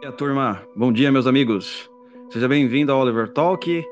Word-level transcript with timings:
E 0.00 0.06
a 0.06 0.12
turma, 0.12 0.62
bom 0.76 0.92
dia, 0.92 1.10
meus 1.10 1.26
amigos. 1.26 1.90
Seja 2.30 2.46
bem-vindo 2.46 2.92
ao 2.92 3.00
Oliver 3.00 3.28
Talk, 3.30 3.84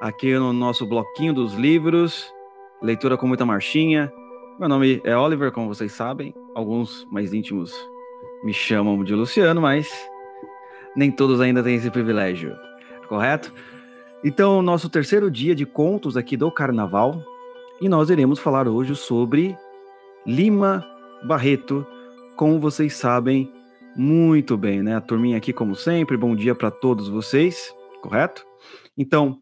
aqui 0.00 0.34
no 0.34 0.52
nosso 0.52 0.84
bloquinho 0.84 1.32
dos 1.32 1.54
livros, 1.54 2.32
leitura 2.82 3.16
com 3.16 3.28
muita 3.28 3.46
marchinha. 3.46 4.12
Meu 4.58 4.68
nome 4.68 5.00
é 5.04 5.16
Oliver, 5.16 5.52
como 5.52 5.68
vocês 5.68 5.92
sabem. 5.92 6.34
Alguns 6.52 7.06
mais 7.12 7.32
íntimos 7.32 7.72
me 8.42 8.52
chamam 8.52 9.04
de 9.04 9.14
Luciano, 9.14 9.60
mas 9.60 9.88
nem 10.96 11.12
todos 11.12 11.40
ainda 11.40 11.62
têm 11.62 11.76
esse 11.76 11.92
privilégio, 11.92 12.52
correto? 13.08 13.52
Então, 14.24 14.60
nosso 14.60 14.88
terceiro 14.88 15.30
dia 15.30 15.54
de 15.54 15.64
contos 15.64 16.16
aqui 16.16 16.36
do 16.36 16.50
Carnaval, 16.50 17.22
e 17.80 17.88
nós 17.88 18.10
iremos 18.10 18.40
falar 18.40 18.66
hoje 18.66 18.96
sobre 18.96 19.56
Lima 20.26 20.84
Barreto, 21.22 21.86
como 22.34 22.58
vocês 22.58 22.96
sabem 22.96 23.48
muito 23.96 24.56
bem, 24.56 24.82
né? 24.82 24.94
A 24.96 25.00
turminha 25.00 25.36
aqui, 25.38 25.52
como 25.52 25.74
sempre, 25.74 26.16
bom 26.16 26.36
dia 26.36 26.54
para 26.54 26.70
todos 26.70 27.08
vocês, 27.08 27.74
correto? 28.02 28.44
Então, 28.96 29.38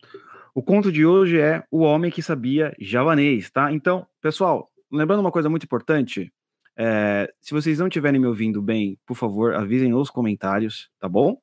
o 0.54 0.62
conto 0.62 0.92
de 0.92 1.04
hoje 1.04 1.40
é 1.40 1.64
O 1.70 1.80
Homem 1.80 2.10
que 2.10 2.22
Sabia 2.22 2.74
Javanês, 2.78 3.50
tá? 3.50 3.72
Então, 3.72 4.06
pessoal, 4.22 4.70
lembrando 4.90 5.20
uma 5.20 5.32
coisa 5.32 5.50
muito 5.50 5.64
importante, 5.64 6.32
é, 6.76 7.32
se 7.40 7.52
vocês 7.52 7.78
não 7.78 7.88
estiverem 7.88 8.20
me 8.20 8.26
ouvindo 8.26 8.62
bem, 8.62 8.96
por 9.04 9.16
favor, 9.16 9.54
avisem 9.54 9.90
nos 9.90 10.10
comentários, 10.10 10.88
tá 11.00 11.08
bom? 11.08 11.36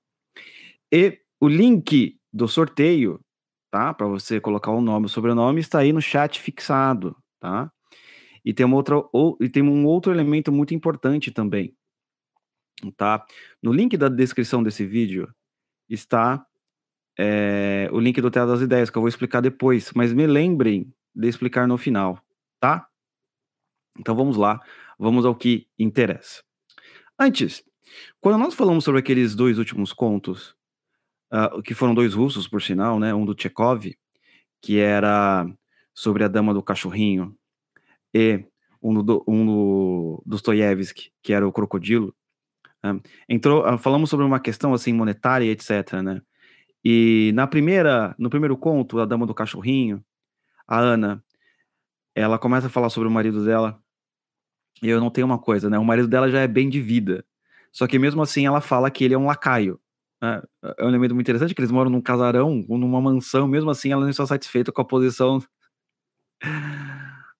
E 0.91 1.19
o 1.39 1.47
link 1.47 2.17
do 2.31 2.47
sorteio, 2.47 3.19
tá? 3.69 3.93
Para 3.93 4.07
você 4.07 4.39
colocar 4.39 4.71
o 4.71 4.81
nome 4.81 5.05
e 5.05 5.07
o 5.07 5.09
sobrenome, 5.09 5.59
está 5.59 5.79
aí 5.79 5.91
no 5.91 6.01
chat 6.01 6.39
fixado, 6.39 7.15
tá? 7.39 7.69
E 8.43 8.53
tem, 8.53 8.65
uma 8.65 8.77
outra, 8.77 8.95
ou, 9.11 9.37
e 9.41 9.49
tem 9.49 9.61
um 9.61 9.85
outro 9.85 10.11
elemento 10.11 10.51
muito 10.51 10.73
importante 10.73 11.29
também, 11.31 11.75
tá? 12.89 13.23
No 13.61 13.73
link 13.73 13.97
da 13.97 14.07
descrição 14.07 14.63
desse 14.63 14.85
vídeo 14.85 15.31
está 15.89 16.43
é, 17.19 17.89
o 17.91 17.99
link 17.99 18.19
do 18.21 18.31
Teatro 18.31 18.53
das 18.53 18.61
Ideias, 18.61 18.89
que 18.89 18.97
eu 18.97 19.01
vou 19.01 19.09
explicar 19.09 19.41
depois, 19.41 19.91
mas 19.93 20.13
me 20.13 20.25
lembrem 20.25 20.91
de 21.13 21.27
explicar 21.27 21.67
no 21.67 21.77
final, 21.77 22.19
tá? 22.59 22.87
Então 23.99 24.15
vamos 24.15 24.37
lá, 24.37 24.59
vamos 24.97 25.25
ao 25.25 25.35
que 25.35 25.67
interessa. 25.77 26.41
Antes, 27.19 27.63
quando 28.19 28.39
nós 28.39 28.53
falamos 28.53 28.83
sobre 28.83 28.99
aqueles 28.99 29.35
dois 29.35 29.57
últimos 29.57 29.93
contos, 29.93 30.55
uh, 31.31 31.61
que 31.61 31.73
foram 31.73 31.93
dois 31.93 32.13
russos, 32.13 32.47
por 32.47 32.61
sinal, 32.61 32.99
né? 32.99 33.13
Um 33.13 33.25
do 33.25 33.39
Chekhov, 33.39 33.93
que 34.61 34.79
era 34.79 35.45
sobre 35.93 36.23
a 36.23 36.27
Dama 36.27 36.53
do 36.53 36.63
Cachorrinho, 36.63 37.35
e 38.13 38.43
um 38.81 39.03
do, 39.03 39.23
um 39.27 39.45
do 39.45 40.23
Dostoiévski, 40.25 41.11
que 41.21 41.33
era 41.33 41.47
o 41.47 41.51
Crocodilo, 41.51 42.15
entrou, 43.29 43.65
ah, 43.65 43.77
falamos 43.77 44.09
sobre 44.09 44.25
uma 44.25 44.39
questão 44.39 44.73
assim 44.73 44.93
monetária, 44.93 45.45
etc, 45.45 45.93
né? 46.03 46.21
E 46.83 47.31
na 47.35 47.45
primeira, 47.47 48.15
no 48.17 48.29
primeiro 48.29 48.57
conto, 48.57 48.99
a 48.99 49.05
dama 49.05 49.25
do 49.25 49.33
cachorrinho, 49.33 50.03
a 50.67 50.79
Ana, 50.79 51.23
ela 52.15 52.39
começa 52.39 52.67
a 52.67 52.69
falar 52.69 52.89
sobre 52.89 53.07
o 53.07 53.11
marido 53.11 53.45
dela. 53.45 53.79
E 54.81 54.89
eu 54.89 54.99
não 54.99 55.11
tenho 55.11 55.27
uma 55.27 55.37
coisa, 55.39 55.69
né? 55.69 55.77
O 55.77 55.85
marido 55.85 56.07
dela 56.07 56.29
já 56.29 56.39
é 56.39 56.47
bem 56.47 56.69
de 56.69 56.81
vida. 56.81 57.23
Só 57.71 57.87
que 57.87 57.99
mesmo 57.99 58.21
assim 58.21 58.45
ela 58.45 58.61
fala 58.61 58.89
que 58.91 59.03
ele 59.03 59.13
é 59.13 59.17
um 59.17 59.25
lacaio. 59.25 59.79
Né? 60.21 60.41
É 60.77 60.85
um 60.85 60.89
elemento 60.89 61.13
muito 61.15 61.25
interessante 61.25 61.53
que 61.53 61.61
eles 61.61 61.71
moram 61.71 61.89
num 61.89 62.01
casarão, 62.01 62.65
numa 62.67 63.01
mansão, 63.01 63.47
mesmo 63.47 63.69
assim 63.69 63.91
ela 63.91 64.01
não 64.01 64.09
está 64.09 64.25
satisfeita 64.25 64.71
com 64.71 64.81
a 64.81 64.85
posição 64.85 65.39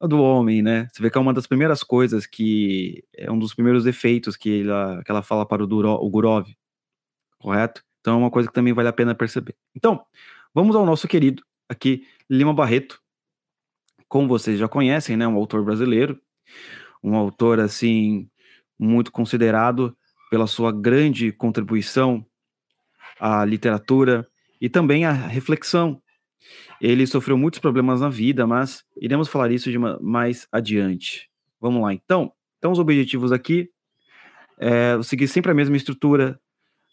do 0.08 0.22
homem, 0.22 0.62
né? 0.62 0.88
Você 0.92 1.02
vê 1.02 1.10
que 1.10 1.18
é 1.18 1.22
uma 1.22 1.34
das 1.34 1.48
primeiras 1.48 1.84
coisas 1.84 2.26
que 2.26 3.04
é 3.16 3.32
um 3.32 3.38
dos 3.38 3.54
primeiros 3.54 3.86
efeitos 3.86 4.36
que 4.36 4.62
ela, 4.62 5.04
que 5.04 5.12
ela 5.12 5.22
fala 5.22 5.46
para 5.46 5.64
o, 5.64 5.68
Duro, 5.68 5.92
o 5.92 6.10
Gurov, 6.10 6.48
correto? 7.40 7.84
Então 8.00 8.16
é 8.16 8.18
uma 8.18 8.32
coisa 8.32 8.48
que 8.48 8.54
também 8.54 8.74
vale 8.74 8.90
a 8.90 8.94
pena 8.94 9.14
perceber. 9.14 9.56
Então, 9.76 10.04
vamos 10.54 10.76
ao 10.76 10.86
nosso 10.86 11.08
querido 11.08 11.44
aqui, 11.70 12.06
Lima 12.30 12.54
Barreto. 12.54 13.00
Como 14.08 14.28
vocês 14.28 14.60
já 14.60 14.68
conhecem, 14.68 15.16
né? 15.16 15.28
Um 15.28 15.36
autor 15.36 15.64
brasileiro, 15.64 16.20
um 17.04 17.16
autor 17.16 17.60
assim 17.60 18.30
muito 18.78 19.12
considerado 19.12 19.96
pela 20.30 20.48
sua 20.48 20.72
grande 20.72 21.32
contribuição 21.32 22.26
à 23.20 23.46
literatura 23.46 24.28
e 24.60 24.68
também 24.70 25.06
à 25.06 25.12
reflexão 25.12 26.02
ele 26.80 27.06
sofreu 27.06 27.38
muitos 27.38 27.60
problemas 27.60 28.02
na 28.02 28.10
vida, 28.10 28.48
mas 28.48 28.84
iremos 29.00 29.28
falar 29.28 29.52
isso 29.52 29.72
de 29.72 29.78
mais 29.78 30.48
adiante. 30.52 31.30
Vamos 31.60 31.82
lá, 31.82 31.94
então. 31.94 32.34
Então, 32.58 32.72
os 32.72 32.80
objetivos 32.80 33.32
aqui 33.32 33.70
é 34.58 35.02
seguir 35.04 35.28
sempre 35.28 35.52
a 35.52 35.56
mesma 35.56 35.76
estrutura, 35.76 36.40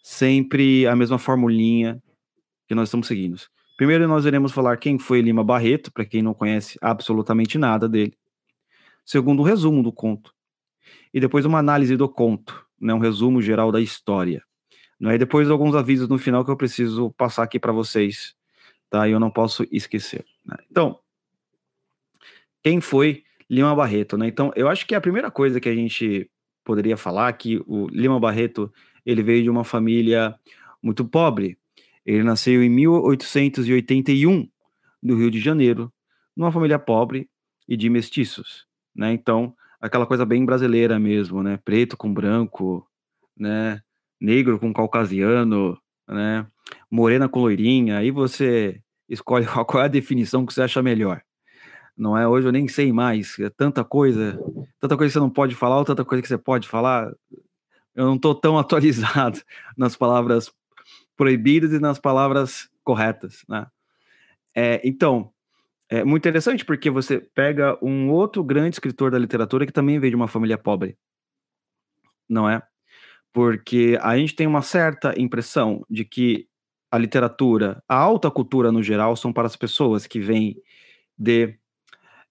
sempre 0.02 0.86
a 0.86 0.96
mesma 0.96 1.18
formulinha 1.18 2.02
que 2.66 2.74
nós 2.74 2.88
estamos 2.88 3.06
seguindo. 3.06 3.38
Primeiro, 3.76 4.08
nós 4.08 4.24
iremos 4.24 4.52
falar 4.52 4.76
quem 4.76 4.98
foi 4.98 5.20
Lima 5.20 5.44
Barreto, 5.44 5.92
para 5.92 6.04
quem 6.04 6.22
não 6.22 6.34
conhece 6.34 6.78
absolutamente 6.82 7.56
nada 7.56 7.88
dele. 7.88 8.14
Segundo, 9.04 9.40
um 9.40 9.44
resumo 9.44 9.82
do 9.82 9.92
conto. 9.92 10.34
E 11.12 11.20
depois, 11.20 11.44
uma 11.46 11.58
análise 11.58 11.96
do 11.96 12.08
conto, 12.08 12.66
né, 12.80 12.92
um 12.92 12.98
resumo 12.98 13.40
geral 13.40 13.70
da 13.70 13.80
história. 13.80 14.42
Né, 15.00 15.14
e 15.14 15.18
depois, 15.18 15.48
alguns 15.48 15.74
avisos 15.74 16.08
no 16.08 16.18
final 16.18 16.44
que 16.44 16.50
eu 16.50 16.56
preciso 16.56 17.10
passar 17.12 17.42
aqui 17.42 17.58
para 17.58 17.72
vocês 17.72 18.34
tá? 18.90 19.08
E 19.08 19.12
eu 19.12 19.20
não 19.20 19.30
posso 19.30 19.66
esquecer. 19.70 20.24
Né? 20.44 20.56
Então, 20.70 20.98
quem 22.62 22.80
foi 22.80 23.24
Lima 23.48 23.74
Barreto, 23.74 24.16
né? 24.16 24.26
Então, 24.26 24.52
eu 24.54 24.68
acho 24.68 24.86
que 24.86 24.94
a 24.94 25.00
primeira 25.00 25.30
coisa 25.30 25.60
que 25.60 25.68
a 25.68 25.74
gente 25.74 26.30
poderia 26.64 26.96
falar 26.96 27.30
é 27.30 27.32
que 27.32 27.62
o 27.66 27.88
Lima 27.88 28.20
Barreto 28.20 28.72
ele 29.06 29.22
veio 29.22 29.42
de 29.42 29.50
uma 29.50 29.64
família 29.64 30.34
muito 30.82 31.04
pobre. 31.04 31.58
Ele 32.04 32.22
nasceu 32.22 32.62
em 32.62 32.68
1881 32.68 34.48
no 35.02 35.16
Rio 35.16 35.30
de 35.30 35.40
Janeiro, 35.40 35.92
numa 36.36 36.52
família 36.52 36.78
pobre 36.78 37.28
e 37.66 37.76
de 37.76 37.88
mestiços, 37.88 38.66
né? 38.94 39.12
Então, 39.12 39.54
aquela 39.80 40.06
coisa 40.06 40.26
bem 40.26 40.44
brasileira 40.44 40.98
mesmo, 40.98 41.42
né? 41.42 41.58
Preto 41.64 41.96
com 41.96 42.12
branco, 42.12 42.86
né? 43.36 43.80
Negro 44.20 44.58
com 44.58 44.72
caucasiano, 44.72 45.78
né? 46.06 46.46
Morena 46.90 47.28
com 47.28 47.40
loirinha, 47.40 47.98
aí 47.98 48.10
você 48.10 48.80
escolhe 49.08 49.46
qual 49.66 49.82
é 49.82 49.86
a 49.86 49.88
definição 49.88 50.44
que 50.44 50.52
você 50.52 50.62
acha 50.62 50.82
melhor. 50.82 51.22
Não 51.96 52.16
é? 52.16 52.28
Hoje 52.28 52.46
eu 52.46 52.52
nem 52.52 52.68
sei 52.68 52.92
mais, 52.92 53.38
é 53.40 53.50
tanta 53.50 53.84
coisa, 53.84 54.38
tanta 54.80 54.96
coisa 54.96 55.10
que 55.10 55.12
você 55.14 55.18
não 55.18 55.30
pode 55.30 55.54
falar, 55.54 55.78
ou 55.78 55.84
tanta 55.84 56.04
coisa 56.04 56.22
que 56.22 56.28
você 56.28 56.38
pode 56.38 56.68
falar. 56.68 57.12
Eu 57.94 58.06
não 58.06 58.14
estou 58.14 58.34
tão 58.34 58.56
atualizado 58.58 59.40
nas 59.76 59.96
palavras 59.96 60.52
proibidas 61.16 61.72
e 61.72 61.80
nas 61.80 61.98
palavras 61.98 62.70
corretas, 62.84 63.44
né? 63.48 63.66
É, 64.54 64.80
então, 64.84 65.32
é 65.90 66.04
muito 66.04 66.22
interessante 66.22 66.64
porque 66.64 66.90
você 66.90 67.18
pega 67.18 67.78
um 67.82 68.10
outro 68.10 68.44
grande 68.44 68.76
escritor 68.76 69.10
da 69.10 69.18
literatura 69.18 69.66
que 69.66 69.72
também 69.72 69.98
veio 69.98 70.12
de 70.12 70.16
uma 70.16 70.28
família 70.28 70.58
pobre, 70.58 70.96
não 72.28 72.48
é? 72.48 72.62
Porque 73.32 73.98
a 74.00 74.16
gente 74.16 74.34
tem 74.34 74.46
uma 74.46 74.62
certa 74.62 75.14
impressão 75.18 75.84
de 75.88 76.04
que 76.04 76.48
a 76.90 76.98
literatura, 76.98 77.82
a 77.88 77.96
alta 77.96 78.30
cultura 78.30 78.72
no 78.72 78.82
geral, 78.82 79.16
são 79.16 79.32
para 79.32 79.46
as 79.46 79.56
pessoas 79.56 80.06
que 80.06 80.20
vêm 80.20 80.56
de 81.16 81.58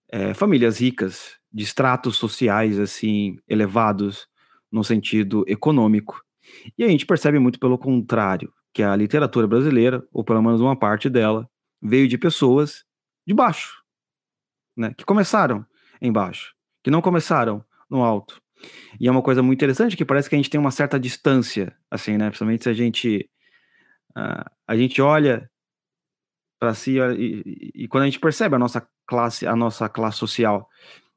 é, 0.10 0.34
famílias 0.34 0.80
ricas, 0.80 1.38
de 1.52 1.64
estratos 1.64 2.18
sociais 2.18 2.80
assim 2.80 3.38
elevados 3.48 4.28
no 4.72 4.84
sentido 4.84 5.44
econômico. 5.48 6.22
E 6.78 6.84
a 6.84 6.88
gente 6.88 7.06
percebe 7.06 7.40
muito 7.40 7.60
pelo 7.60 7.78
contrário, 7.78 8.52
que 8.74 8.84
a 8.84 8.96
literatura 8.96 9.48
brasileira, 9.48 10.06
ou 10.12 10.24
pelo 10.24 10.42
menos 10.42 10.62
uma 10.62 10.76
parte 10.76 11.10
dela, 11.10 11.50
veio 11.82 12.08
de 12.08 12.18
pessoas 12.18 12.86
de 13.26 13.34
baixo, 13.34 13.84
né, 14.76 14.94
que 14.96 15.04
começaram 15.04 15.66
embaixo, 16.02 16.54
que 16.84 16.92
não 16.92 17.02
começaram 17.02 17.64
no 17.90 18.04
alto. 18.04 18.42
E 19.00 19.08
é 19.08 19.12
uma 19.12 19.22
coisa 19.22 19.44
muito 19.44 19.58
interessante 19.58 19.96
que 19.96 20.06
parece 20.06 20.30
que 20.30 20.36
a 20.36 20.38
gente 20.38 20.50
tem 20.50 20.60
uma 20.60 20.72
certa 20.72 21.00
distância, 21.00 21.76
assim, 21.92 22.18
né? 22.18 22.28
Principalmente 22.28 22.64
se 22.64 22.70
a 22.70 22.74
gente 22.74 23.30
a 24.68 24.76
gente 24.76 25.02
olha 25.02 25.50
para 26.60 26.74
si 26.74 26.98
e, 26.98 27.72
e, 27.76 27.88
quando 27.88 28.04
a 28.04 28.06
gente 28.06 28.20
percebe 28.20 28.56
a 28.56 28.60
nossa 28.60 28.88
classe, 29.06 29.46
a 29.46 29.56
nossa 29.56 29.88
classe 29.88 30.18
social, 30.18 30.68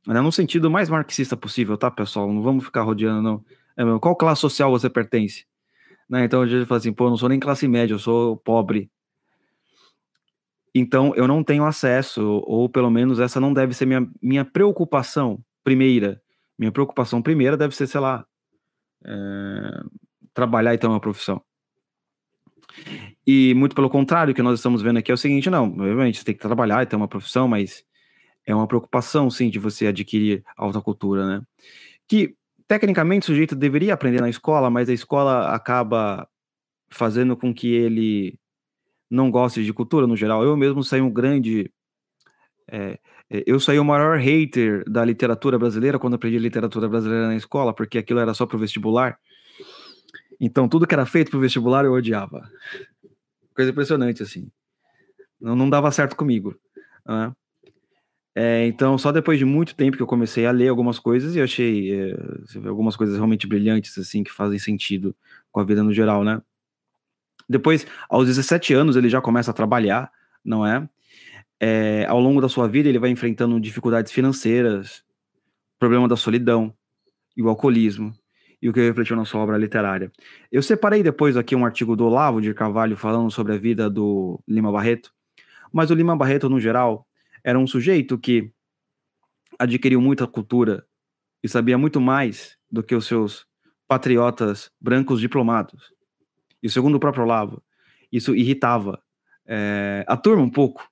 né, 0.06 0.20
no 0.20 0.30
sentido 0.30 0.70
mais 0.70 0.88
marxista 0.88 1.36
possível, 1.36 1.76
tá, 1.78 1.90
pessoal? 1.90 2.30
Não 2.32 2.42
vamos 2.42 2.64
ficar 2.64 2.82
rodeando, 2.82 3.22
não. 3.22 3.44
É, 3.76 3.98
qual 3.98 4.16
classe 4.16 4.40
social 4.40 4.70
você 4.70 4.90
pertence? 4.90 5.46
Né, 6.08 6.24
então 6.24 6.42
a 6.42 6.46
gente 6.46 6.66
fala 6.66 6.78
assim, 6.78 6.92
pô, 6.92 7.06
eu 7.06 7.10
não 7.10 7.16
sou 7.16 7.28
nem 7.28 7.40
classe 7.40 7.66
média, 7.66 7.94
eu 7.94 7.98
sou 7.98 8.36
pobre. 8.36 8.90
Então 10.74 11.14
eu 11.16 11.26
não 11.26 11.42
tenho 11.42 11.64
acesso, 11.64 12.42
ou 12.46 12.68
pelo 12.68 12.90
menos 12.90 13.18
essa 13.18 13.40
não 13.40 13.52
deve 13.52 13.74
ser 13.74 13.86
minha, 13.86 14.06
minha 14.22 14.44
preocupação 14.44 15.42
primeira. 15.64 16.20
Minha 16.58 16.70
preocupação 16.70 17.22
primeira 17.22 17.56
deve 17.56 17.74
ser, 17.74 17.86
sei 17.86 18.00
lá, 18.00 18.26
é, 19.04 19.80
trabalhar 20.34 20.74
e 20.74 20.78
ter 20.78 20.86
uma 20.86 21.00
profissão. 21.00 21.42
E 23.26 23.54
muito 23.54 23.74
pelo 23.74 23.90
contrário, 23.90 24.32
o 24.32 24.34
que 24.34 24.42
nós 24.42 24.58
estamos 24.58 24.82
vendo 24.82 24.98
aqui 24.98 25.10
é 25.10 25.14
o 25.14 25.18
seguinte: 25.18 25.50
não, 25.50 25.64
obviamente 25.64 26.18
você 26.18 26.24
tem 26.24 26.34
que 26.34 26.40
trabalhar 26.40 26.82
e 26.82 26.86
ter 26.86 26.96
uma 26.96 27.08
profissão, 27.08 27.46
mas 27.46 27.84
é 28.46 28.54
uma 28.54 28.66
preocupação, 28.66 29.30
sim, 29.30 29.50
de 29.50 29.58
você 29.58 29.86
adquirir 29.86 30.42
alta 30.56 30.80
cultura, 30.80 31.26
né? 31.26 31.42
Que 32.08 32.34
tecnicamente 32.66 33.24
o 33.24 33.26
sujeito 33.26 33.54
deveria 33.54 33.94
aprender 33.94 34.20
na 34.20 34.28
escola, 34.28 34.70
mas 34.70 34.88
a 34.88 34.92
escola 34.92 35.54
acaba 35.54 36.28
fazendo 36.90 37.36
com 37.36 37.54
que 37.54 37.72
ele 37.72 38.38
não 39.10 39.30
goste 39.30 39.64
de 39.64 39.72
cultura 39.72 40.06
no 40.06 40.16
geral. 40.16 40.44
Eu 40.44 40.56
mesmo 40.56 40.82
saí 40.84 41.00
um 41.00 41.10
grande. 41.10 41.70
É, 42.70 42.98
eu 43.28 43.58
saí 43.58 43.78
o 43.78 43.84
maior 43.84 44.18
hater 44.18 44.84
da 44.88 45.04
literatura 45.04 45.58
brasileira 45.58 45.98
quando 45.98 46.14
aprendi 46.14 46.38
literatura 46.38 46.88
brasileira 46.88 47.26
na 47.26 47.36
escola, 47.36 47.74
porque 47.74 47.98
aquilo 47.98 48.20
era 48.20 48.34
só 48.34 48.46
para 48.46 48.56
o 48.56 48.60
vestibular. 48.60 49.18
Então, 50.40 50.68
tudo 50.68 50.86
que 50.86 50.94
era 50.94 51.04
feito 51.04 51.30
para 51.30 51.38
o 51.38 51.40
vestibular 51.40 51.84
eu 51.84 51.92
odiava. 51.92 52.50
Coisa 53.54 53.70
impressionante, 53.70 54.22
assim. 54.22 54.50
Não, 55.38 55.54
não 55.54 55.68
dava 55.68 55.90
certo 55.90 56.16
comigo. 56.16 56.58
Né? 57.06 57.32
É, 58.34 58.66
então, 58.66 58.96
só 58.96 59.12
depois 59.12 59.38
de 59.38 59.44
muito 59.44 59.74
tempo 59.74 59.96
que 59.96 60.02
eu 60.02 60.06
comecei 60.06 60.46
a 60.46 60.50
ler 60.50 60.68
algumas 60.68 60.98
coisas 60.98 61.36
e 61.36 61.42
achei 61.42 61.92
é, 61.92 62.16
algumas 62.66 62.96
coisas 62.96 63.16
realmente 63.16 63.46
brilhantes, 63.46 63.98
assim, 63.98 64.24
que 64.24 64.32
fazem 64.32 64.58
sentido 64.58 65.14
com 65.52 65.60
a 65.60 65.64
vida 65.64 65.82
no 65.82 65.92
geral, 65.92 66.24
né? 66.24 66.40
Depois, 67.48 67.86
aos 68.08 68.26
17 68.26 68.72
anos, 68.72 68.96
ele 68.96 69.08
já 69.08 69.20
começa 69.20 69.50
a 69.50 69.54
trabalhar, 69.54 70.10
não 70.44 70.64
é? 70.64 70.88
é 71.58 72.06
ao 72.08 72.20
longo 72.20 72.40
da 72.40 72.48
sua 72.48 72.68
vida, 72.68 72.88
ele 72.88 72.98
vai 72.98 73.10
enfrentando 73.10 73.60
dificuldades 73.60 74.12
financeiras, 74.12 75.02
problema 75.78 76.06
da 76.06 76.16
solidão 76.16 76.72
e 77.36 77.42
o 77.42 77.48
alcoolismo, 77.48 78.14
e 78.62 78.68
o 78.68 78.72
que 78.72 78.80
refletiu 78.80 79.16
na 79.16 79.24
sua 79.24 79.40
obra 79.40 79.56
literária. 79.56 80.12
Eu 80.52 80.62
separei 80.62 81.02
depois 81.02 81.36
aqui 81.36 81.56
um 81.56 81.64
artigo 81.64 81.96
do 81.96 82.04
Olavo 82.04 82.40
de 82.40 82.52
Carvalho 82.52 82.96
falando 82.96 83.30
sobre 83.30 83.54
a 83.54 83.58
vida 83.58 83.88
do 83.88 84.40
Lima 84.46 84.70
Barreto, 84.70 85.12
mas 85.72 85.90
o 85.90 85.94
Lima 85.94 86.16
Barreto, 86.16 86.48
no 86.48 86.60
geral, 86.60 87.06
era 87.42 87.58
um 87.58 87.66
sujeito 87.66 88.18
que 88.18 88.52
adquiriu 89.58 90.00
muita 90.00 90.26
cultura 90.26 90.84
e 91.42 91.48
sabia 91.48 91.78
muito 91.78 92.00
mais 92.00 92.56
do 92.70 92.82
que 92.82 92.94
os 92.94 93.06
seus 93.06 93.46
patriotas 93.88 94.70
brancos 94.80 95.20
diplomados. 95.20 95.92
E 96.62 96.68
segundo 96.68 96.96
o 96.96 97.00
próprio 97.00 97.24
Olavo, 97.24 97.62
isso 98.12 98.34
irritava 98.34 99.02
é, 99.46 100.04
a 100.06 100.16
turma 100.16 100.42
um 100.42 100.50
pouco, 100.50 100.88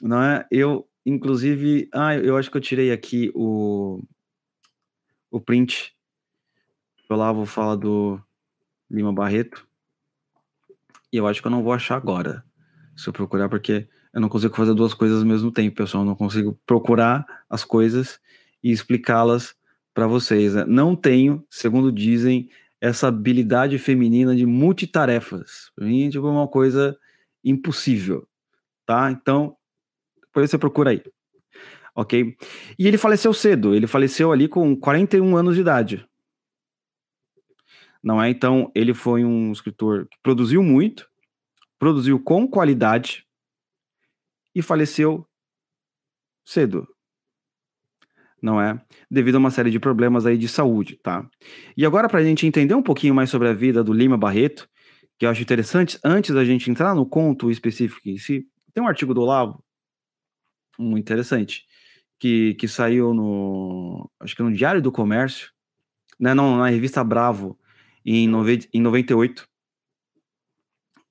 não 0.00 0.22
é? 0.22 0.46
Eu, 0.50 0.88
inclusive, 1.04 1.88
ah, 1.92 2.16
eu 2.16 2.36
acho 2.36 2.50
que 2.50 2.56
eu 2.56 2.60
tirei 2.60 2.92
aqui 2.92 3.30
o, 3.34 4.02
o 5.30 5.40
print. 5.40 5.91
O 7.12 7.14
Olavo 7.14 7.44
fala 7.44 7.76
do 7.76 8.18
Lima 8.90 9.12
Barreto. 9.12 9.68
E 11.12 11.18
eu 11.18 11.26
acho 11.26 11.42
que 11.42 11.46
eu 11.46 11.50
não 11.50 11.62
vou 11.62 11.74
achar 11.74 11.96
agora, 11.96 12.42
se 12.96 13.06
eu 13.06 13.12
procurar, 13.12 13.50
porque 13.50 13.86
eu 14.14 14.20
não 14.20 14.30
consigo 14.30 14.56
fazer 14.56 14.72
duas 14.72 14.94
coisas 14.94 15.18
ao 15.18 15.26
mesmo 15.26 15.52
tempo, 15.52 15.76
pessoal. 15.76 16.04
Eu 16.04 16.06
não 16.06 16.14
consigo 16.14 16.58
procurar 16.64 17.26
as 17.50 17.64
coisas 17.64 18.18
e 18.64 18.72
explicá-las 18.72 19.54
para 19.92 20.06
vocês. 20.06 20.54
Né? 20.54 20.64
Não 20.66 20.96
tenho, 20.96 21.44
segundo 21.50 21.92
dizem, 21.92 22.48
essa 22.80 23.08
habilidade 23.08 23.76
feminina 23.78 24.34
de 24.34 24.46
multitarefas. 24.46 25.70
Para 25.76 25.84
mim, 25.84 26.08
tipo, 26.08 26.26
é 26.26 26.30
uma 26.30 26.48
coisa 26.48 26.96
impossível, 27.44 28.26
tá? 28.86 29.10
Então, 29.10 29.54
depois 30.22 30.48
você 30.48 30.56
procura 30.56 30.92
aí. 30.92 31.02
Ok? 31.94 32.38
E 32.78 32.88
ele 32.88 32.96
faleceu 32.96 33.34
cedo. 33.34 33.74
Ele 33.74 33.86
faleceu 33.86 34.32
ali 34.32 34.48
com 34.48 34.74
41 34.74 35.36
anos 35.36 35.56
de 35.56 35.60
idade. 35.60 36.06
Não 38.02 38.22
é? 38.22 38.28
Então, 38.28 38.70
ele 38.74 38.92
foi 38.92 39.24
um 39.24 39.52
escritor 39.52 40.06
que 40.08 40.16
produziu 40.22 40.62
muito, 40.62 41.08
produziu 41.78 42.18
com 42.18 42.48
qualidade, 42.48 43.24
e 44.54 44.62
faleceu 44.62 45.26
cedo. 46.44 46.86
Não 48.40 48.60
é? 48.60 48.80
Devido 49.10 49.36
a 49.36 49.38
uma 49.38 49.50
série 49.50 49.70
de 49.70 49.78
problemas 49.78 50.26
aí 50.26 50.36
de 50.36 50.48
saúde, 50.48 50.96
tá? 50.96 51.28
E 51.76 51.86
agora, 51.86 52.08
para 52.08 52.20
a 52.20 52.24
gente 52.24 52.46
entender 52.46 52.74
um 52.74 52.82
pouquinho 52.82 53.14
mais 53.14 53.30
sobre 53.30 53.48
a 53.48 53.52
vida 53.52 53.84
do 53.84 53.92
Lima 53.92 54.16
Barreto, 54.16 54.68
que 55.18 55.24
eu 55.24 55.30
acho 55.30 55.42
interessante, 55.42 55.98
antes 56.04 56.34
da 56.34 56.44
gente 56.44 56.70
entrar 56.70 56.94
no 56.94 57.06
conto 57.06 57.50
específico 57.50 58.08
em 58.08 58.18
si, 58.18 58.46
tem 58.74 58.82
um 58.82 58.88
artigo 58.88 59.14
do 59.14 59.22
Olavo, 59.22 59.62
muito 60.78 61.04
interessante, 61.04 61.64
que, 62.18 62.54
que 62.54 62.66
saiu 62.66 63.14
no, 63.14 64.10
acho 64.18 64.34
que 64.34 64.42
no 64.42 64.52
Diário 64.52 64.82
do 64.82 64.90
Comércio, 64.90 65.50
né, 66.18 66.34
não, 66.34 66.56
na 66.56 66.68
revista 66.68 67.04
Bravo, 67.04 67.58
em, 68.04 68.28
nove, 68.28 68.68
em 68.72 68.80
98, 68.80 69.48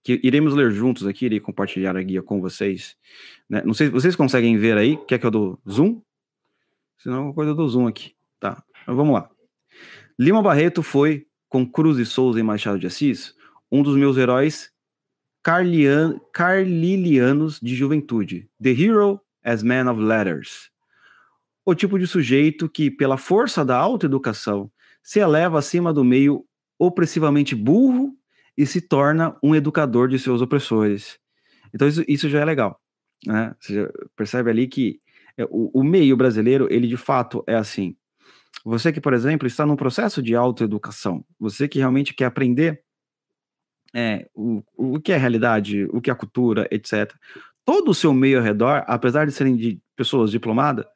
que 0.04 0.20
iremos 0.24 0.54
ler 0.54 0.72
juntos 0.72 1.06
aqui, 1.06 1.26
irei 1.26 1.40
compartilhar 1.40 1.96
a 1.96 2.02
guia 2.02 2.22
com 2.22 2.42
vocês. 2.42 2.96
Né? 3.50 3.62
Não 3.66 3.74
sei 3.74 3.88
se 3.88 3.94
vocês 3.94 4.16
conseguem 4.16 4.58
ver 4.58 4.78
aí, 4.78 4.98
quer 5.06 5.20
que 5.20 5.26
eu 5.26 5.32
do 5.32 5.60
Zoom? 5.70 6.02
Senão 6.98 7.30
é 7.30 7.34
coisa 7.34 7.54
do 7.54 7.68
Zoom 7.68 7.88
aqui. 7.88 8.16
Tá, 8.40 8.64
então 8.82 8.96
vamos 8.96 9.14
lá. 9.14 9.30
Lima 10.20 10.42
Barreto 10.42 10.82
foi, 10.84 11.28
com 11.48 11.70
Cruz 11.70 11.98
e 11.98 12.06
Souza 12.06 12.40
e 12.40 12.44
Machado 12.44 12.80
de 12.80 12.88
Assis, 12.88 13.36
um 13.72 13.84
dos 13.84 13.96
meus 13.96 14.18
heróis 14.18 14.72
carlian, 15.44 16.20
carlilianos 16.32 17.60
de 17.60 17.76
juventude. 17.76 18.48
The 18.62 18.72
Hero 18.72 19.20
as 19.44 19.64
Man 19.64 19.92
of 19.92 20.00
Letters. 20.00 20.70
O 21.66 21.76
tipo 21.76 21.98
de 21.98 22.08
sujeito 22.08 22.70
que, 22.70 22.90
pela 22.90 23.18
força 23.18 23.66
da 23.66 23.78
autoeducação, 23.78 24.72
se 25.02 25.20
eleva 25.20 25.60
acima 25.60 25.94
do 25.94 26.04
meio 26.04 26.46
opressivamente 26.82 27.54
burro 27.54 28.18
e 28.58 28.66
se 28.66 28.82
torna 28.82 29.38
um 29.44 29.54
educador 29.54 30.08
de 30.08 30.18
seus 30.18 30.42
opressores. 30.42 31.20
Então 31.72 31.88
isso, 31.88 32.04
isso 32.08 32.28
já 32.28 32.40
é 32.40 32.46
legal, 32.46 32.82
né? 33.24 33.56
Você 33.60 33.88
percebe 34.16 34.50
ali 34.50 34.68
que 34.68 35.00
é, 35.38 35.46
o, 35.46 35.80
o, 35.80 35.84
meio 35.84 36.18
brasileiro, 36.18 36.68
ele 36.72 36.88
de 36.88 36.98
fato 36.98 37.44
é 37.46 37.56
assim. 37.56 37.96
Você 38.66 38.92
que, 38.92 39.00
por 39.00 39.14
exemplo, 39.14 39.48
está 39.48 39.64
num 39.64 39.76
processo 39.76 40.24
de 40.24 40.36
autoeducação, 40.36 41.24
você 41.40 41.68
que 41.68 41.78
realmente 41.78 42.16
quer 42.16 42.26
aprender 42.26 42.82
é, 43.94 44.28
o, 44.34 44.64
o 44.76 45.00
que 45.00 45.12
é 45.12 45.18
realidade, 45.18 45.86
o 45.92 46.02
que 46.02 46.10
é 46.10 46.16
cultura, 46.16 46.68
etc. 46.72 47.14
Todo 47.64 47.92
o 47.92 47.96
seu 47.96 48.12
meio 48.12 48.40
ao 48.40 48.44
redor, 48.44 48.84
apesar 48.88 49.28
de 49.28 49.32
serem 49.32 49.56
de 49.56 49.80
pessoas 49.96 50.32
diplomadas, 50.32 50.88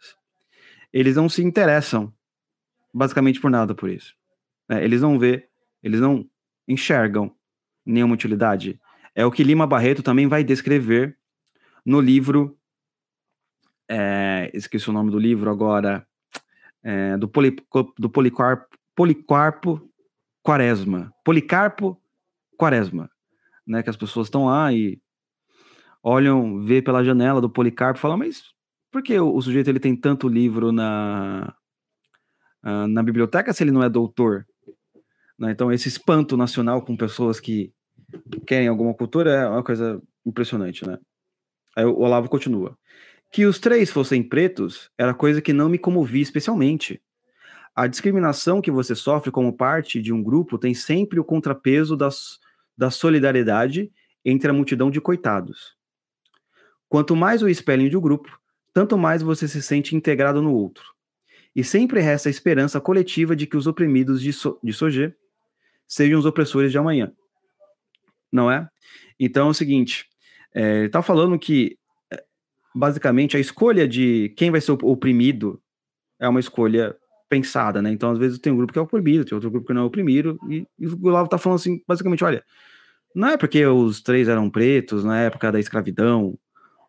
eles 0.91 1.15
não 1.15 1.29
se 1.29 1.43
interessam 1.43 2.11
basicamente 2.91 3.39
por 3.39 3.51
nada 3.51 3.75
por 3.75 3.87
isso. 3.87 4.15
É, 4.67 4.83
eles 4.83 5.01
não 5.01 5.19
vê, 5.19 5.47
eles 5.85 6.01
não 6.01 6.27
enxergam 6.67 7.31
nenhuma 7.85 8.15
utilidade. 8.15 8.81
É 9.13 9.23
o 9.23 9.31
que 9.31 9.43
Lima 9.43 9.67
Barreto 9.67 10.01
também 10.01 10.27
vai 10.27 10.43
descrever 10.43 11.15
no 11.85 12.01
livro. 12.01 12.57
É, 13.87 14.49
esqueci 14.51 14.89
o 14.89 14.93
nome 14.93 15.11
do 15.11 15.19
livro 15.19 15.47
agora. 15.47 16.05
É, 16.83 17.15
do, 17.17 17.27
poli, 17.27 17.55
do 17.99 18.09
Policarpo, 18.09 18.75
Policarpo 18.95 19.87
Quaresma. 20.43 21.13
Policarpo 21.23 22.01
Quaresma. 22.57 23.07
Né, 23.67 23.83
que 23.83 23.89
as 23.89 23.97
pessoas 23.97 24.27
estão 24.27 24.45
lá 24.45 24.73
e 24.73 24.99
olham, 26.03 26.63
vê 26.63 26.81
pela 26.81 27.03
janela 27.03 27.41
do 27.41 27.49
Policarpo 27.49 27.99
e 27.99 28.01
falam, 28.01 28.17
mas 28.17 28.43
por 28.91 29.03
que 29.03 29.19
o, 29.19 29.35
o 29.35 29.41
sujeito 29.41 29.69
ele 29.69 29.79
tem 29.79 29.95
tanto 29.95 30.27
livro 30.27 30.71
na, 30.71 31.55
uh, 32.63 32.87
na 32.87 33.01
biblioteca 33.01 33.53
se 33.53 33.63
ele 33.63 33.71
não 33.71 33.83
é 33.83 33.89
doutor? 33.89 34.45
Né? 35.37 35.51
Então, 35.51 35.71
esse 35.71 35.87
espanto 35.87 36.37
nacional 36.37 36.81
com 36.81 36.95
pessoas 36.95 37.39
que 37.39 37.73
querem 38.45 38.67
alguma 38.67 38.93
cultura 38.93 39.31
é 39.31 39.47
uma 39.47 39.63
coisa 39.63 40.01
impressionante, 40.25 40.87
né? 40.87 40.97
Aí 41.75 41.85
o 41.85 41.99
Olavo 41.99 42.29
continua. 42.29 42.77
Que 43.31 43.45
os 43.45 43.59
três 43.59 43.91
fossem 43.91 44.23
pretos 44.23 44.89
era 44.97 45.13
coisa 45.13 45.41
que 45.41 45.51
não 45.51 45.67
me 45.67 45.77
comovia 45.77 46.21
especialmente. 46.21 47.01
A 47.75 47.87
discriminação 47.87 48.61
que 48.61 48.71
você 48.71 48.95
sofre 48.95 49.31
como 49.31 49.51
parte 49.51 50.01
de 50.01 50.13
um 50.13 50.23
grupo 50.23 50.57
tem 50.57 50.73
sempre 50.73 51.19
o 51.19 51.25
contrapeso 51.25 51.97
das, 51.97 52.39
da 52.77 52.89
solidariedade 52.89 53.91
entre 54.23 54.49
a 54.49 54.53
multidão 54.53 54.89
de 54.89 55.01
coitados. 55.01 55.75
Quanto 56.87 57.15
mais 57.15 57.43
o 57.43 57.49
espelhem 57.49 57.89
de 57.89 57.97
um 57.97 58.01
grupo, 58.01 58.39
tanto 58.73 58.97
mais 58.97 59.21
você 59.21 59.47
se 59.47 59.61
sente 59.61 59.95
integrado 59.95 60.41
no 60.41 60.53
outro. 60.53 60.85
E 61.53 61.63
sempre 61.63 61.99
resta 61.99 62.29
a 62.29 62.31
esperança 62.31 62.79
coletiva 62.79 63.35
de 63.35 63.45
que 63.45 63.57
os 63.57 63.67
oprimidos 63.67 64.21
de, 64.21 64.31
so, 64.31 64.59
de 64.63 64.73
sejam 65.87 66.19
os 66.19 66.25
opressores 66.25 66.71
de 66.71 66.77
amanhã 66.77 67.11
não 68.35 68.51
é? 68.51 68.67
Então 69.19 69.47
é 69.47 69.49
o 69.49 69.53
seguinte, 69.53 70.05
é, 70.53 70.79
ele 70.79 70.85
está 70.87 71.01
falando 71.01 71.39
que 71.39 71.77
é, 72.11 72.21
basicamente 72.75 73.37
a 73.37 73.39
escolha 73.39 73.87
de 73.87 74.33
quem 74.35 74.51
vai 74.51 74.59
ser 74.59 74.73
oprimido 74.73 75.61
é 76.19 76.27
uma 76.27 76.39
escolha 76.39 76.95
pensada, 77.29 77.81
né? 77.81 77.89
Então 77.91 78.11
às 78.11 78.19
vezes 78.19 78.37
tem 78.37 78.51
um 78.51 78.57
grupo 78.57 78.73
que 78.73 78.77
é 78.77 78.81
oprimido, 78.81 79.25
tem 79.25 79.33
outro 79.33 79.49
grupo 79.49 79.67
que 79.67 79.73
não 79.73 79.83
é 79.83 79.85
oprimido, 79.85 80.37
e, 80.49 80.67
e 80.77 80.87
o 80.87 80.97
Gustavo 80.97 81.25
está 81.25 81.37
falando 81.37 81.59
assim, 81.59 81.81
basicamente, 81.87 82.23
olha, 82.23 82.43
não 83.15 83.29
é 83.29 83.37
porque 83.37 83.65
os 83.65 84.01
três 84.01 84.27
eram 84.27 84.49
pretos 84.49 85.03
na 85.05 85.19
época 85.21 85.51
da 85.51 85.59
escravidão, 85.59 86.37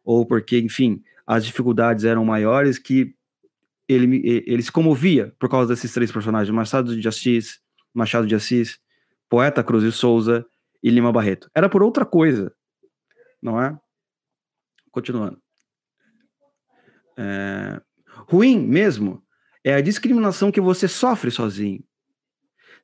ou 0.05 0.27
porque, 0.27 0.59
enfim, 0.59 1.03
as 1.27 1.45
dificuldades 1.45 2.05
eram 2.05 2.25
maiores 2.25 2.79
que 2.79 3.15
ele, 3.89 4.21
ele 4.47 4.63
se 4.63 4.73
comovia 4.73 5.33
por 5.39 5.49
causa 5.49 5.73
desses 5.73 5.93
três 5.93 6.11
personagens, 6.11 6.53
Machado 6.53 7.01
de 7.01 7.09
Assis, 7.09 7.61
Machado 7.95 8.27
de 8.27 8.35
Assis, 8.35 8.81
poeta 9.29 9.63
Cruz 9.63 9.95
Souza 9.95 10.47
e 10.83 10.91
Lima 10.91 11.13
Barreto. 11.13 11.51
Era 11.55 11.69
por 11.69 11.83
outra 11.83 12.05
coisa, 12.05 12.55
não 13.43 13.61
é? 13.61 13.79
Continuando. 14.91 15.41
É... 17.17 17.81
Ruim 18.29 18.59
mesmo 18.59 19.23
é 19.65 19.75
a 19.75 19.81
discriminação 19.81 20.53
que 20.53 20.61
você 20.61 20.87
sofre 20.87 21.31
sozinho, 21.31 21.85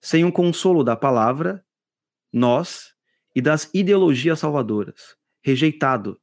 sem 0.00 0.24
um 0.24 0.30
consolo 0.30 0.82
da 0.82 0.96
palavra, 0.96 1.64
nós 2.32 2.92
e 3.34 3.40
das 3.40 3.70
ideologias 3.72 4.40
salvadoras, 4.40 5.16
rejeitado, 5.42 6.20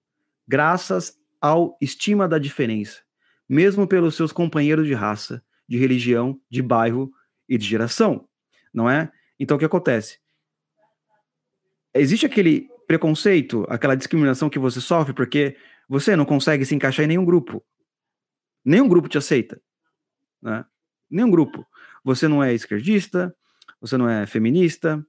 graças 0.48 1.18
ao 1.40 1.78
estima 1.80 2.28
da 2.28 2.38
diferença, 2.38 3.02
mesmo 3.48 3.88
pelos 3.88 4.16
seus 4.16 4.32
companheiros 4.32 4.86
de 4.86 4.94
raça, 4.94 5.44
de 5.68 5.78
religião, 5.78 6.40
de 6.50 6.62
bairro 6.62 7.12
e 7.48 7.58
de 7.58 7.66
geração, 7.66 8.28
não 8.74 8.90
é? 8.90 9.12
Então 9.40 9.56
o 9.56 9.60
que 9.60 9.66
acontece? 9.66 10.20
Existe 11.94 12.26
aquele 12.26 12.68
preconceito, 12.86 13.66
aquela 13.70 13.96
discriminação 13.96 14.50
que 14.50 14.60
você 14.60 14.82
sofre 14.82 15.14
porque 15.14 15.56
você 15.88 16.16
não 16.16 16.26
consegue 16.26 16.66
se 16.66 16.76
encaixar 16.76 17.06
em 17.06 17.10
nenhum 17.10 17.26
grupo. 17.26 17.64
Nenhum 18.64 18.88
grupo 18.88 19.08
te 19.08 19.18
aceita, 19.18 19.60
né? 20.42 20.66
Nenhum 21.10 21.32
grupo. 21.32 21.66
Você 22.04 22.28
não 22.28 22.44
é 22.44 22.54
esquerdista, 22.54 23.36
você 23.82 23.98
não 23.98 24.10
é 24.10 24.28
feminista, 24.28 25.04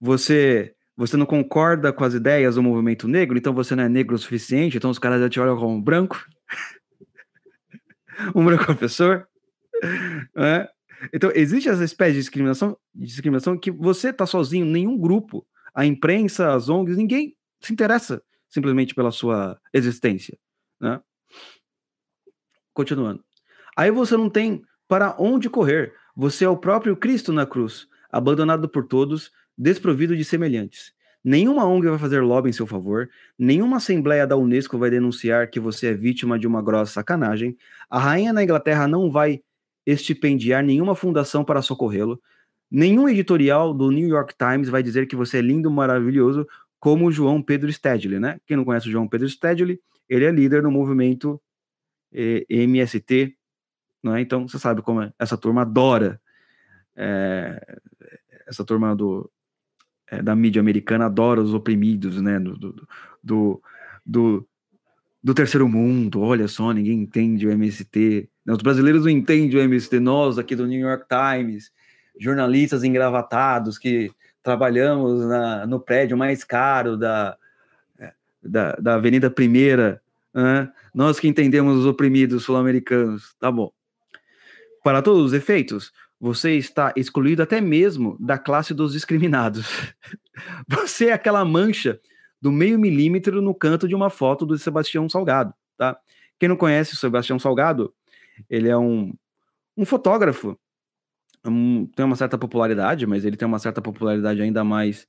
você 0.00 0.74
você 0.96 1.16
não 1.16 1.24
concorda 1.24 1.94
com 1.94 2.04
as 2.04 2.12
ideias 2.12 2.56
do 2.56 2.62
movimento 2.62 3.08
negro, 3.08 3.38
então 3.38 3.54
você 3.54 3.74
não 3.74 3.84
é 3.84 3.88
negro 3.88 4.14
o 4.14 4.18
suficiente, 4.18 4.76
então 4.76 4.90
os 4.90 4.98
caras 4.98 5.18
já 5.18 5.30
te 5.30 5.40
olham 5.40 5.56
como 5.56 5.80
branco. 5.80 6.22
um 8.34 8.44
branco 8.44 8.66
professor. 8.66 9.26
Né? 10.34 10.68
Então, 11.12 11.30
existe 11.34 11.68
essa 11.68 11.84
espécie 11.84 12.12
de 12.12 12.20
discriminação, 12.20 12.76
discriminação 12.94 13.56
que 13.56 13.70
você 13.70 14.10
está 14.10 14.26
sozinho, 14.26 14.66
nenhum 14.66 14.98
grupo, 14.98 15.46
a 15.74 15.86
imprensa, 15.86 16.52
as 16.54 16.68
ONGs, 16.68 16.96
ninguém 16.96 17.36
se 17.60 17.72
interessa 17.72 18.22
simplesmente 18.48 18.94
pela 18.94 19.10
sua 19.10 19.58
existência. 19.72 20.36
Né? 20.80 21.00
Continuando. 22.74 23.24
Aí 23.76 23.90
você 23.90 24.16
não 24.16 24.28
tem 24.28 24.62
para 24.88 25.14
onde 25.18 25.48
correr. 25.48 25.94
Você 26.16 26.44
é 26.44 26.48
o 26.48 26.56
próprio 26.56 26.96
Cristo 26.96 27.32
na 27.32 27.46
cruz, 27.46 27.86
abandonado 28.10 28.68
por 28.68 28.86
todos, 28.86 29.30
desprovido 29.56 30.16
de 30.16 30.24
semelhantes. 30.24 30.92
Nenhuma 31.22 31.66
ONG 31.66 31.88
vai 31.88 31.98
fazer 31.98 32.20
lobby 32.20 32.48
em 32.48 32.52
seu 32.52 32.66
favor, 32.66 33.08
nenhuma 33.38 33.76
assembleia 33.76 34.26
da 34.26 34.36
Unesco 34.36 34.78
vai 34.78 34.88
denunciar 34.88 35.50
que 35.50 35.60
você 35.60 35.88
é 35.88 35.94
vítima 35.94 36.38
de 36.38 36.46
uma 36.46 36.62
grossa 36.62 36.94
sacanagem, 36.94 37.56
a 37.90 37.98
rainha 37.98 38.32
na 38.32 38.42
Inglaterra 38.42 38.88
não 38.88 39.10
vai 39.10 39.42
estipendiar 39.86 40.62
nenhuma 40.62 40.94
fundação 40.94 41.44
para 41.44 41.62
socorrê-lo, 41.62 42.20
nenhum 42.70 43.08
editorial 43.08 43.74
do 43.74 43.90
New 43.90 44.08
York 44.08 44.34
Times 44.36 44.68
vai 44.68 44.82
dizer 44.82 45.06
que 45.06 45.16
você 45.16 45.38
é 45.38 45.42
lindo, 45.42 45.70
maravilhoso, 45.70 46.46
como 46.78 47.06
o 47.06 47.12
João 47.12 47.42
Pedro 47.42 47.72
Stedley, 47.72 48.18
né? 48.18 48.40
Quem 48.46 48.56
não 48.56 48.64
conhece 48.64 48.88
o 48.88 48.92
João 48.92 49.08
Pedro 49.08 49.28
Stedley, 49.28 49.80
ele 50.08 50.24
é 50.24 50.30
líder 50.30 50.62
no 50.62 50.70
movimento 50.70 51.40
eh, 52.12 52.44
MST, 52.48 53.36
não 54.02 54.14
é? 54.14 54.20
Então 54.20 54.48
você 54.48 54.58
sabe 54.58 54.82
como 54.82 55.02
é. 55.02 55.12
essa 55.18 55.36
turma 55.36 55.62
adora 55.62 56.20
é, 56.96 57.78
essa 58.46 58.64
turma 58.64 58.94
do, 58.94 59.30
é, 60.08 60.20
da 60.22 60.34
mídia 60.34 60.60
americana 60.60 61.06
adora 61.06 61.40
os 61.40 61.54
oprimidos, 61.54 62.20
né? 62.20 62.38
Do, 62.38 62.58
do, 62.58 62.88
do, 63.22 63.62
do, 64.04 64.48
do 65.22 65.34
terceiro 65.34 65.68
mundo. 65.68 66.20
Olha 66.20 66.48
só, 66.48 66.72
ninguém 66.72 67.00
entende 67.00 67.46
o 67.46 67.50
MST. 67.50 68.28
Os 68.52 68.62
brasileiros 68.62 69.04
não 69.04 69.10
entendem 69.10 69.58
o 69.58 69.62
MST. 69.62 70.00
Nós 70.00 70.38
aqui 70.38 70.56
do 70.56 70.66
New 70.66 70.80
York 70.80 71.06
Times, 71.08 71.70
jornalistas 72.18 72.84
engravatados 72.84 73.78
que 73.78 74.10
trabalhamos 74.42 75.26
na, 75.26 75.66
no 75.66 75.80
prédio 75.80 76.16
mais 76.16 76.44
caro 76.44 76.96
da, 76.96 77.36
da, 78.42 78.72
da 78.72 78.94
Avenida 78.94 79.30
Primeira. 79.30 80.00
Né? 80.32 80.70
Nós 80.94 81.20
que 81.20 81.28
entendemos 81.28 81.78
os 81.78 81.86
oprimidos 81.86 82.44
sul-americanos. 82.44 83.34
Tá 83.38 83.50
bom. 83.50 83.72
Para 84.82 85.02
todos 85.02 85.26
os 85.26 85.32
efeitos, 85.32 85.92
você 86.20 86.56
está 86.56 86.92
excluído 86.96 87.42
até 87.42 87.60
mesmo 87.60 88.16
da 88.20 88.38
classe 88.38 88.74
dos 88.74 88.92
discriminados. 88.92 89.66
Você 90.68 91.06
é 91.06 91.12
aquela 91.12 91.44
mancha 91.44 92.00
do 92.40 92.50
meio 92.50 92.78
milímetro 92.78 93.42
no 93.42 93.54
canto 93.54 93.86
de 93.86 93.94
uma 93.94 94.08
foto 94.08 94.46
do 94.46 94.56
Sebastião 94.56 95.08
Salgado, 95.08 95.52
tá? 95.76 95.98
Quem 96.38 96.48
não 96.48 96.56
conhece 96.56 96.94
o 96.94 96.96
Sebastião 96.96 97.38
Salgado, 97.38 97.92
ele 98.48 98.68
é 98.68 98.76
um, 98.76 99.12
um 99.76 99.84
fotógrafo, 99.84 100.58
um, 101.44 101.86
tem 101.86 102.04
uma 102.04 102.16
certa 102.16 102.38
popularidade, 102.38 103.06
mas 103.06 103.24
ele 103.24 103.36
tem 103.36 103.46
uma 103.46 103.58
certa 103.58 103.80
popularidade 103.80 104.40
ainda 104.42 104.62
mais 104.62 105.06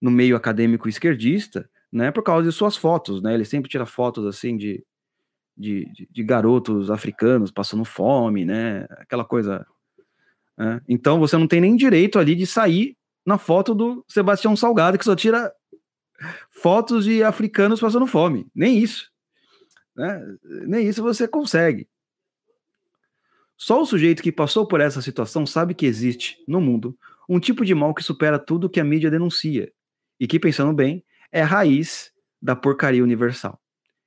no 0.00 0.10
meio 0.10 0.36
acadêmico 0.36 0.88
esquerdista, 0.88 1.68
né? 1.92 2.10
Por 2.10 2.22
causa 2.22 2.48
de 2.48 2.54
suas 2.54 2.76
fotos, 2.76 3.22
né? 3.22 3.34
Ele 3.34 3.44
sempre 3.44 3.70
tira 3.70 3.86
fotos 3.86 4.26
assim 4.26 4.56
de, 4.56 4.84
de, 5.56 5.90
de, 6.10 6.22
garotos 6.22 6.90
africanos 6.90 7.50
passando 7.50 7.84
fome, 7.84 8.44
né? 8.44 8.86
Aquela 8.90 9.24
coisa 9.24 9.66
né? 10.58 10.80
Então 10.88 11.18
você 11.18 11.36
não 11.36 11.46
tem 11.46 11.60
nem 11.60 11.76
direito 11.76 12.18
ali 12.18 12.34
de 12.34 12.46
sair 12.46 12.96
na 13.24 13.38
foto 13.38 13.74
do 13.74 14.04
Sebastião 14.08 14.56
Salgado, 14.56 14.98
que 14.98 15.04
só 15.04 15.14
tira 15.14 15.52
fotos 16.50 17.04
de 17.04 17.22
africanos 17.22 17.80
passando 17.80 18.06
fome. 18.06 18.46
Nem 18.54 18.78
isso. 18.78 19.10
Né? 19.94 20.36
Nem 20.66 20.86
isso 20.86 21.02
você 21.02 21.28
consegue. 21.28 21.88
Só 23.56 23.80
o 23.80 23.86
sujeito 23.86 24.22
que 24.22 24.30
passou 24.30 24.66
por 24.66 24.80
essa 24.80 25.00
situação 25.00 25.46
sabe 25.46 25.74
que 25.74 25.86
existe, 25.86 26.36
no 26.46 26.60
mundo, 26.60 26.96
um 27.28 27.40
tipo 27.40 27.64
de 27.64 27.74
mal 27.74 27.94
que 27.94 28.02
supera 28.02 28.38
tudo 28.38 28.68
que 28.68 28.78
a 28.78 28.84
mídia 28.84 29.10
denuncia 29.10 29.72
e 30.20 30.26
que, 30.26 30.38
pensando 30.38 30.72
bem, 30.72 31.04
é 31.32 31.42
a 31.42 31.46
raiz 31.46 32.12
da 32.40 32.54
porcaria 32.54 33.02
universal. 33.02 33.60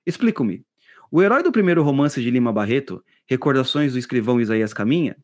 Explico-me. 0.05 0.63
O 1.11 1.21
herói 1.21 1.41
do 1.41 1.51
primeiro 1.51 1.81
romance 1.81 2.21
de 2.21 2.29
Lima 2.29 2.53
Barreto, 2.53 3.03
Recordações 3.27 3.93
do 3.93 3.99
Escrivão 3.99 4.39
Isaías 4.39 4.73
Caminha, 4.73 5.17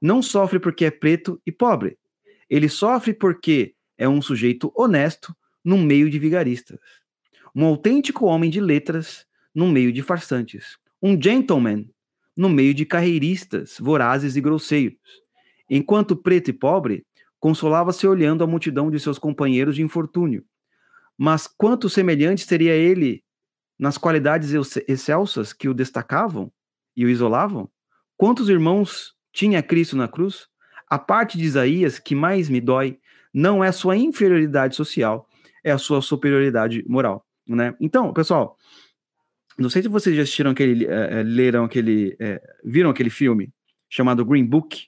não 0.00 0.20
sofre 0.20 0.58
porque 0.58 0.84
é 0.84 0.90
preto 0.90 1.40
e 1.46 1.50
pobre. 1.50 1.98
Ele 2.50 2.68
sofre 2.68 3.14
porque 3.14 3.74
é 3.96 4.08
um 4.08 4.20
sujeito 4.20 4.70
honesto 4.76 5.34
no 5.64 5.78
meio 5.78 6.10
de 6.10 6.18
vigaristas. 6.18 6.78
Um 7.54 7.64
autêntico 7.64 8.26
homem 8.26 8.50
de 8.50 8.60
letras 8.60 9.26
no 9.54 9.68
meio 9.68 9.92
de 9.92 10.02
farsantes. 10.02 10.76
Um 11.00 11.20
gentleman 11.20 11.86
no 12.36 12.48
meio 12.48 12.74
de 12.74 12.84
carreiristas 12.84 13.76
vorazes 13.78 14.36
e 14.36 14.40
grosseiros. 14.40 14.98
Enquanto 15.68 16.16
preto 16.16 16.48
e 16.48 16.52
pobre, 16.52 17.04
consolava-se 17.38 18.06
olhando 18.06 18.44
a 18.44 18.46
multidão 18.46 18.90
de 18.90 19.00
seus 19.00 19.18
companheiros 19.18 19.74
de 19.74 19.82
infortúnio. 19.82 20.44
Mas 21.16 21.46
quanto 21.46 21.88
semelhante 21.88 22.44
seria 22.44 22.74
ele 22.74 23.22
nas 23.78 23.98
qualidades 23.98 24.52
excelsas 24.88 25.52
que 25.52 25.68
o 25.68 25.74
destacavam 25.74 26.52
e 26.96 27.04
o 27.04 27.08
isolavam? 27.08 27.68
Quantos 28.16 28.48
irmãos 28.48 29.14
tinha 29.32 29.62
Cristo 29.62 29.96
na 29.96 30.06
cruz, 30.06 30.46
a 30.88 30.98
parte 30.98 31.38
de 31.38 31.44
Isaías 31.44 31.98
que 31.98 32.14
mais 32.14 32.48
me 32.48 32.60
dói 32.60 32.98
não 33.32 33.64
é 33.64 33.72
sua 33.72 33.96
inferioridade 33.96 34.76
social, 34.76 35.28
é 35.64 35.70
a 35.72 35.78
sua 35.78 36.02
superioridade 36.02 36.84
moral, 36.86 37.26
né? 37.46 37.74
Então, 37.80 38.12
pessoal, 38.12 38.58
não 39.58 39.70
sei 39.70 39.82
se 39.82 39.88
vocês 39.88 40.16
já 40.16 40.22
assistiram 40.22 40.50
aquele, 40.50 40.86
é, 40.86 41.22
leram 41.22 41.64
aquele, 41.64 42.16
é, 42.18 42.40
viram 42.64 42.90
aquele 42.90 43.10
filme 43.10 43.52
chamado 43.88 44.24
Green 44.24 44.44
Book, 44.44 44.86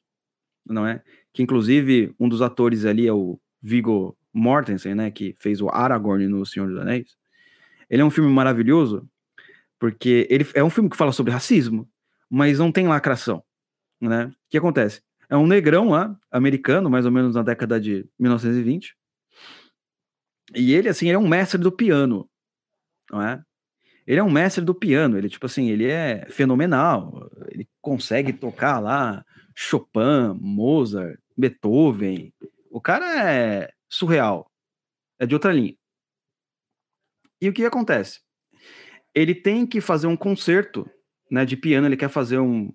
não 0.67 0.87
é? 0.87 1.03
Que 1.33 1.43
inclusive 1.43 2.15
um 2.19 2.29
dos 2.29 2.41
atores 2.41 2.85
ali 2.85 3.07
é 3.07 3.13
o 3.13 3.39
Viggo 3.63 4.17
Mortensen, 4.33 4.95
né? 4.95 5.11
Que 5.11 5.35
fez 5.39 5.61
o 5.61 5.69
Aragorn 5.69 6.27
no 6.29 6.45
Senhor 6.47 6.69
dos 6.69 6.79
Anéis. 6.79 7.17
Ele 7.91 8.03
é 8.03 8.05
um 8.05 8.11
filme 8.11 8.33
maravilhoso 8.33 9.09
porque 9.79 10.27
ele 10.31 10.47
é 10.55 10.65
um 10.65 10.71
filme 10.71 10.89
que 10.89 10.97
fala 10.97 11.13
sobre 11.13 11.33
racismo, 11.33 11.89
mas 12.31 12.59
não 12.59 12.73
tem 12.73 12.89
lacração 12.89 13.43
né? 14.09 14.27
O 14.27 14.33
que 14.51 14.59
acontece? 14.59 15.03
É 15.29 15.37
um 15.37 15.47
negrão 15.47 15.89
lá, 15.89 16.17
americano, 16.31 16.91
mais 16.91 17.07
ou 17.07 17.13
menos 17.13 17.35
na 17.35 17.43
década 17.43 17.81
de 17.81 18.07
1920. 18.19 18.97
E 20.55 20.75
ele, 20.75 20.89
assim, 20.89 21.07
ele 21.07 21.17
é 21.17 21.19
um 21.19 21.29
mestre 21.29 21.59
do 21.59 21.73
piano, 21.73 22.29
não 23.11 23.23
é? 23.23 23.43
Ele 24.07 24.21
é 24.21 24.23
um 24.23 24.31
mestre 24.31 24.65
do 24.65 24.75
piano, 24.75 25.17
ele, 25.17 25.29
tipo 25.29 25.47
assim, 25.47 25.71
ele 25.71 25.87
é 25.87 26.27
fenomenal. 26.31 27.31
Ele 27.49 27.69
consegue 27.81 28.33
tocar 28.33 28.79
lá 28.79 29.25
Chopin, 29.55 30.39
Mozart, 30.41 31.19
Beethoven. 31.37 32.33
O 32.71 32.81
cara 32.81 33.31
é 33.31 33.73
surreal. 33.89 34.51
É 35.19 35.27
de 35.27 35.35
outra 35.35 35.53
linha. 35.53 35.75
E 37.41 37.49
o 37.49 37.53
que 37.53 37.65
acontece? 37.65 38.21
Ele 39.15 39.35
tem 39.35 39.67
que 39.67 39.81
fazer 39.81 40.07
um 40.07 40.17
concerto 40.17 40.89
né, 41.31 41.45
de 41.45 41.57
piano, 41.57 41.87
ele 41.87 41.97
quer 41.97 42.09
fazer 42.09 42.39
um, 42.39 42.73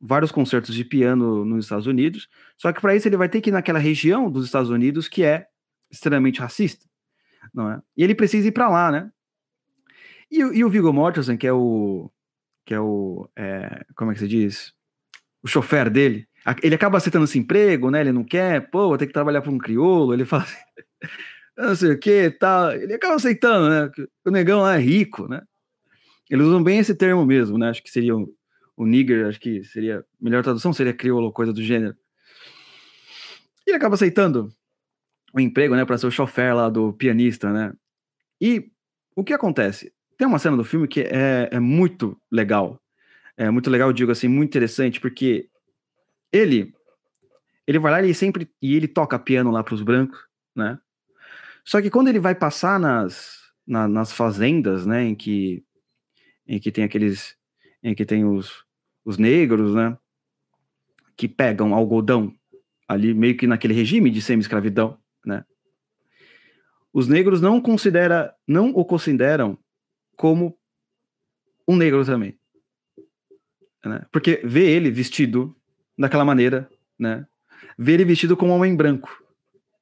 vários 0.00 0.32
concertos 0.32 0.74
de 0.74 0.84
piano 0.84 1.44
nos 1.44 1.66
Estados 1.66 1.86
Unidos, 1.86 2.28
só 2.58 2.72
que 2.72 2.80
para 2.80 2.96
isso 2.96 3.06
ele 3.06 3.16
vai 3.16 3.28
ter 3.28 3.40
que 3.40 3.50
ir 3.50 3.52
naquela 3.52 3.78
região 3.78 4.30
dos 4.30 4.44
Estados 4.44 4.70
Unidos 4.70 5.08
que 5.08 5.22
é 5.22 5.46
extremamente 5.90 6.40
racista, 6.40 6.86
não 7.54 7.70
é? 7.70 7.80
E 7.96 8.02
ele 8.02 8.14
precisa 8.14 8.48
ir 8.48 8.52
para 8.52 8.68
lá, 8.68 8.90
né? 8.90 9.10
E, 10.32 10.38
e, 10.38 10.64
o 10.64 10.70
Viggo 10.70 10.90
Mortensen, 10.94 11.36
que 11.36 11.46
é 11.46 11.52
o 11.52 12.10
que 12.64 12.72
é 12.72 12.80
o 12.80 13.28
é, 13.36 13.84
como 13.94 14.10
é 14.10 14.14
que 14.14 14.20
se 14.20 14.26
diz? 14.26 14.72
O 15.42 15.46
chofer 15.46 15.90
dele, 15.90 16.26
ele 16.62 16.74
acaba 16.74 16.96
aceitando 16.96 17.26
esse 17.26 17.38
emprego, 17.38 17.90
né? 17.90 18.00
Ele 18.00 18.12
não 18.12 18.24
quer, 18.24 18.70
pô, 18.70 18.88
vou 18.88 18.96
ter 18.96 19.06
que 19.06 19.12
trabalhar 19.12 19.42
para 19.42 19.50
um 19.50 19.58
crioulo, 19.58 20.14
ele 20.14 20.24
fala 20.26 20.44
assim, 20.44 20.56
não 21.56 21.76
sei 21.76 21.92
o 21.92 21.98
que, 21.98 22.30
tal. 22.30 22.72
Ele 22.72 22.94
acaba 22.94 23.16
aceitando, 23.16 23.68
né? 23.68 24.06
O 24.24 24.30
negão 24.30 24.62
lá 24.62 24.76
é 24.76 24.78
rico, 24.78 25.28
né? 25.28 25.42
Eles 26.30 26.46
usam 26.46 26.62
bem 26.62 26.78
esse 26.78 26.94
termo 26.94 27.26
mesmo, 27.26 27.58
né? 27.58 27.68
Acho 27.68 27.82
que 27.82 27.90
seria 27.90 28.14
o 28.16 28.86
nigger, 28.86 29.26
acho 29.26 29.38
que 29.38 29.62
seria, 29.64 30.02
melhor 30.18 30.42
tradução 30.42 30.72
seria 30.72 30.94
crioulo, 30.94 31.30
coisa 31.30 31.52
do 31.52 31.62
gênero. 31.62 31.94
E 33.66 33.70
ele 33.70 33.76
acaba 33.76 33.96
aceitando, 33.96 34.48
o 35.34 35.40
emprego, 35.40 35.76
né, 35.76 35.84
para 35.84 35.98
ser 35.98 36.06
o 36.06 36.10
chofer 36.10 36.54
lá 36.54 36.70
do 36.70 36.92
pianista, 36.94 37.52
né? 37.52 37.72
E 38.40 38.70
o 39.14 39.22
que 39.22 39.34
acontece? 39.34 39.92
Tem 40.22 40.28
uma 40.28 40.38
cena 40.38 40.56
do 40.56 40.62
filme 40.62 40.86
que 40.86 41.00
é, 41.00 41.48
é 41.50 41.58
muito 41.58 42.16
legal. 42.30 42.80
É 43.36 43.50
muito 43.50 43.68
legal, 43.68 43.92
digo 43.92 44.12
assim, 44.12 44.28
muito 44.28 44.50
interessante, 44.50 45.00
porque 45.00 45.48
ele 46.30 46.72
ele 47.66 47.80
vai 47.80 47.90
lá 47.90 48.02
e 48.02 48.14
sempre 48.14 48.48
e 48.62 48.76
ele 48.76 48.86
toca 48.86 49.18
piano 49.18 49.50
lá 49.50 49.64
para 49.64 49.74
os 49.74 49.82
brancos, 49.82 50.20
né? 50.54 50.78
Só 51.64 51.82
que 51.82 51.90
quando 51.90 52.06
ele 52.06 52.20
vai 52.20 52.36
passar 52.36 52.78
nas, 52.78 53.36
na, 53.66 53.88
nas 53.88 54.12
fazendas, 54.12 54.86
né, 54.86 55.02
em 55.02 55.16
que 55.16 55.64
em 56.46 56.60
que 56.60 56.70
tem 56.70 56.84
aqueles 56.84 57.36
em 57.82 57.92
que 57.92 58.04
tem 58.04 58.24
os, 58.24 58.64
os 59.04 59.18
negros, 59.18 59.74
né, 59.74 59.98
que 61.16 61.26
pegam 61.26 61.74
algodão 61.74 62.32
ali 62.86 63.12
meio 63.12 63.36
que 63.36 63.48
naquele 63.48 63.74
regime 63.74 64.08
de 64.08 64.22
semi-escravidão, 64.22 64.96
né? 65.26 65.44
Os 66.92 67.08
negros 67.08 67.40
não 67.40 67.60
considera 67.60 68.32
não 68.46 68.68
o 68.68 68.84
consideram 68.84 69.58
como 70.16 70.56
um 71.66 71.76
negro 71.76 72.04
também, 72.04 72.38
né? 73.84 74.04
Porque 74.10 74.40
vê 74.44 74.70
ele 74.70 74.90
vestido 74.90 75.54
daquela 75.98 76.24
maneira, 76.24 76.68
né? 76.98 77.26
Vê 77.78 77.92
ele 77.92 78.04
vestido 78.04 78.36
como 78.36 78.52
um 78.52 78.56
homem 78.56 78.74
branco, 78.74 79.24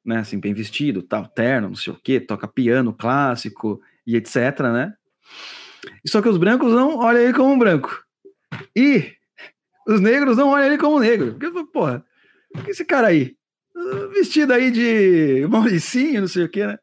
né? 0.05 0.19
Assim, 0.19 0.39
bem 0.39 0.55
vestido, 0.55 1.03
tal, 1.03 1.27
terno, 1.27 1.69
não 1.69 1.75
sei 1.77 1.93
o 1.93 1.97
quê, 1.97 2.21
toca 2.21 2.49
piano 2.49 2.93
clássico 2.93 3.81
e 4.07 4.17
etc, 4.17 4.61
né? 4.73 4.95
Só 6.07 6.21
que 6.21 6.29
os 6.29 6.37
brancos 6.37 6.73
não 6.73 6.99
olham 6.99 7.23
ele 7.23 7.33
como 7.33 7.53
um 7.53 7.59
branco. 7.59 8.05
E 8.77 9.13
os 9.87 10.01
negros 10.01 10.37
não 10.37 10.51
olham 10.51 10.67
ele 10.67 10.79
como 10.79 11.01
negro. 11.01 11.37
Porque, 11.39 11.65
porra, 11.65 12.05
esse 12.67 12.85
cara 12.85 13.09
aí? 13.09 13.37
Vestido 14.13 14.53
aí 14.53 14.71
de 14.71 15.47
Mauricinho, 15.49 16.21
não 16.23 16.29
sei 16.29 16.45
o 16.45 16.49
quê, 16.49 16.67
né? 16.67 16.79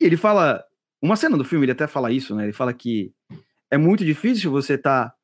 E 0.00 0.06
ele 0.06 0.16
fala. 0.16 0.64
Uma 1.02 1.16
cena 1.16 1.36
do 1.36 1.44
filme, 1.44 1.64
ele 1.64 1.72
até 1.72 1.88
fala 1.88 2.12
isso, 2.12 2.34
né? 2.36 2.44
Ele 2.44 2.52
fala 2.52 2.72
que 2.72 3.12
é 3.68 3.76
muito 3.76 4.04
difícil 4.04 4.50
você 4.52 4.74
estar 4.74 5.08
tá 5.08 5.16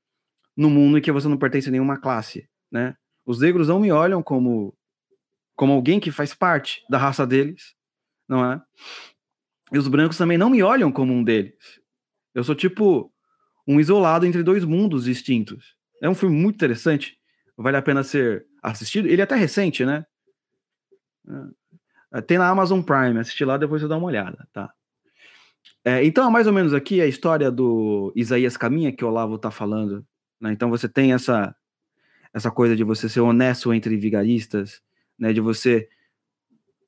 no 0.56 0.68
mundo 0.68 0.98
em 0.98 1.00
que 1.00 1.12
você 1.12 1.28
não 1.28 1.38
pertence 1.38 1.68
a 1.68 1.70
nenhuma 1.70 2.00
classe, 2.00 2.48
né? 2.70 2.96
Os 3.24 3.40
negros 3.40 3.68
não 3.68 3.78
me 3.78 3.92
olham 3.92 4.22
como 4.22 4.74
como 5.54 5.72
alguém 5.72 5.98
que 5.98 6.12
faz 6.12 6.32
parte 6.32 6.84
da 6.88 6.98
raça 6.98 7.26
deles, 7.26 7.74
não 8.28 8.44
é? 8.52 8.62
E 9.72 9.78
os 9.78 9.88
brancos 9.88 10.16
também 10.16 10.38
não 10.38 10.48
me 10.48 10.62
olham 10.62 10.90
como 10.90 11.12
um 11.12 11.22
deles. 11.22 11.80
Eu 12.34 12.44
sou 12.44 12.54
tipo 12.54 13.12
um 13.66 13.78
isolado 13.80 14.24
entre 14.24 14.42
dois 14.42 14.64
mundos 14.64 15.04
distintos. 15.04 15.76
É 16.00 16.08
um 16.08 16.14
filme 16.14 16.36
muito 16.36 16.54
interessante, 16.54 17.18
vale 17.56 17.76
a 17.76 17.82
pena 17.82 18.02
ser 18.02 18.46
assistido. 18.62 19.08
Ele 19.08 19.20
é 19.20 19.24
até 19.24 19.34
recente, 19.34 19.84
né? 19.84 20.06
É, 22.12 22.20
tem 22.22 22.38
na 22.38 22.48
Amazon 22.48 22.80
Prime, 22.80 23.18
assistir 23.18 23.44
lá 23.44 23.58
depois 23.58 23.82
você 23.82 23.88
dá 23.88 23.96
uma 23.96 24.06
olhada, 24.06 24.48
tá? 24.52 24.72
É, 25.84 26.04
então, 26.04 26.30
mais 26.30 26.46
ou 26.46 26.52
menos 26.52 26.74
aqui 26.74 27.00
a 27.00 27.06
história 27.06 27.50
do 27.50 28.12
Isaías 28.14 28.56
Caminha 28.56 28.92
que 28.92 29.04
o 29.04 29.08
Olavo 29.08 29.38
tá 29.38 29.50
falando. 29.50 30.06
Né? 30.40 30.52
Então 30.52 30.70
você 30.70 30.88
tem 30.88 31.12
essa 31.12 31.54
essa 32.32 32.50
coisa 32.50 32.76
de 32.76 32.84
você 32.84 33.08
ser 33.08 33.20
honesto 33.20 33.72
entre 33.72 33.96
vigaristas, 33.96 34.82
né? 35.18 35.32
De 35.32 35.40
você 35.40 35.88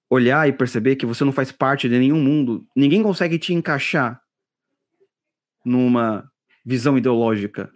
olhar 0.09 0.49
e 0.49 0.53
perceber 0.53 0.97
que 0.97 1.07
você 1.07 1.25
não 1.25 1.33
faz 1.33 1.51
parte 1.51 1.89
de 1.89 1.99
nenhum 1.99 2.21
mundo. 2.23 2.67
Ninguém 2.77 3.03
consegue 3.03 3.39
te 3.39 3.55
encaixar 3.55 4.21
numa 5.65 6.31
visão 6.65 6.99
ideológica. 6.99 7.73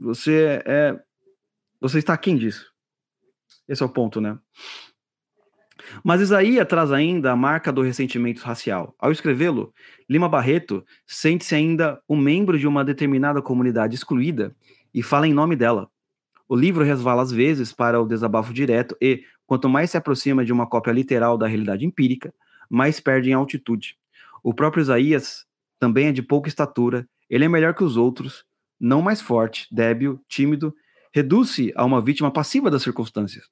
Você 0.00 0.62
é. 0.64 0.98
Você 1.80 1.98
está 1.98 2.14
aquém 2.14 2.36
disso. 2.36 2.66
Esse 3.68 3.82
é 3.82 3.86
o 3.86 3.92
ponto, 3.92 4.20
né? 4.20 4.38
Mas 6.02 6.20
Isaías 6.20 6.66
traz 6.66 6.92
ainda 6.92 7.32
a 7.32 7.36
marca 7.36 7.72
do 7.72 7.82
ressentimento 7.82 8.42
racial. 8.42 8.94
Ao 8.98 9.12
escrevê-lo, 9.12 9.72
Lima 10.08 10.28
Barreto 10.28 10.84
sente-se 11.06 11.54
ainda 11.54 12.00
um 12.08 12.16
membro 12.16 12.58
de 12.58 12.66
uma 12.66 12.84
determinada 12.84 13.40
comunidade 13.40 13.94
excluída 13.94 14.54
e 14.92 15.02
fala 15.02 15.26
em 15.26 15.32
nome 15.32 15.56
dela. 15.56 15.90
O 16.48 16.56
livro 16.56 16.84
resvala 16.84 17.22
às 17.22 17.30
vezes 17.30 17.72
para 17.72 18.00
o 18.00 18.06
desabafo 18.06 18.52
direto 18.52 18.96
e, 19.00 19.22
quanto 19.46 19.68
mais 19.68 19.90
se 19.90 19.96
aproxima 19.96 20.44
de 20.44 20.52
uma 20.52 20.66
cópia 20.66 20.92
literal 20.92 21.36
da 21.36 21.46
realidade 21.46 21.84
empírica, 21.84 22.32
mais 22.70 23.00
perde 23.00 23.30
em 23.30 23.34
altitude. 23.34 23.96
O 24.42 24.54
próprio 24.54 24.80
Isaías 24.80 25.44
também 25.78 26.08
é 26.08 26.12
de 26.12 26.22
pouca 26.22 26.48
estatura, 26.48 27.08
ele 27.28 27.44
é 27.44 27.48
melhor 27.48 27.74
que 27.74 27.84
os 27.84 27.96
outros, 27.96 28.44
não 28.80 29.02
mais 29.02 29.20
forte, 29.20 29.66
débil, 29.70 30.20
tímido, 30.28 30.74
reduz-se 31.12 31.72
a 31.76 31.84
uma 31.84 32.00
vítima 32.00 32.30
passiva 32.30 32.70
das 32.70 32.82
circunstâncias. 32.82 33.44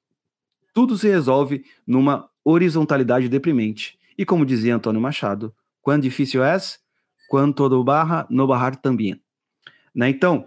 Tudo 0.77 0.95
se 0.95 1.07
resolve 1.07 1.65
numa 1.87 2.29
horizontalidade 2.45 3.27
deprimente. 3.27 3.97
E 4.15 4.23
como 4.23 4.45
dizia 4.45 4.75
Antônio 4.75 5.01
Machado, 5.01 5.51
quando 5.81 6.03
difícil 6.03 6.43
é, 6.43 6.55
quando 7.27 7.55
todo 7.55 7.83
barra, 7.83 8.27
no 8.29 8.45
barrar 8.45 8.75
também. 8.75 9.19
Né? 9.95 10.07
Então, 10.07 10.45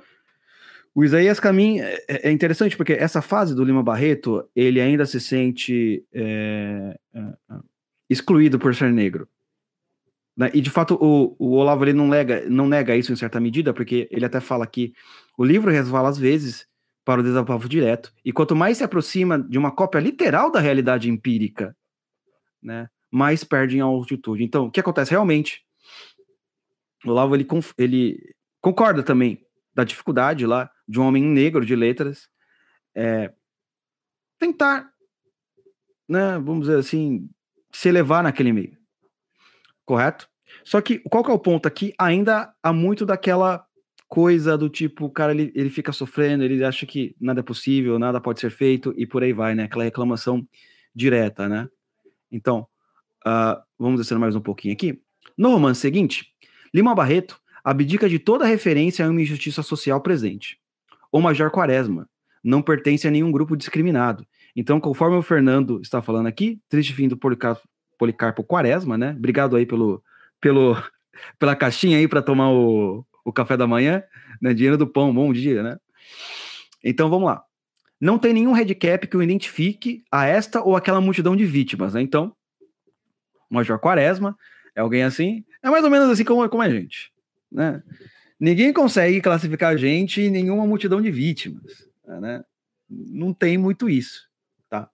o 0.94 1.04
Isaías 1.04 1.40
Camin 1.40 1.80
é, 1.80 2.28
é 2.28 2.30
interessante 2.30 2.76
porque 2.76 2.92
essa 2.92 3.20
fase 3.20 3.56
do 3.56 3.64
Lima 3.64 3.82
Barreto, 3.82 4.48
ele 4.54 4.80
ainda 4.80 5.04
se 5.04 5.18
sente 5.18 6.04
é, 6.14 6.96
é, 7.12 7.18
é 7.18 7.54
excluído 8.08 8.56
por 8.56 8.72
ser 8.72 8.92
negro. 8.92 9.28
Né? 10.36 10.48
E 10.54 10.60
de 10.60 10.70
fato 10.70 10.94
o, 10.94 11.34
o 11.40 11.56
Olavo 11.56 11.82
ele 11.82 11.92
não 11.92 12.06
nega, 12.06 12.48
não 12.48 12.68
nega 12.68 12.94
isso 12.94 13.12
em 13.12 13.16
certa 13.16 13.40
medida, 13.40 13.74
porque 13.74 14.06
ele 14.12 14.24
até 14.24 14.38
fala 14.38 14.64
que 14.64 14.94
o 15.36 15.44
livro 15.44 15.72
resvala 15.72 16.08
às 16.08 16.18
vezes 16.18 16.69
para 17.04 17.20
o 17.20 17.24
desabafo 17.24 17.68
direto, 17.68 18.12
e 18.24 18.32
quanto 18.32 18.54
mais 18.54 18.78
se 18.78 18.84
aproxima 18.84 19.38
de 19.38 19.58
uma 19.58 19.70
cópia 19.70 19.98
literal 19.98 20.50
da 20.50 20.60
realidade 20.60 21.10
empírica, 21.10 21.76
né, 22.62 22.88
mais 23.10 23.42
perde 23.42 23.76
em 23.76 23.80
altitude. 23.80 24.44
Então, 24.44 24.66
o 24.66 24.70
que 24.70 24.80
acontece 24.80 25.10
realmente? 25.10 25.64
O 27.04 27.10
Olavo 27.10 27.34
ele, 27.34 27.46
ele 27.78 28.34
concorda 28.60 29.02
também 29.02 29.44
da 29.74 29.82
dificuldade 29.82 30.46
lá 30.46 30.70
de 30.86 31.00
um 31.00 31.04
homem 31.04 31.22
negro 31.24 31.64
de 31.64 31.74
letras 31.74 32.28
é, 32.94 33.32
tentar, 34.38 34.90
né, 36.08 36.38
vamos 36.38 36.62
dizer 36.66 36.78
assim, 36.78 37.28
se 37.72 37.88
elevar 37.88 38.22
naquele 38.22 38.52
meio. 38.52 38.76
Correto? 39.84 40.28
Só 40.64 40.80
que 40.80 40.98
qual 40.98 41.24
que 41.24 41.30
é 41.30 41.34
o 41.34 41.38
ponto 41.38 41.66
aqui? 41.66 41.94
Ainda 41.98 42.52
há 42.62 42.72
muito 42.72 43.06
daquela 43.06 43.64
coisa 44.10 44.58
do 44.58 44.68
tipo, 44.68 45.04
o 45.04 45.10
cara 45.10 45.30
ele, 45.30 45.52
ele 45.54 45.70
fica 45.70 45.92
sofrendo, 45.92 46.42
ele 46.42 46.64
acha 46.64 46.84
que 46.84 47.14
nada 47.20 47.38
é 47.38 47.42
possível, 47.44 47.96
nada 47.96 48.20
pode 48.20 48.40
ser 48.40 48.50
feito 48.50 48.92
e 48.96 49.06
por 49.06 49.22
aí 49.22 49.32
vai, 49.32 49.54
né? 49.54 49.62
Aquela 49.62 49.84
reclamação 49.84 50.44
direta, 50.92 51.48
né? 51.48 51.68
Então, 52.30 52.66
uh, 53.24 53.62
vamos 53.78 54.00
descer 54.00 54.18
mais 54.18 54.34
um 54.34 54.40
pouquinho 54.40 54.74
aqui. 54.74 55.00
No 55.38 55.50
romance 55.50 55.80
seguinte, 55.80 56.26
Lima 56.74 56.92
Barreto 56.92 57.40
abdica 57.62 58.08
de 58.08 58.18
toda 58.18 58.44
referência 58.44 59.06
a 59.06 59.08
uma 59.08 59.22
injustiça 59.22 59.62
social 59.62 60.00
presente. 60.00 60.58
O 61.12 61.20
Major 61.20 61.48
Quaresma 61.48 62.08
não 62.42 62.60
pertence 62.60 63.06
a 63.06 63.12
nenhum 63.12 63.30
grupo 63.30 63.56
discriminado. 63.56 64.26
Então, 64.56 64.80
conforme 64.80 65.16
o 65.18 65.22
Fernando 65.22 65.80
está 65.80 66.02
falando 66.02 66.26
aqui, 66.26 66.60
triste 66.68 66.92
fim 66.92 67.06
do 67.06 67.16
Policarpo, 67.16 67.62
Policarpo 67.96 68.42
Quaresma, 68.42 68.98
né? 68.98 69.14
Obrigado 69.16 69.54
aí 69.54 69.64
pelo, 69.64 70.02
pelo, 70.40 70.76
pela 71.38 71.54
caixinha 71.54 71.96
aí 71.96 72.08
para 72.08 72.22
tomar 72.22 72.50
o, 72.50 73.06
o 73.24 73.32
café 73.32 73.56
da 73.56 73.66
manhã, 73.66 74.02
né? 74.40 74.54
Dinheiro 74.54 74.78
do 74.78 74.86
pão, 74.86 75.14
bom 75.14 75.32
dia, 75.32 75.62
né? 75.62 75.78
Então 76.82 77.10
vamos 77.10 77.26
lá. 77.26 77.44
Não 78.00 78.18
tem 78.18 78.32
nenhum 78.32 78.52
headcap 78.52 79.06
que 79.06 79.16
o 79.16 79.22
identifique 79.22 80.02
a 80.10 80.26
esta 80.26 80.62
ou 80.62 80.74
aquela 80.74 81.00
multidão 81.00 81.36
de 81.36 81.44
vítimas, 81.44 81.94
né? 81.94 82.00
Então, 82.00 82.34
Major 83.50 83.78
Quaresma 83.78 84.36
é 84.74 84.80
alguém 84.80 85.02
assim, 85.02 85.44
é 85.62 85.68
mais 85.68 85.84
ou 85.84 85.90
menos 85.90 86.08
assim 86.08 86.24
como, 86.24 86.48
como 86.48 86.62
a 86.62 86.70
gente, 86.70 87.12
né? 87.52 87.82
Ninguém 88.38 88.72
consegue 88.72 89.20
classificar 89.20 89.74
a 89.74 89.76
gente 89.76 90.22
em 90.22 90.30
nenhuma 90.30 90.66
multidão 90.66 91.02
de 91.02 91.10
vítimas, 91.10 91.86
né? 92.06 92.42
Não 92.88 93.34
tem 93.34 93.58
muito 93.58 93.88
isso, 93.88 94.28
tá? 94.68 94.88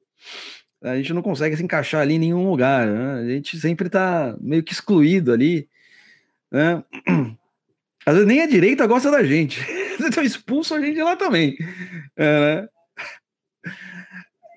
A 0.83 0.97
gente 0.97 1.12
não 1.12 1.23
consegue 1.23 1.57
se 1.57 1.62
encaixar 1.62 2.01
ali 2.01 2.15
em 2.15 2.19
nenhum 2.19 2.51
lugar, 2.51 2.89
né? 2.89 3.21
A 3.21 3.29
gente 3.29 3.59
sempre 3.61 3.89
tá 3.89 4.37
meio 4.41 4.65
que 4.65 4.73
excluído 4.73 5.33
ali, 5.33 5.69
né? 6.51 6.83
Às 8.07 8.14
vezes 8.14 8.29
nem 8.29 8.40
a 8.40 8.47
direita 8.47 8.87
gosta 8.87 9.11
da 9.11 9.23
gente. 9.23 9.61
Então 9.99 10.23
expulso 10.23 10.75
a 10.75 10.81
gente 10.81 11.01
lá 11.01 11.16
também. 11.16 11.57
É, 12.14 12.62
né? 12.62 12.69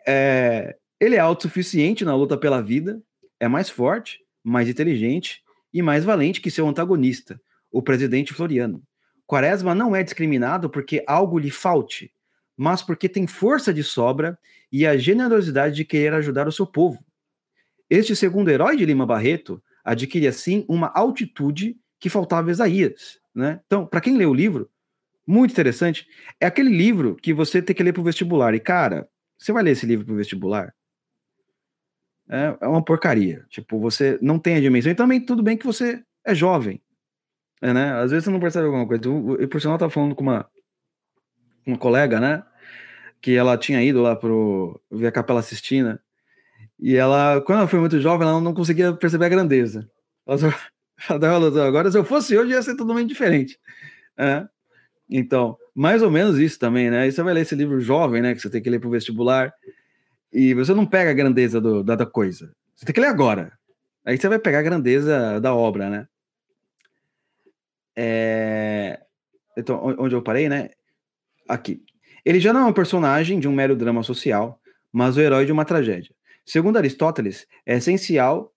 é, 0.05 0.75
ele 0.99 1.15
é 1.15 1.19
autossuficiente 1.19 2.03
na 2.03 2.13
luta 2.13 2.37
pela 2.37 2.61
vida, 2.61 3.01
é 3.39 3.47
mais 3.47 3.69
forte, 3.69 4.19
mais 4.43 4.67
inteligente 4.67 5.41
e 5.73 5.81
mais 5.81 6.03
valente 6.03 6.41
que 6.41 6.51
seu 6.51 6.67
antagonista, 6.67 7.39
o 7.71 7.81
presidente 7.81 8.33
Floriano. 8.33 8.83
Quaresma 9.25 9.73
não 9.73 9.95
é 9.95 10.03
discriminado 10.03 10.69
porque 10.69 11.01
algo 11.07 11.39
lhe 11.39 11.49
falte, 11.49 12.11
mas 12.57 12.81
porque 12.81 13.07
tem 13.07 13.25
força 13.25 13.73
de 13.73 13.81
sobra 13.81 14.37
e 14.69 14.85
a 14.85 14.97
generosidade 14.97 15.77
de 15.77 15.85
querer 15.85 16.13
ajudar 16.15 16.49
o 16.49 16.51
seu 16.51 16.67
povo. 16.67 17.01
Este 17.89 18.13
segundo 18.13 18.49
herói 18.49 18.75
de 18.75 18.85
Lima 18.85 19.05
Barreto 19.05 19.63
adquire 19.85 20.27
assim 20.27 20.65
uma 20.67 20.91
altitude 20.93 21.77
que 21.97 22.09
faltava 22.09 22.49
a 22.49 22.51
Isaías. 22.51 23.19
Né? 23.39 23.59
Então, 23.65 23.85
para 23.85 24.01
quem 24.01 24.17
lê 24.17 24.25
o 24.25 24.33
livro, 24.33 24.69
muito 25.25 25.51
interessante, 25.51 26.07
é 26.39 26.45
aquele 26.45 26.69
livro 26.69 27.15
que 27.15 27.33
você 27.33 27.61
tem 27.61 27.75
que 27.75 27.83
ler 27.83 27.93
para 27.93 28.01
o 28.01 28.03
vestibular. 28.03 28.53
E, 28.53 28.59
cara, 28.59 29.07
você 29.37 29.51
vai 29.51 29.63
ler 29.63 29.71
esse 29.71 29.85
livro 29.85 30.05
para 30.05 30.13
o 30.13 30.17
vestibular? 30.17 30.73
é, 32.29 32.55
é 32.61 32.67
uma 32.67 32.83
porcaria. 32.83 33.45
Tipo, 33.49 33.79
você 33.79 34.19
não 34.21 34.37
tem 34.37 34.55
a 34.55 34.61
dimensão. 34.61 34.91
E 34.91 34.95
também 34.95 35.19
tudo 35.19 35.41
bem 35.41 35.57
que 35.57 35.65
você 35.65 36.03
é 36.23 36.35
jovem. 36.35 36.79
É, 37.61 37.73
né? 37.73 37.93
Às 37.93 38.11
vezes 38.11 38.25
você 38.25 38.29
não 38.29 38.39
percebe 38.39 38.67
alguma 38.67 38.87
coisa. 38.87 39.03
E 39.41 39.47
por 39.47 39.59
sinal, 39.59 39.77
eu 39.81 39.89
falando 39.89 40.15
com 40.15 40.21
uma, 40.21 40.47
uma 41.65 41.77
colega, 41.77 42.19
né? 42.19 42.43
Que 43.19 43.35
ela 43.35 43.57
tinha 43.57 43.83
ido 43.83 44.01
lá 44.01 44.15
pro 44.15 44.79
ver 44.91 45.07
a 45.07 45.11
Capela 45.11 45.41
Sistina. 45.41 46.01
E 46.79 46.95
ela, 46.95 47.41
quando 47.41 47.59
ela 47.59 47.67
foi 47.67 47.79
muito 47.79 47.99
jovem, 47.99 48.27
ela 48.27 48.39
não 48.39 48.53
conseguia 48.53 48.93
perceber 48.93 49.25
a 49.25 49.29
grandeza. 49.29 49.89
Ela 50.25 50.37
só, 50.37 50.47
agora, 51.07 51.91
se 51.91 51.97
eu 51.97 52.03
fosse 52.03 52.37
hoje, 52.37 52.51
ia 52.51 52.61
ser 52.61 52.75
totalmente 52.75 53.07
diferente. 53.07 53.59
É. 54.17 54.47
Então, 55.09 55.57
mais 55.73 56.01
ou 56.01 56.11
menos 56.11 56.37
isso 56.37 56.59
também, 56.59 56.89
né? 56.89 57.07
E 57.07 57.11
você 57.11 57.23
vai 57.23 57.33
ler 57.33 57.41
esse 57.41 57.55
livro 57.55 57.79
jovem, 57.79 58.21
né? 58.21 58.35
Que 58.35 58.41
você 58.41 58.49
tem 58.49 58.61
que 58.61 58.69
ler 58.69 58.79
para 58.79 58.87
o 58.87 58.91
vestibular. 58.91 59.53
E 60.31 60.53
você 60.53 60.73
não 60.73 60.85
pega 60.85 61.09
a 61.09 61.13
grandeza 61.13 61.59
do, 61.59 61.83
da, 61.83 61.95
da 61.95 62.05
coisa. 62.05 62.53
Você 62.75 62.85
tem 62.85 62.93
que 62.93 63.01
ler 63.01 63.07
agora. 63.07 63.57
Aí 64.05 64.17
você 64.17 64.27
vai 64.27 64.39
pegar 64.39 64.59
a 64.59 64.63
grandeza 64.63 65.39
da 65.39 65.53
obra, 65.55 65.89
né? 65.89 66.07
É... 67.95 68.99
Então, 69.57 69.95
onde 69.97 70.15
eu 70.15 70.21
parei, 70.21 70.47
né? 70.47 70.69
Aqui. 71.47 71.83
Ele 72.23 72.39
já 72.39 72.53
não 72.53 72.61
é 72.61 72.65
um 72.65 72.73
personagem 72.73 73.39
de 73.39 73.47
um 73.47 73.53
mero 73.53 73.75
drama 73.75 74.03
social, 74.03 74.61
mas 74.91 75.17
o 75.17 75.21
herói 75.21 75.45
de 75.45 75.51
uma 75.51 75.65
tragédia. 75.65 76.13
Segundo 76.45 76.77
Aristóteles, 76.77 77.47
é 77.65 77.77
essencial 77.77 78.53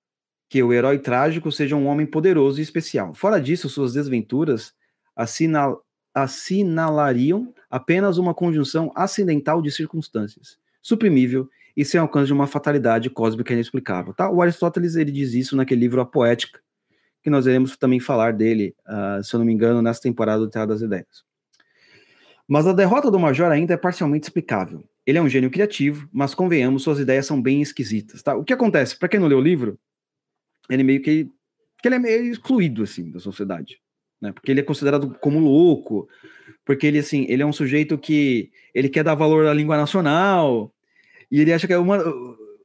que 0.53 0.63
o 0.63 0.71
herói 0.71 0.99
trágico 0.99 1.51
seja 1.51 1.75
um 1.75 1.87
homem 1.87 2.05
poderoso 2.05 2.61
e 2.61 2.63
especial. 2.63 3.15
Fora 3.15 3.41
disso, 3.41 3.71
suas 3.71 3.95
desventuras 3.95 4.75
assinal 5.17 5.83
assinalariam 6.13 7.55
apenas 7.71 8.19
uma 8.19 8.35
conjunção 8.35 8.93
acidental 8.95 9.63
de 9.63 9.71
circunstâncias, 9.71 10.59
suprimível 10.83 11.49
e 11.75 11.87
sem 11.87 11.99
alcance 11.99 12.27
de 12.27 12.35
uma 12.35 12.47
fatalidade 12.47 13.09
cósmica 13.09 13.55
inexplicável. 13.55 14.13
Tá? 14.13 14.29
O 14.29 14.43
Aristóteles 14.43 14.95
ele 14.95 15.11
diz 15.11 15.33
isso 15.33 15.57
naquele 15.57 15.81
livro 15.81 16.03
A 16.03 16.05
Poética, 16.05 16.61
que 17.23 17.31
nós 17.31 17.47
iremos 17.47 17.75
também 17.79 17.99
falar 17.99 18.35
dele, 18.35 18.75
uh, 18.87 19.25
se 19.25 19.35
eu 19.35 19.39
não 19.39 19.47
me 19.47 19.55
engano, 19.55 19.81
nessa 19.81 20.03
temporada 20.03 20.41
do 20.41 20.51
Teatro 20.51 20.75
das 20.75 20.83
Ideias. 20.83 21.25
Mas 22.47 22.67
a 22.67 22.75
derrota 22.75 23.11
do 23.11 23.19
Major 23.19 23.51
ainda 23.51 23.73
é 23.73 23.79
parcialmente 23.79 24.27
explicável. 24.27 24.85
Ele 25.07 25.17
é 25.17 25.23
um 25.23 25.31
gênio 25.31 25.51
criativo, 25.51 26.07
mas 26.13 26.35
convenhamos, 26.35 26.83
suas 26.83 26.99
ideias 26.99 27.25
são 27.25 27.41
bem 27.41 27.63
esquisitas. 27.63 28.23
Tá? 28.23 28.37
O 28.37 28.45
que 28.45 28.53
acontece? 28.53 28.99
Para 28.99 29.09
quem 29.09 29.19
não 29.19 29.29
leu 29.29 29.39
o 29.39 29.43
livro, 29.43 29.79
ele 30.69 30.83
meio 30.83 31.03
que, 31.03 31.29
que 31.81 31.89
ele 31.89 31.97
é 31.97 31.99
meio 31.99 32.25
excluído 32.25 32.83
assim 32.83 33.11
da 33.11 33.21
sociedade, 33.21 33.81
né? 34.21 34.33
Porque 34.33 34.51
ele 34.51 34.61
é 34.61 34.65
considerado 34.65 35.17
como 35.21 35.39
louco, 35.39 36.09
porque 36.65 36.87
ele 36.87 36.99
assim, 36.99 37.27
ele 37.29 37.43
é 37.43 37.47
um 37.47 37.53
sujeito 37.53 37.99
que 37.99 38.51
ele 38.75 38.89
quer 38.89 39.05
dar 39.05 39.15
valor 39.15 39.47
à 39.47 39.55
língua 39.55 39.77
nacional, 39.77 40.73
e 41.31 41.41
ele 41.41 41.53
acha 41.53 41.67
que 41.67 41.73
é 41.73 41.79
uma 41.79 41.99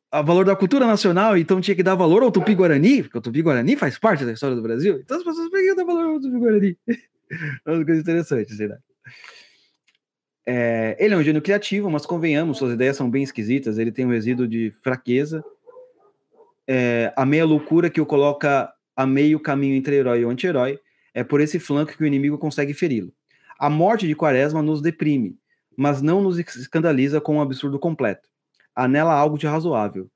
a 0.10 0.22
valor 0.22 0.46
da 0.46 0.56
cultura 0.56 0.86
nacional, 0.86 1.38
então 1.38 1.60
tinha 1.60 1.76
que 1.76 1.84
dar 1.84 1.96
valor 1.96 2.24
ao 2.24 2.32
Tupi-Guarani, 2.32 3.04
porque 3.04 3.18
o 3.18 3.22
Tupi-Guarani 3.22 3.76
faz 3.76 4.00
parte 4.00 4.26
da 4.26 4.32
história 4.32 4.56
do 4.56 4.62
Brasil, 4.62 5.00
então 5.00 5.18
as 5.18 5.24
pessoas 5.24 5.50
podiam 5.50 5.76
dar 5.76 5.84
valor 5.84 6.06
ao 6.06 6.20
Tupi-Guarani. 6.20 6.78
é 7.66 7.72
uma 7.72 7.86
coisa 7.86 8.02
interessante, 8.02 8.54
né? 8.56 8.78
É, 10.50 10.96
ele 10.98 11.14
é 11.14 11.18
um 11.18 11.24
gênio 11.24 11.42
criativo, 11.42 11.90
mas 11.90 12.06
convenhamos, 12.06 12.58
suas 12.58 12.74
ideias 12.74 12.96
são 12.96 13.10
bem 13.10 13.22
esquisitas, 13.22 13.78
ele 13.78 13.92
tem 13.92 14.06
um 14.06 14.12
resíduo 14.12 14.48
de 14.48 14.74
fraqueza, 14.82 15.44
é, 16.68 17.14
a 17.16 17.26
meia 17.26 17.46
loucura 17.46 17.90
que 17.90 18.02
o 18.02 18.06
coloca 18.06 18.72
a 18.96 19.06
meio 19.06 19.40
caminho 19.40 19.76
entre 19.76 19.96
herói 19.96 20.22
e 20.22 20.26
anti-herói, 20.26 20.80
é 21.14 21.24
por 21.24 21.40
esse 21.40 21.60
flanco 21.60 21.96
que 21.96 22.04
o 22.04 22.08
inimigo 22.08 22.38
consegue 22.38 22.74
feri-lo. 22.74 23.14
A 23.60 23.70
morte 23.70 24.08
de 24.08 24.16
Quaresma 24.16 24.62
nos 24.62 24.82
deprime, 24.82 25.38
mas 25.76 26.02
não 26.02 26.22
nos 26.22 26.38
escandaliza 26.40 27.22
com 27.22 27.36
um 27.38 27.42
absurdo 27.42 27.80
completo 27.80 28.28
há 28.78 28.88
nela 28.88 29.12
algo 29.12 29.40
de 29.40 29.48
razoável. 29.48 30.08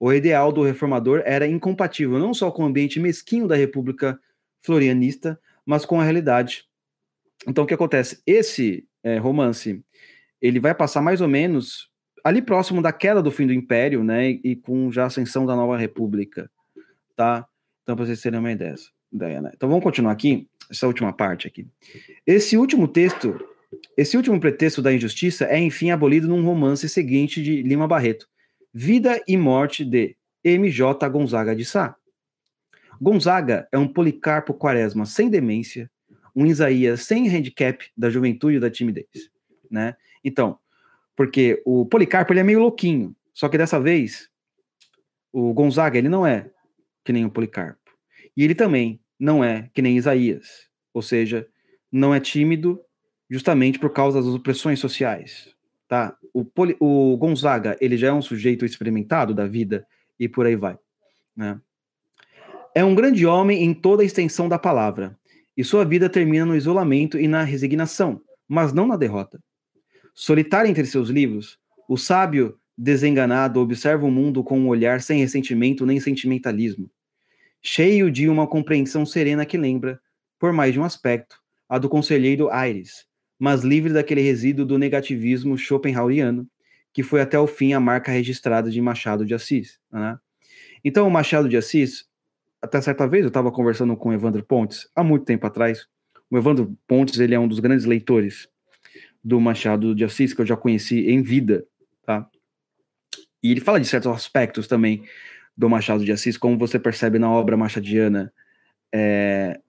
O 0.00 0.12
ideal 0.12 0.50
do 0.50 0.64
reformador 0.64 1.22
era 1.24 1.46
incompatível 1.46 2.18
não 2.18 2.34
só 2.34 2.50
com 2.50 2.64
o 2.64 2.66
ambiente 2.66 2.98
mesquinho 2.98 3.46
da 3.46 3.54
República 3.54 4.18
Florianista, 4.60 5.40
mas 5.64 5.86
com 5.86 6.00
a 6.00 6.04
realidade. 6.04 6.64
Então, 7.46 7.62
o 7.62 7.66
que 7.66 7.74
acontece? 7.74 8.20
Esse 8.26 8.88
é, 9.04 9.18
romance 9.18 9.84
ele 10.42 10.58
vai 10.58 10.74
passar 10.74 11.00
mais 11.00 11.20
ou 11.20 11.28
menos 11.28 11.87
ali 12.28 12.42
próximo 12.42 12.82
da 12.82 12.92
queda 12.92 13.22
do 13.22 13.30
fim 13.30 13.46
do 13.46 13.52
Império, 13.52 14.04
né, 14.04 14.30
e, 14.30 14.54
com 14.56 14.90
já 14.90 15.04
a 15.04 15.06
ascensão 15.06 15.46
da 15.46 15.56
Nova 15.56 15.76
República, 15.76 16.50
tá? 17.16 17.46
Então, 17.82 17.96
para 17.96 18.04
vocês 18.04 18.20
terem 18.20 18.38
uma 18.38 18.52
ideia, 18.52 18.74
ideia 19.12 19.40
né? 19.40 19.50
Então, 19.54 19.68
vamos 19.68 19.82
continuar 19.82 20.12
aqui, 20.12 20.46
essa 20.70 20.86
última 20.86 21.12
parte 21.12 21.46
aqui. 21.46 21.66
Esse 22.26 22.56
último 22.56 22.86
texto 22.86 23.38
esse 23.96 24.16
último 24.16 24.40
pretexto 24.40 24.80
da 24.80 24.92
injustiça 24.92 25.44
é, 25.44 25.58
enfim, 25.58 25.90
abolido 25.90 26.26
num 26.28 26.44
romance 26.44 26.88
seguinte 26.88 27.42
de 27.42 27.62
Lima 27.62 27.86
Barreto, 27.86 28.26
Vida 28.72 29.22
e 29.26 29.36
Morte 29.36 29.84
de 29.84 30.16
M.J. 30.42 31.08
Gonzaga 31.08 31.54
de 31.54 31.64
Sá. 31.64 31.94
Gonzaga 33.00 33.68
é 33.70 33.78
um 33.78 33.86
Policarpo 33.86 34.54
Quaresma 34.54 35.04
sem 35.04 35.28
demência, 35.28 35.90
um 36.34 36.46
Isaías 36.46 37.02
sem 37.02 37.28
handicap 37.28 37.84
da 37.96 38.08
juventude 38.08 38.56
e 38.56 38.60
da 38.60 38.70
timidez, 38.70 39.30
né? 39.70 39.96
Então, 40.24 40.58
porque 41.18 41.60
o 41.64 41.84
Policarpo 41.84 42.32
ele 42.32 42.38
é 42.38 42.44
meio 42.44 42.60
louquinho, 42.60 43.12
só 43.34 43.48
que 43.48 43.58
dessa 43.58 43.80
vez 43.80 44.30
o 45.32 45.52
Gonzaga 45.52 45.98
ele 45.98 46.08
não 46.08 46.24
é 46.24 46.48
que 47.04 47.12
nem 47.12 47.24
o 47.24 47.30
Policarpo. 47.30 47.90
E 48.36 48.44
ele 48.44 48.54
também 48.54 49.00
não 49.18 49.42
é 49.42 49.68
que 49.74 49.82
nem 49.82 49.96
Isaías, 49.96 50.68
ou 50.94 51.02
seja, 51.02 51.44
não 51.90 52.14
é 52.14 52.20
tímido 52.20 52.80
justamente 53.28 53.80
por 53.80 53.90
causa 53.90 54.22
das 54.22 54.32
opressões 54.32 54.78
sociais, 54.78 55.52
tá? 55.88 56.16
O, 56.32 56.44
Poli, 56.44 56.76
o 56.78 57.16
Gonzaga, 57.16 57.76
ele 57.80 57.96
já 57.96 58.06
é 58.06 58.12
um 58.12 58.22
sujeito 58.22 58.64
experimentado 58.64 59.34
da 59.34 59.44
vida 59.44 59.84
e 60.20 60.28
por 60.28 60.46
aí 60.46 60.54
vai, 60.54 60.78
né? 61.36 61.60
É 62.76 62.84
um 62.84 62.94
grande 62.94 63.26
homem 63.26 63.64
em 63.64 63.74
toda 63.74 64.04
a 64.04 64.06
extensão 64.06 64.48
da 64.48 64.56
palavra, 64.56 65.18
e 65.56 65.64
sua 65.64 65.84
vida 65.84 66.08
termina 66.08 66.46
no 66.46 66.54
isolamento 66.54 67.18
e 67.18 67.26
na 67.26 67.42
resignação, 67.42 68.22
mas 68.46 68.72
não 68.72 68.86
na 68.86 68.96
derrota. 68.96 69.42
Solitário 70.20 70.68
entre 70.68 70.84
seus 70.84 71.10
livros, 71.10 71.60
o 71.88 71.96
sábio 71.96 72.58
desenganado 72.76 73.60
observa 73.60 74.04
o 74.04 74.10
mundo 74.10 74.42
com 74.42 74.58
um 74.58 74.66
olhar 74.66 75.00
sem 75.00 75.20
ressentimento 75.20 75.86
nem 75.86 76.00
sentimentalismo, 76.00 76.90
cheio 77.62 78.10
de 78.10 78.28
uma 78.28 78.44
compreensão 78.44 79.06
serena 79.06 79.46
que 79.46 79.56
lembra, 79.56 80.00
por 80.36 80.52
mais 80.52 80.72
de 80.72 80.80
um 80.80 80.82
aspecto, 80.82 81.36
a 81.68 81.78
do 81.78 81.88
conselheiro 81.88 82.50
Aires, 82.50 83.06
mas 83.38 83.62
livre 83.62 83.92
daquele 83.92 84.20
resíduo 84.20 84.66
do 84.66 84.76
negativismo 84.76 85.56
schopenhaueriano, 85.56 86.48
que 86.92 87.04
foi 87.04 87.20
até 87.20 87.38
o 87.38 87.46
fim 87.46 87.72
a 87.72 87.78
marca 87.78 88.10
registrada 88.10 88.72
de 88.72 88.80
Machado 88.82 89.24
de 89.24 89.34
Assis. 89.34 89.78
Né? 89.88 90.18
Então, 90.84 91.06
o 91.06 91.10
Machado 91.12 91.48
de 91.48 91.56
Assis, 91.56 92.08
até 92.60 92.80
certa 92.80 93.06
vez 93.06 93.22
eu 93.22 93.28
estava 93.28 93.52
conversando 93.52 93.96
com 93.96 94.08
o 94.08 94.12
Evandro 94.12 94.44
Pontes, 94.44 94.90
há 94.96 95.04
muito 95.04 95.24
tempo 95.24 95.46
atrás. 95.46 95.86
O 96.28 96.36
Evandro 96.36 96.76
Pontes 96.88 97.20
ele 97.20 97.36
é 97.36 97.38
um 97.38 97.46
dos 97.46 97.60
grandes 97.60 97.84
leitores 97.84 98.48
do 99.22 99.40
Machado 99.40 99.94
de 99.94 100.04
Assis, 100.04 100.32
que 100.32 100.40
eu 100.40 100.46
já 100.46 100.56
conheci 100.56 101.08
em 101.10 101.22
vida. 101.22 101.64
Tá? 102.04 102.28
E 103.42 103.50
ele 103.50 103.60
fala 103.60 103.80
de 103.80 103.86
certos 103.86 104.10
aspectos 104.10 104.66
também 104.66 105.02
do 105.56 105.68
Machado 105.68 106.04
de 106.04 106.12
Assis, 106.12 106.36
como 106.36 106.56
você 106.56 106.78
percebe 106.78 107.18
na 107.18 107.30
obra 107.30 107.56
machadiana, 107.56 108.32
é, 108.92 109.60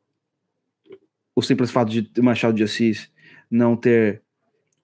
o 1.35 1.41
simples 1.41 1.71
fato 1.71 1.89
de 1.89 2.21
Machado 2.21 2.55
de 2.55 2.63
Assis 2.63 3.11
não 3.49 3.75
ter 3.75 4.21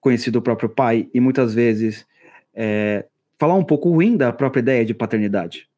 conhecido 0.00 0.38
o 0.38 0.42
próprio 0.42 0.68
pai 0.68 1.08
e 1.12 1.20
muitas 1.20 1.54
vezes 1.54 2.06
é, 2.54 3.06
falar 3.38 3.54
um 3.54 3.64
pouco 3.64 3.90
ruim 3.90 4.16
da 4.16 4.32
própria 4.32 4.60
ideia 4.60 4.84
de 4.84 4.94
paternidade, 4.94 5.68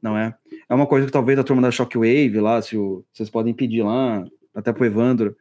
não 0.00 0.16
é? 0.16 0.34
É 0.68 0.74
uma 0.74 0.86
coisa 0.86 1.06
que 1.06 1.12
talvez 1.12 1.38
a 1.38 1.44
turma 1.44 1.62
da 1.62 1.70
Shockwave 1.70 2.40
lá, 2.40 2.60
se 2.62 2.76
o, 2.76 3.04
vocês 3.12 3.28
podem 3.28 3.52
pedir 3.52 3.82
lá, 3.82 4.26
até 4.54 4.72
pro 4.72 4.84
Evandro, 4.84 5.36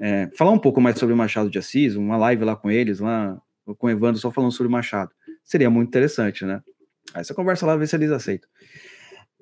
é, 0.00 0.30
falar 0.34 0.50
um 0.50 0.58
pouco 0.58 0.80
mais 0.80 0.98
sobre 0.98 1.14
Machado 1.14 1.50
de 1.50 1.58
Assis, 1.58 1.94
uma 1.94 2.16
live 2.16 2.44
lá 2.44 2.56
com 2.56 2.70
eles, 2.70 3.00
lá 3.00 3.40
com 3.78 3.86
o 3.86 3.90
Evandro, 3.90 4.18
só 4.18 4.30
falando 4.30 4.52
sobre 4.52 4.72
Machado. 4.72 5.10
Seria 5.44 5.68
muito 5.68 5.88
interessante, 5.88 6.44
né? 6.44 6.62
Você 7.14 7.34
conversa 7.34 7.66
lá, 7.66 7.76
vê 7.76 7.86
se 7.86 7.96
eles 7.96 8.10
aceitam. 8.10 8.48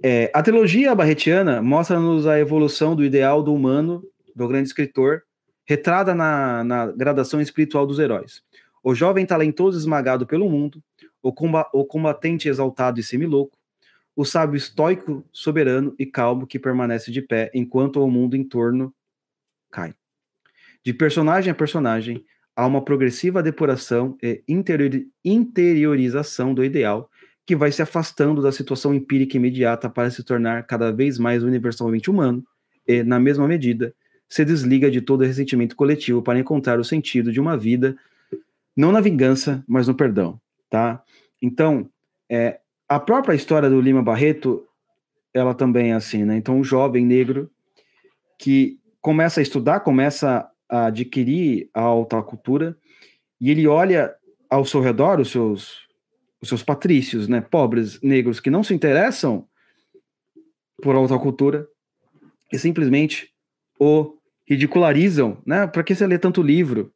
É, 0.03 0.31
a 0.35 0.42
trilogia 0.42 0.94
barretiana 0.94 1.62
mostra-nos 1.62 2.27
a 2.27 2.38
evolução 2.38 2.97
do 2.97 3.05
ideal 3.05 3.42
do 3.42 3.55
humano, 3.55 4.03
do 4.35 4.49
grande 4.49 4.68
escritor, 4.68 5.23
retrada 5.64 6.14
na, 6.14 6.64
na 6.64 6.87
gradação 6.87 7.40
espiritual 7.40 7.87
dos 7.87 7.99
heróis. 7.99 8.42
O 8.83 8.94
jovem 8.94 9.27
talentoso 9.27 9.79
esmagado 9.79 10.27
pelo 10.27 10.49
mundo, 10.49 10.83
o, 11.23 11.33
comba, 11.33 11.68
o 11.73 11.85
combatente 11.85 12.49
exaltado 12.49 12.99
e 12.99 13.03
semilouco, 13.03 13.57
o 14.16 14.25
sábio 14.25 14.57
estoico, 14.57 15.25
soberano 15.33 15.94
e 15.99 16.07
calmo 16.07 16.47
que 16.47 16.59
permanece 16.59 17.12
de 17.12 17.23
pé 17.23 17.51
enquanto 17.55 18.03
o 18.03 18.11
mundo 18.11 18.37
em 18.37 18.42
torno 18.42 18.92
cai. 19.71 19.94
De 20.88 20.94
personagem 20.94 21.51
a 21.51 21.55
personagem, 21.55 22.24
há 22.57 22.66
uma 22.66 22.83
progressiva 22.83 23.42
depuração 23.42 24.16
e 24.22 24.42
interiorização 25.22 26.55
do 26.55 26.64
ideal 26.64 27.11
que 27.44 27.55
vai 27.55 27.70
se 27.70 27.83
afastando 27.83 28.40
da 28.40 28.51
situação 28.51 28.94
empírica 28.94 29.37
imediata 29.37 29.90
para 29.90 30.11
se 30.11 30.24
tornar 30.24 30.62
cada 30.62 30.90
vez 30.90 31.18
mais 31.18 31.42
universalmente 31.42 32.11
humano 32.11 32.42
e, 32.87 33.03
na 33.03 33.20
mesma 33.20 33.46
medida, 33.46 33.94
se 34.31 34.46
desliga 34.46 34.90
de 34.90 35.03
todo 35.03 35.24
ressentimento 35.24 35.77
coletivo 35.77 36.22
para 36.22 36.38
encontrar 36.38 36.81
o 36.81 36.85
sentido 36.85 37.31
de 37.31 37.38
uma 37.38 37.55
vida, 37.55 37.94
não 38.74 38.90
na 38.90 39.03
vingança, 39.03 39.62
mas 39.68 39.88
no 39.88 39.94
perdão, 39.94 40.40
tá? 40.70 41.03
Então, 41.42 41.87
é, 42.31 42.61
a 42.88 42.98
própria 42.98 43.35
história 43.35 43.68
do 43.68 43.79
Lima 43.79 44.03
Barreto, 44.03 44.66
ela 45.35 45.53
também 45.53 45.90
é 45.90 45.96
assim, 45.96 46.24
né? 46.24 46.38
Então, 46.38 46.59
um 46.59 46.64
jovem 46.64 47.05
negro 47.05 47.51
que 48.38 48.81
começa 49.03 49.40
a 49.40 49.42
estudar, 49.42 49.81
começa 49.81 50.51
a 50.68 50.87
adquirir 50.87 51.70
a 51.72 51.81
alta 51.81 52.22
cultura, 52.22 52.76
e 53.40 53.50
ele 53.50 53.66
olha 53.66 54.14
ao 54.50 54.64
seu 54.64 54.81
redor 54.81 55.20
os 55.20 55.31
seus, 55.31 55.87
os 56.40 56.48
seus 56.48 56.62
patrícios, 56.62 57.28
né? 57.28 57.40
Pobres 57.40 58.00
negros 58.02 58.40
que 58.40 58.50
não 58.50 58.62
se 58.62 58.74
interessam 58.74 59.46
por 60.83 60.94
alta 60.94 61.18
cultura 61.18 61.68
e 62.52 62.59
simplesmente 62.59 63.33
o 63.78 64.16
ridicularizam, 64.46 65.42
né? 65.46 65.66
Para 65.66 65.83
que 65.83 65.94
você 65.94 66.07
lê 66.07 66.18
tanto 66.18 66.42
livro? 66.42 66.92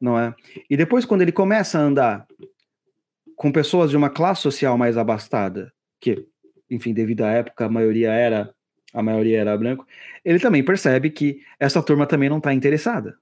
Não 0.00 0.18
é? 0.18 0.34
E 0.68 0.76
depois, 0.76 1.04
quando 1.04 1.22
ele 1.22 1.32
começa 1.32 1.78
a 1.78 1.82
andar 1.82 2.26
com 3.36 3.52
pessoas 3.52 3.90
de 3.90 3.96
uma 3.96 4.10
classe 4.10 4.42
social 4.42 4.76
mais 4.76 4.96
abastada, 4.96 5.72
que, 6.00 6.26
enfim, 6.70 6.92
devido 6.92 7.22
à 7.22 7.30
época, 7.30 7.64
a 7.64 7.70
maioria 7.70 8.12
era 8.12 8.54
a 8.94 9.02
maioria 9.02 9.40
era 9.40 9.58
branco, 9.58 9.86
ele 10.24 10.38
também 10.38 10.64
percebe 10.64 11.10
que 11.10 11.42
essa 11.60 11.82
turma 11.82 12.06
também 12.06 12.30
não 12.30 12.38
está 12.38 12.54
interessada 12.54 13.18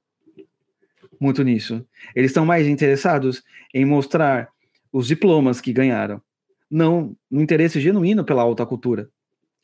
muito 1.23 1.45
nisso. 1.45 1.87
Eles 2.17 2.33
estão 2.33 2.45
mais 2.45 2.67
interessados 2.67 3.45
em 3.73 3.85
mostrar 3.85 4.49
os 4.93 5.07
diplomas 5.07 5.61
que 5.61 5.73
ganharam, 5.73 6.21
não 6.69 7.17
no 7.31 7.41
interesse 7.41 7.81
genuíno 7.81 8.25
pela 8.25 8.43
alta 8.43 8.67
cultura, 8.67 9.09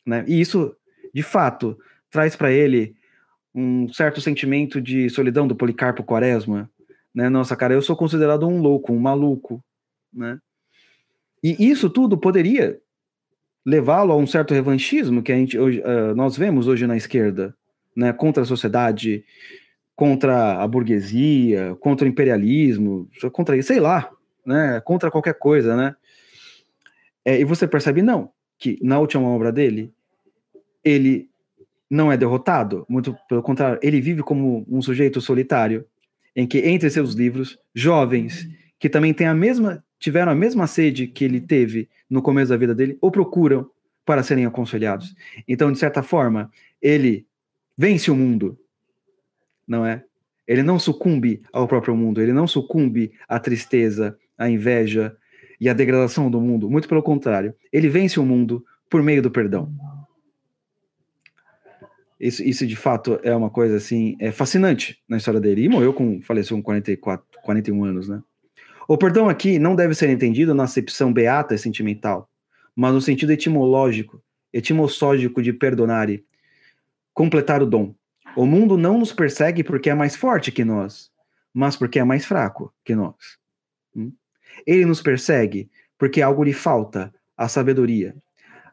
né? 0.07 0.25
E 0.29 0.41
isso, 0.41 0.75
de 1.13 1.23
fato, 1.23 1.77
traz 2.11 2.37
para 2.37 2.53
ele 2.53 2.95
um 3.53 3.93
certo 3.93 4.21
sentimento 4.21 4.81
de 4.81 5.11
solidão 5.11 5.49
do 5.49 5.57
Policarpo 5.57 6.05
Quaresma, 6.05 6.71
né? 7.13 7.29
Nossa, 7.29 7.57
cara, 7.57 7.75
eu 7.75 7.83
sou 7.83 7.97
considerado 7.97 8.47
um 8.47 8.61
louco, 8.61 8.93
um 8.93 9.01
maluco, 9.01 9.63
né? 10.13 10.39
E 11.43 11.69
isso 11.69 11.91
tudo 11.91 12.17
poderia 12.17 12.81
levá-lo 13.69 14.15
a 14.15 14.17
um 14.17 14.27
certo 14.27 14.55
revanchismo 14.55 15.23
que 15.23 15.31
a 15.31 15.37
gente 15.37 15.59
hoje, 15.59 15.81
uh, 15.81 16.15
nós 16.15 16.39
vemos 16.39 16.67
hoje 16.67 16.87
na 16.87 16.97
esquerda, 16.97 17.55
né? 17.95 18.15
Contra 18.15 18.43
a 18.43 18.47
sociedade, 18.47 19.23
contra 19.95 20.63
a 20.63 20.67
burguesia, 20.67 21.77
contra 21.79 22.07
o 22.07 22.09
imperialismo, 22.09 23.11
contra 23.31 23.61
sei 23.61 23.79
lá, 23.79 24.11
né? 24.47 24.81
Contra 24.81 25.11
qualquer 25.11 25.35
coisa, 25.35 25.77
né? 25.77 25.95
É, 27.23 27.39
e 27.39 27.45
você 27.45 27.69
percebe 27.69 28.01
não 28.01 28.31
que 28.59 28.79
na 28.83 28.99
última 28.99 29.29
obra 29.29 29.53
dele 29.53 29.93
ele 30.83 31.29
não 31.91 32.11
é 32.11 32.17
derrotado, 32.17 32.87
muito 32.89 33.15
pelo 33.29 33.43
contrário, 33.43 33.79
ele 33.83 34.01
vive 34.01 34.23
como 34.23 34.65
um 34.67 34.81
sujeito 34.81 35.21
solitário, 35.21 35.85
em 36.35 36.47
que 36.47 36.59
entre 36.61 36.89
seus 36.89 37.13
livros, 37.13 37.59
jovens 37.75 38.49
que 38.79 38.89
também 38.89 39.13
têm 39.13 39.27
a 39.27 39.35
mesma, 39.35 39.85
tiveram 39.99 40.33
a 40.33 40.35
mesma 40.35 40.67
sede 40.67 41.07
que 41.07 41.25
ele 41.25 41.41
teve 41.41 41.89
no 42.09 42.23
começo 42.23 42.51
da 42.51 42.57
vida 42.57 42.75
dele, 42.75 42.97
o 43.01 43.11
procuram 43.11 43.69
para 44.05 44.23
serem 44.23 44.47
aconselhados. 44.47 45.15
Então, 45.47 45.71
de 45.71 45.79
certa 45.79 46.03
forma, 46.03 46.51
ele 46.81 47.27
vence 47.77 48.11
o 48.11 48.17
mundo, 48.17 48.59
não 49.67 49.85
é? 49.85 50.05
Ele 50.47 50.63
não 50.63 50.79
sucumbe 50.79 51.43
ao 51.53 51.69
próprio 51.69 51.95
mundo, 51.95 52.23
ele 52.23 52.33
não 52.33 52.47
sucumbe 52.47 53.13
à 53.29 53.39
tristeza, 53.39 54.19
à 54.37 54.49
inveja 54.49 55.15
e 55.61 55.69
à 55.69 55.75
degradação 55.75 56.31
do 56.31 56.41
mundo. 56.41 56.71
Muito 56.71 56.89
pelo 56.89 57.03
contrário, 57.03 57.55
ele 57.71 57.89
vence 57.89 58.19
o 58.19 58.25
mundo 58.25 58.65
por 58.89 59.03
meio 59.03 59.21
do 59.21 59.31
perdão. 59.31 59.71
Isso, 62.19 62.43
isso 62.43 62.67
de 62.67 62.75
fato 62.75 63.21
é 63.23 63.35
uma 63.35 63.51
coisa 63.51 63.77
assim, 63.77 64.17
é 64.19 64.33
fascinante 64.33 64.99
na 65.09 65.19
história 65.19 65.39
dele. 65.39 65.65
E 65.65 65.69
morreu 65.69 65.93
com, 65.93 66.21
faleceu 66.23 66.57
com 66.57 66.63
44, 66.63 67.25
41 67.43 67.85
anos, 67.85 68.09
né? 68.09 68.23
O 68.91 68.97
perdão 68.97 69.29
aqui 69.29 69.59
não 69.59 69.77
deve 69.77 69.95
ser 69.95 70.09
entendido 70.09 70.55
na 70.55 70.65
acepção 70.65 71.13
beata 71.13 71.55
e 71.55 71.59
sentimental, 71.59 72.27
mas 72.75 72.95
no 72.95 73.03
sentido 73.03 73.31
etimológico, 73.31 74.23
etimológico 74.51 75.43
de 75.43 75.53
perdonare, 75.53 76.25
completar 77.13 77.63
o 77.63 77.67
dom. 77.67 77.95
O 78.35 78.47
mundo 78.47 78.79
não 78.79 78.99
nos 78.99 79.13
persegue 79.13 79.63
porque 79.63 79.91
é 79.91 79.95
mais 79.95 80.17
forte 80.17 80.51
que 80.51 80.65
nós, 80.65 81.11
mas 81.53 81.77
porque 81.77 81.99
é 81.99 82.05
mais 82.05 82.25
fraco 82.25 82.73
que 82.83 82.95
nós. 82.95 83.15
Hum? 83.95 84.11
Ele 84.67 84.87
nos 84.87 85.03
persegue 85.03 85.69
porque 85.99 86.23
algo 86.23 86.43
lhe 86.43 86.55
falta, 86.55 87.13
a 87.37 87.47
sabedoria. 87.47 88.17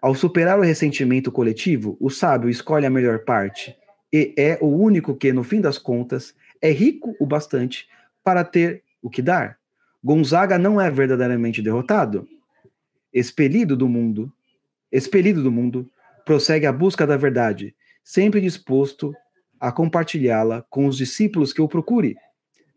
Ao 0.01 0.15
superar 0.15 0.57
o 0.57 0.63
ressentimento 0.63 1.29
coletivo, 1.29 1.97
o 1.99 2.09
sábio 2.09 2.49
escolhe 2.49 2.85
a 2.85 2.89
melhor 2.89 3.25
parte 3.25 3.75
e 4.13 4.33
é 4.37 4.57
o 4.61 4.67
único 4.67 5.13
que, 5.13 5.33
no 5.33 5.43
fim 5.43 5.59
das 5.59 5.77
contas, 5.77 6.33
é 6.61 6.71
rico 6.71 7.13
o 7.19 7.25
bastante 7.25 7.89
para 8.23 8.45
ter 8.45 8.81
o 9.01 9.09
que 9.09 9.21
dar. 9.21 9.59
Gonzaga 10.05 10.59
não 10.59 10.79
é 10.79 10.91
verdadeiramente 10.91 11.63
derrotado. 11.63 12.27
Expelido 13.11 13.75
do 13.75 13.89
mundo, 13.89 14.31
expelido 14.91 15.41
do 15.41 15.51
mundo, 15.51 15.89
prossegue 16.23 16.67
à 16.67 16.71
busca 16.71 17.07
da 17.07 17.17
verdade, 17.17 17.75
sempre 18.03 18.39
disposto 18.39 19.15
a 19.59 19.71
compartilhá-la 19.71 20.63
com 20.69 20.85
os 20.85 20.95
discípulos 20.95 21.51
que 21.51 21.59
o 21.59 21.67
procure. 21.67 22.15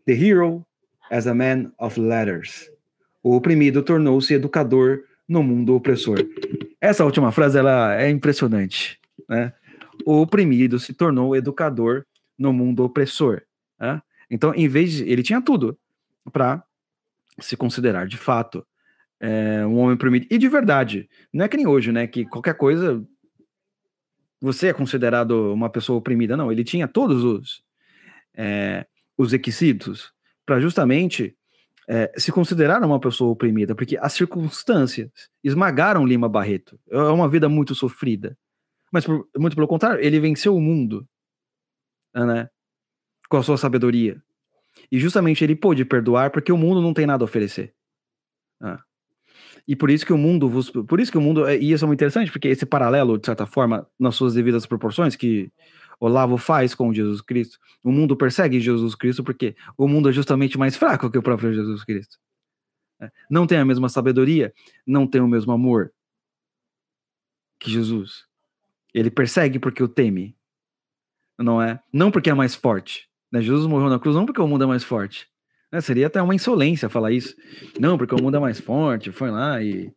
The 0.07 0.15
hero 0.15 0.65
as 1.11 1.27
a 1.27 1.35
man 1.35 1.71
of 1.79 2.01
letters. 2.01 2.71
O 3.23 3.37
oprimido 3.37 3.83
tornou-se 3.83 4.33
educador 4.33 5.03
no 5.29 5.43
mundo 5.43 5.75
opressor. 5.77 6.27
Essa 6.81 7.05
última 7.05 7.31
frase 7.31 7.59
ela 7.59 7.95
é 8.01 8.09
impressionante, 8.09 8.99
né? 9.29 9.53
O 10.07 10.23
oprimido 10.23 10.79
se 10.79 10.95
tornou 10.95 11.37
educador 11.37 12.07
no 12.39 12.55
mundo 12.55 12.85
opressor. 12.85 13.43
Né? 13.79 14.01
Então, 14.31 14.55
em 14.55 14.67
vez 14.67 14.93
de 14.93 15.11
ele 15.11 15.23
tinha 15.23 15.43
tudo 15.43 15.77
para 16.33 16.65
se 17.41 17.57
considerar 17.57 18.07
de 18.07 18.17
fato 18.17 18.67
é, 19.21 19.65
um 19.67 19.79
homem 19.79 19.95
oprimido 19.95 20.27
e 20.31 20.39
de 20.39 20.49
verdade. 20.49 21.09
Não 21.33 21.45
é 21.45 21.49
que 21.49 21.57
nem 21.57 21.67
hoje, 21.67 21.93
né? 21.93 22.07
Que 22.07 22.25
qualquer 22.25 22.55
coisa 22.55 23.05
você 24.41 24.69
é 24.69 24.73
considerado 24.73 25.53
uma 25.53 25.69
pessoa 25.69 25.99
oprimida. 25.99 26.37
Não, 26.37 26.53
ele 26.53 26.63
tinha 26.63 26.87
todos 26.87 27.25
os 27.25 27.63
é, 28.37 28.87
os 29.17 29.33
requisitos 29.33 30.13
para 30.47 30.61
justamente 30.61 31.37
é, 31.89 32.13
se 32.17 32.31
considerar 32.31 32.83
uma 32.85 33.01
pessoa 33.01 33.31
oprimida, 33.31 33.75
porque 33.75 33.97
as 33.97 34.13
circunstâncias 34.13 35.11
esmagaram 35.43 36.07
Lima 36.07 36.29
Barreto. 36.29 36.79
É 36.91 36.99
uma 36.99 37.29
vida 37.29 37.49
muito 37.49 37.75
sofrida. 37.75 38.37
Mas, 38.93 39.05
por, 39.05 39.27
muito 39.37 39.57
pelo 39.57 39.67
contrário, 39.67 40.03
ele 40.05 40.21
venceu 40.21 40.55
o 40.55 40.61
mundo 40.61 41.07
né, 42.15 42.49
com 43.29 43.39
a 43.39 43.43
sua 43.43 43.57
sabedoria. 43.57 44.23
E 44.91 44.99
justamente 44.99 45.45
ele 45.45 45.55
pôde 45.55 45.85
perdoar 45.85 46.31
porque 46.31 46.53
o 46.53 46.57
mundo 46.57 46.81
não 46.81 46.95
tem 46.95 47.07
nada 47.07 47.23
a 47.23 47.27
oferecer. 47.27 47.75
Ah. 48.61 48.83
E 49.67 49.77
por 49.77 49.91
isso 49.91 50.07
que 50.07 50.13
o 50.13 50.19
mundo 50.19 50.49
vos, 50.49 50.71
por 50.71 50.99
isso 50.99 51.13
que 51.13 51.19
o 51.19 51.21
mundo 51.21 51.47
é, 51.47 51.59
e 51.59 51.73
isso 51.73 51.85
é 51.85 51.87
muito 51.87 51.99
interessante 51.99 52.33
porque 52.33 52.49
esse 52.49 52.65
paralelo 52.65 53.19
de 53.19 53.27
certa 53.27 53.45
forma 53.45 53.87
nas 53.99 54.15
suas 54.15 54.35
devidas 54.35 54.65
proporções 54.65 55.15
que 55.15 55.53
Olavo 56.01 56.39
faz 56.39 56.75
com 56.75 56.93
Jesus 56.93 57.21
Cristo. 57.21 57.59
O 57.83 57.93
mundo 57.93 58.17
persegue 58.17 58.61
Jesus 58.61 58.95
Cristo 58.95 59.23
porque 59.23 59.55
o 59.77 59.87
mundo 59.87 60.09
é 60.09 60.13
justamente 60.13 60.59
mais 60.59 60.77
fraco 60.77 61.11
que 61.11 61.19
o 61.19 61.23
próprio 61.23 61.53
Jesus 61.53 61.85
Cristo. 61.85 62.19
É, 63.01 63.11
não 63.31 63.47
tem 63.47 63.59
a 63.59 63.65
mesma 63.65 63.89
sabedoria, 63.89 64.53
não 64.87 65.07
tem 65.07 65.21
o 65.21 65.29
mesmo 65.29 65.53
amor 65.53 65.93
que 67.59 67.71
Jesus. 67.71 68.27
Ele 68.95 69.11
persegue 69.11 69.59
porque 69.59 69.83
o 69.83 69.89
teme, 69.89 70.37
não 71.39 71.61
é? 71.61 71.81
Não 71.93 72.11
porque 72.11 72.31
é 72.31 72.35
mais 72.35 72.55
forte. 72.55 73.08
Né? 73.31 73.41
Jesus 73.43 73.67
morreu 73.67 73.89
na 73.89 73.99
cruz 73.99 74.17
não 74.17 74.27
porque 74.27 74.41
o 74.41 74.47
mundo 74.47 74.65
é 74.65 74.67
mais 74.67 74.85
forte. 74.85 75.29
Né? 75.71 75.81
Seria 75.81 76.07
até 76.07 76.21
uma 76.21 76.35
insolência 76.35 76.89
falar 76.89 77.13
isso. 77.13 77.35
Não, 77.79 77.99
porque 77.99 78.15
o 78.15 78.23
mundo 78.23 78.37
é 78.37 78.41
mais 78.41 78.61
forte, 78.61 79.13
foi 79.13 79.31
lá 79.31 79.63
e, 79.63 79.93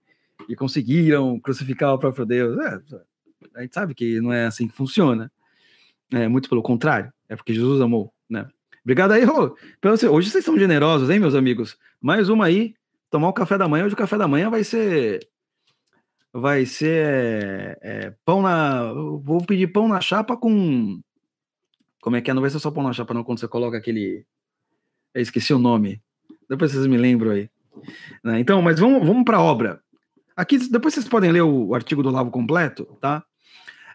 e 0.50 0.56
conseguiram 0.56 1.40
crucificar 1.40 1.94
o 1.94 2.00
próprio 2.00 2.26
Deus. 2.26 2.58
É, 2.60 2.82
a 3.56 3.62
gente 3.62 3.74
sabe 3.74 3.96
que 3.96 4.20
não 4.22 4.32
é 4.32 4.46
assim 4.46 4.68
que 4.68 4.76
funciona. 4.76 5.32
É, 6.12 6.28
muito 6.28 6.50
pelo 6.50 6.62
contrário, 6.62 7.12
é 7.30 7.36
porque 7.36 7.54
Jesus 7.54 7.80
amou, 7.80 8.14
né? 8.30 8.46
Obrigado 8.84 9.12
aí, 9.12 9.24
ô, 9.26 9.56
hoje 10.12 10.30
vocês 10.30 10.44
são 10.44 10.58
generosos, 10.58 11.10
hein, 11.10 11.20
meus 11.20 11.36
amigos? 11.36 11.78
Mais 12.02 12.30
uma 12.30 12.46
aí, 12.48 12.74
tomar 13.12 13.28
o 13.28 13.34
café 13.34 13.58
da 13.58 13.68
manhã. 13.68 13.86
Hoje 13.86 13.94
o 13.94 13.98
café 13.98 14.18
da 14.18 14.28
manhã 14.28 14.50
vai 14.50 14.64
ser. 14.64 15.20
Vai 16.34 16.66
ser 16.66 17.78
é, 17.82 18.14
pão 18.26 18.42
na. 18.42 18.92
Vou 18.94 19.46
pedir 19.46 19.68
pão 19.68 19.88
na 19.88 20.02
chapa 20.02 20.36
com. 20.36 21.00
Como 22.02 22.16
é 22.16 22.22
que 22.22 22.32
é? 22.32 22.34
Não 22.34 22.42
vai 22.42 22.50
ser 22.50 22.60
só 22.60 22.72
pão 22.72 22.84
na 22.84 22.94
chapa, 22.94 23.14
não, 23.14 23.24
quando 23.24 23.40
você 23.40 23.48
coloca 23.48 23.78
aquele. 23.78 24.26
Eu 25.14 25.22
esqueci 25.22 25.54
o 25.54 25.60
nome. 25.60 26.02
Depois 26.50 26.72
vocês 26.72 26.88
me 26.88 26.98
lembram 26.98 27.32
aí. 27.32 27.50
Né? 28.24 28.40
Então, 28.40 28.62
mas 28.62 28.80
vamos, 28.80 29.06
vamos 29.06 29.24
para 29.24 29.38
a 29.38 29.42
obra. 29.42 29.82
Aqui, 30.36 30.58
depois 30.70 30.94
vocês 30.94 31.08
podem 31.08 31.32
ler 31.32 31.42
o 31.42 31.76
artigo 31.76 32.02
do 32.02 32.10
Lavo 32.10 32.32
completo, 32.32 32.86
tá? 33.00 33.24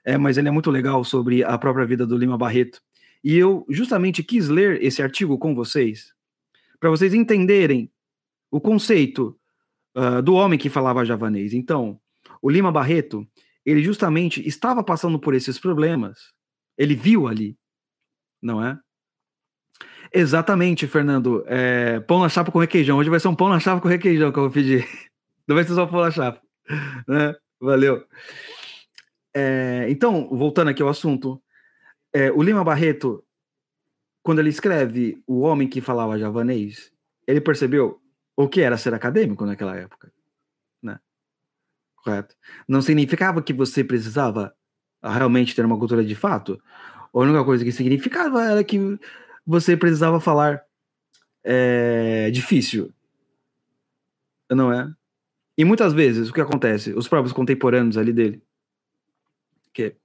é, 0.07 0.16
mas 0.16 0.38
ele 0.38 0.47
é 0.47 0.53
muito 0.53 0.71
legal 0.71 1.03
sobre 1.03 1.42
a 1.42 1.59
própria 1.59 1.85
vida 1.85 2.07
do 2.07 2.16
Lima 2.16 2.38
Barreto. 2.38 2.81
E 3.25 3.37
eu 3.37 3.66
justamente 3.69 4.23
quis 4.23 4.49
ler 4.49 4.81
esse 4.83 5.03
artigo 5.03 5.37
com 5.37 5.53
vocês, 5.53 6.14
para 6.79 6.88
vocês 6.88 7.12
entenderem 7.12 7.90
o 8.49 8.61
conceito 8.61 9.37
uh, 9.97 10.23
do 10.23 10.35
homem 10.35 10.57
que 10.57 10.71
falava 10.71 11.05
javanês. 11.05 11.53
Então, 11.53 11.99
o 12.40 12.49
Lima 12.49 12.71
Barreto, 12.71 13.27
ele 13.64 13.83
justamente 13.83 14.47
estava 14.47 14.85
passando 14.85 15.19
por 15.19 15.35
esses 15.35 15.59
problemas, 15.59 16.33
ele 16.79 16.95
viu 16.95 17.27
ali, 17.27 17.59
não 18.42 18.64
é? 18.64 18.79
Exatamente, 20.12 20.87
Fernando. 20.87 21.44
É, 21.46 22.01
pão 22.01 22.20
na 22.20 22.29
chapa 22.29 22.51
com 22.53 22.59
requeijão. 22.59 22.99
Hoje 22.99 23.11
vai 23.11 23.20
ser 23.20 23.29
um 23.29 23.35
pão 23.35 23.49
na 23.49 23.61
chapa 23.61 23.81
com 23.81 23.88
requeijão 23.88 24.33
que 24.33 24.38
eu 24.38 24.44
vou 24.44 24.53
pedir. 24.53 24.87
Não 25.46 25.55
vai 25.55 25.64
ser 25.64 25.75
só 25.75 25.87
pular 25.87 26.11
chapa. 26.11 26.40
Né? 27.07 27.35
Valeu. 27.61 28.05
É, 29.35 29.87
então, 29.88 30.29
voltando 30.31 30.68
aqui 30.68 30.83
ao 30.83 30.88
assunto, 30.88 31.40
é, 32.12 32.33
o 32.33 32.42
Lima 32.42 32.64
Barreto, 32.64 33.22
quando 34.22 34.40
ele 34.40 34.49
escreve 34.49 35.22
O 35.27 35.40
Homem 35.40 35.68
que 35.68 35.81
Falava 35.81 36.18
Javanês, 36.18 36.90
ele 37.27 37.40
percebeu 37.40 38.01
o 38.37 38.49
que 38.49 38.61
era 38.61 38.77
ser 38.77 38.94
acadêmico 38.94 39.46
naquela 39.46 39.77
época. 39.77 40.12
Né? 40.83 40.99
Correto? 41.96 42.35
Não 42.66 42.83
significava 42.83 43.42
que 43.42 43.53
você 43.53 43.85
precisava 43.85 44.55
realmente 45.03 45.55
ter 45.55 45.64
uma 45.64 45.79
cultura 45.79 46.05
de 46.05 46.14
fato. 46.14 46.61
A 47.16 47.20
única 47.20 47.42
coisa 47.46 47.64
que 47.64 47.72
significava 47.72 48.44
era 48.44 48.62
que 48.62 48.79
você 49.46 49.74
precisava 49.74 50.20
falar 50.20 50.62
é, 51.42 52.31
difícil. 52.31 52.92
Não 54.50 54.70
é? 54.70 54.94
E 55.57 55.64
muitas 55.64 55.94
vezes, 55.94 56.29
o 56.29 56.33
que 56.35 56.42
acontece? 56.42 56.92
Os 56.92 57.09
próprios 57.09 57.33
contemporâneos 57.33 57.96
ali 57.96 58.12
dele, 58.12 58.42
que 59.72 59.96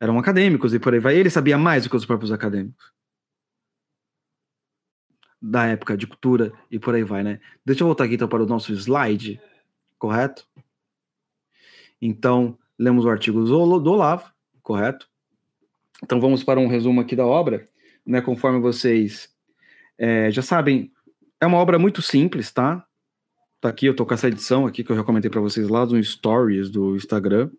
eram 0.00 0.18
acadêmicos 0.18 0.74
e 0.74 0.80
por 0.80 0.92
aí 0.92 0.98
vai, 0.98 1.16
ele 1.16 1.30
sabia 1.30 1.56
mais 1.56 1.84
do 1.84 1.90
que 1.90 1.96
os 1.96 2.04
próprios 2.04 2.32
acadêmicos. 2.32 2.92
Da 5.40 5.66
época 5.66 5.96
de 5.96 6.08
cultura 6.08 6.52
e 6.68 6.80
por 6.80 6.96
aí 6.96 7.04
vai, 7.04 7.22
né? 7.22 7.40
Deixa 7.64 7.84
eu 7.84 7.86
voltar 7.86 8.04
aqui 8.04 8.14
então 8.14 8.26
para 8.26 8.42
o 8.42 8.46
nosso 8.46 8.72
slide, 8.72 9.40
correto? 10.00 10.48
Então, 12.02 12.58
lemos 12.76 13.04
o 13.04 13.08
artigo 13.08 13.44
do 13.44 13.92
Olavo, 13.92 14.32
correto? 14.60 15.13
Então 16.02 16.20
vamos 16.20 16.42
para 16.42 16.60
um 16.60 16.66
resumo 16.66 17.00
aqui 17.00 17.14
da 17.14 17.26
obra, 17.26 17.66
né? 18.06 18.20
Conforme 18.20 18.60
vocês 18.60 19.28
é, 19.98 20.30
já 20.30 20.42
sabem, 20.42 20.90
é 21.40 21.46
uma 21.46 21.58
obra 21.58 21.78
muito 21.78 22.02
simples, 22.02 22.52
tá? 22.52 22.84
Tá 23.60 23.68
aqui, 23.68 23.86
eu 23.86 23.96
tô 23.96 24.04
com 24.04 24.14
essa 24.14 24.28
edição 24.28 24.66
aqui 24.66 24.84
que 24.84 24.92
eu 24.92 24.96
já 24.96 25.04
comentei 25.04 25.30
para 25.30 25.40
vocês 25.40 25.68
lá 25.68 25.86
no 25.86 26.02
Stories 26.02 26.68
do 26.68 26.96
Instagram. 26.96 27.50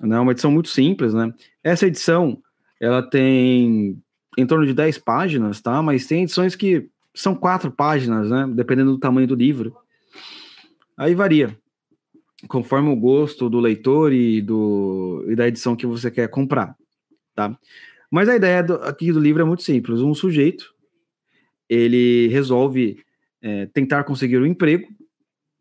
Né? 0.00 0.18
Uma 0.18 0.32
edição 0.32 0.50
muito 0.50 0.68
simples, 0.68 1.14
né? 1.14 1.32
Essa 1.62 1.86
edição, 1.86 2.42
ela 2.80 3.02
tem 3.02 4.02
em 4.36 4.46
torno 4.46 4.66
de 4.66 4.74
10 4.74 4.98
páginas, 4.98 5.60
tá? 5.60 5.80
Mas 5.82 6.06
tem 6.06 6.22
edições 6.22 6.56
que 6.56 6.88
são 7.14 7.34
quatro 7.34 7.70
páginas, 7.70 8.30
né? 8.30 8.50
Dependendo 8.52 8.92
do 8.92 8.98
tamanho 8.98 9.28
do 9.28 9.34
livro. 9.34 9.76
Aí 10.96 11.14
varia, 11.14 11.56
conforme 12.48 12.88
o 12.88 12.96
gosto 12.96 13.48
do 13.48 13.60
leitor 13.60 14.12
e, 14.12 14.40
do, 14.40 15.24
e 15.28 15.36
da 15.36 15.46
edição 15.46 15.76
que 15.76 15.86
você 15.86 16.10
quer 16.10 16.28
comprar, 16.28 16.76
tá? 17.34 17.56
Mas 18.10 18.28
a 18.28 18.36
ideia 18.36 18.62
do, 18.62 18.74
aqui 18.74 19.12
do 19.12 19.20
livro 19.20 19.42
é 19.42 19.44
muito 19.44 19.62
simples. 19.62 20.00
Um 20.00 20.14
sujeito, 20.14 20.74
ele 21.68 22.28
resolve 22.28 23.02
é, 23.40 23.66
tentar 23.66 24.04
conseguir 24.04 24.38
um 24.38 24.46
emprego 24.46 24.86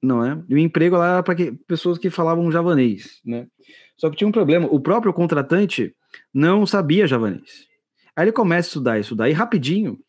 não 0.01 0.25
é? 0.25 0.43
E 0.49 0.55
o 0.55 0.57
emprego 0.57 0.97
lá 0.97 1.13
era 1.13 1.23
para 1.23 1.35
pessoas 1.67 1.97
que 1.97 2.09
falavam 2.09 2.51
javanês, 2.51 3.21
né? 3.23 3.47
Só 3.95 4.09
que 4.09 4.17
tinha 4.17 4.27
um 4.27 4.31
problema, 4.31 4.67
o 4.67 4.79
próprio 4.79 5.13
contratante 5.13 5.95
não 6.33 6.65
sabia 6.65 7.05
javanês. 7.05 7.67
Aí 8.15 8.25
ele 8.25 8.31
começa 8.31 8.67
a 8.67 8.69
estudar, 8.69 8.99
estudar, 8.99 9.29
e 9.29 9.33
rapidinho, 9.33 9.99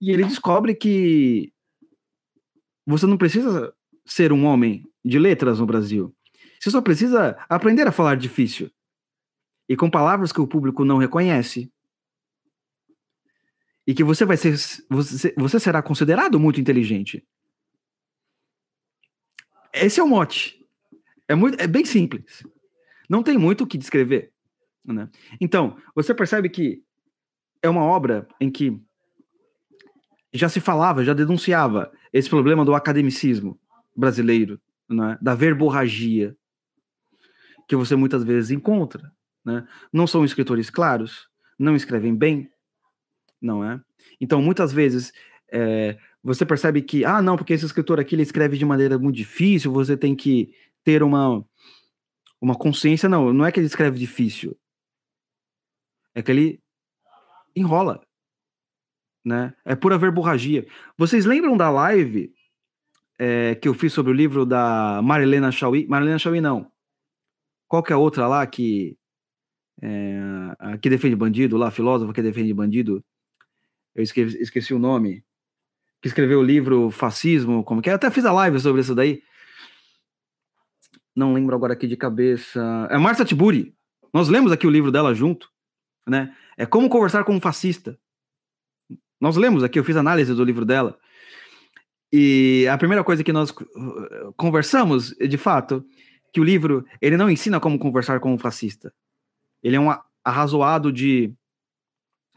e 0.00 0.10
ele 0.10 0.24
descobre 0.24 0.74
que 0.74 1.50
você 2.86 3.06
não 3.06 3.16
precisa 3.16 3.72
ser 4.04 4.32
um 4.32 4.44
homem 4.44 4.84
de 5.04 5.18
letras 5.18 5.60
no 5.60 5.66
Brasil. 5.66 6.14
Você 6.60 6.70
só 6.70 6.82
precisa 6.82 7.38
aprender 7.48 7.86
a 7.86 7.92
falar 7.92 8.16
difícil. 8.16 8.70
E 9.68 9.76
com 9.76 9.90
palavras 9.90 10.32
que 10.32 10.40
o 10.40 10.46
público 10.46 10.84
não 10.84 10.98
reconhece. 10.98 11.70
E 13.86 13.94
que 13.94 14.04
você 14.04 14.24
vai 14.24 14.36
ser. 14.36 14.56
Você, 14.88 15.34
você 15.36 15.60
será 15.60 15.82
considerado 15.82 16.38
muito 16.40 16.60
inteligente. 16.60 17.26
Esse 19.72 20.00
é 20.00 20.02
o 20.02 20.08
mote. 20.08 20.58
É, 21.26 21.34
muito, 21.34 21.60
é 21.60 21.66
bem 21.66 21.84
simples. 21.84 22.42
Não 23.08 23.22
tem 23.22 23.36
muito 23.36 23.64
o 23.64 23.66
que 23.66 23.78
descrever. 23.78 24.32
Né? 24.84 25.08
Então, 25.40 25.76
você 25.94 26.14
percebe 26.14 26.48
que 26.48 26.82
é 27.62 27.68
uma 27.68 27.82
obra 27.82 28.26
em 28.40 28.50
que 28.50 28.80
já 30.32 30.48
se 30.48 30.60
falava, 30.60 31.04
já 31.04 31.12
denunciava 31.12 31.92
esse 32.12 32.28
problema 32.28 32.64
do 32.64 32.74
academicismo 32.74 33.58
brasileiro, 33.94 34.60
né? 34.88 35.18
da 35.20 35.34
verborragia, 35.34 36.36
que 37.66 37.76
você 37.76 37.96
muitas 37.96 38.24
vezes 38.24 38.50
encontra. 38.50 39.12
Né? 39.48 39.66
Não 39.90 40.06
são 40.06 40.26
escritores 40.26 40.68
claros, 40.68 41.26
não 41.58 41.74
escrevem 41.74 42.14
bem, 42.14 42.50
não 43.40 43.64
é? 43.64 43.80
Então, 44.20 44.42
muitas 44.42 44.70
vezes, 44.70 45.10
é, 45.50 45.96
você 46.22 46.44
percebe 46.44 46.82
que, 46.82 47.02
ah, 47.02 47.22
não, 47.22 47.34
porque 47.34 47.54
esse 47.54 47.64
escritor 47.64 47.98
aqui 47.98 48.14
ele 48.14 48.22
escreve 48.22 48.58
de 48.58 48.64
maneira 48.66 48.98
muito 48.98 49.16
difícil, 49.16 49.72
você 49.72 49.96
tem 49.96 50.14
que 50.14 50.54
ter 50.84 51.02
uma, 51.02 51.42
uma 52.38 52.54
consciência. 52.54 53.08
Não, 53.08 53.32
não 53.32 53.46
é 53.46 53.50
que 53.50 53.58
ele 53.58 53.66
escreve 53.66 53.98
difícil. 53.98 54.54
É 56.14 56.20
que 56.22 56.30
ele 56.30 56.60
enrola. 57.56 58.02
Né? 59.24 59.54
É 59.64 59.74
pura 59.74 59.96
verborragia. 59.96 60.66
Vocês 60.98 61.24
lembram 61.24 61.56
da 61.56 61.70
live 61.70 62.34
é, 63.18 63.54
que 63.54 63.66
eu 63.66 63.72
fiz 63.72 63.94
sobre 63.94 64.12
o 64.12 64.14
livro 64.14 64.44
da 64.44 65.00
Marilena 65.02 65.50
Chauí? 65.50 65.86
Marilena 65.86 66.18
Chauí, 66.18 66.38
não. 66.38 66.70
Qual 67.66 67.82
que 67.82 67.92
é 67.92 67.96
a 67.96 67.98
outra 67.98 68.26
lá 68.26 68.46
que, 68.46 68.97
é, 69.80 70.78
que 70.78 70.90
defende 70.90 71.16
bandido, 71.16 71.56
lá, 71.56 71.70
filósofo 71.70 72.12
que 72.12 72.22
defende 72.22 72.52
bandido? 72.52 73.04
Eu 73.94 74.02
esqueci, 74.02 74.40
esqueci 74.40 74.74
o 74.74 74.78
nome 74.78 75.24
que 76.00 76.08
escreveu 76.08 76.40
o 76.40 76.44
livro 76.44 76.90
Fascismo, 76.90 77.64
como 77.64 77.82
que 77.82 77.88
é? 77.88 77.92
Eu 77.92 77.96
até 77.96 78.10
fiz 78.10 78.24
a 78.24 78.32
live 78.32 78.60
sobre 78.60 78.80
isso 78.80 78.94
daí. 78.94 79.20
Não 81.14 81.32
lembro 81.32 81.56
agora 81.56 81.72
aqui 81.72 81.88
de 81.88 81.96
cabeça. 81.96 82.88
É 82.90 82.96
Marcia 82.96 83.24
Tiburi. 83.24 83.74
Nós 84.14 84.28
lemos 84.28 84.52
aqui 84.52 84.66
o 84.66 84.70
livro 84.70 84.92
dela 84.92 85.12
junto, 85.14 85.50
né? 86.06 86.34
É 86.56 86.64
Como 86.64 86.88
Conversar 86.88 87.24
com 87.24 87.34
um 87.34 87.40
Fascista. 87.40 87.98
Nós 89.20 89.36
lemos 89.36 89.64
aqui, 89.64 89.78
eu 89.78 89.84
fiz 89.84 89.96
análise 89.96 90.32
do 90.32 90.44
livro 90.44 90.64
dela. 90.64 90.96
E 92.12 92.66
a 92.70 92.78
primeira 92.78 93.04
coisa 93.04 93.24
que 93.24 93.32
nós 93.32 93.52
conversamos, 94.36 95.10
de 95.16 95.36
fato, 95.36 95.84
que 96.32 96.40
o 96.40 96.44
livro, 96.44 96.84
ele 97.02 97.16
não 97.16 97.28
ensina 97.28 97.60
como 97.60 97.78
conversar 97.78 98.20
com 98.20 98.32
um 98.32 98.38
fascista. 98.38 98.92
Ele 99.62 99.76
é 99.76 99.80
um 99.80 99.94
arrazoado 100.24 100.92
de, 100.92 101.32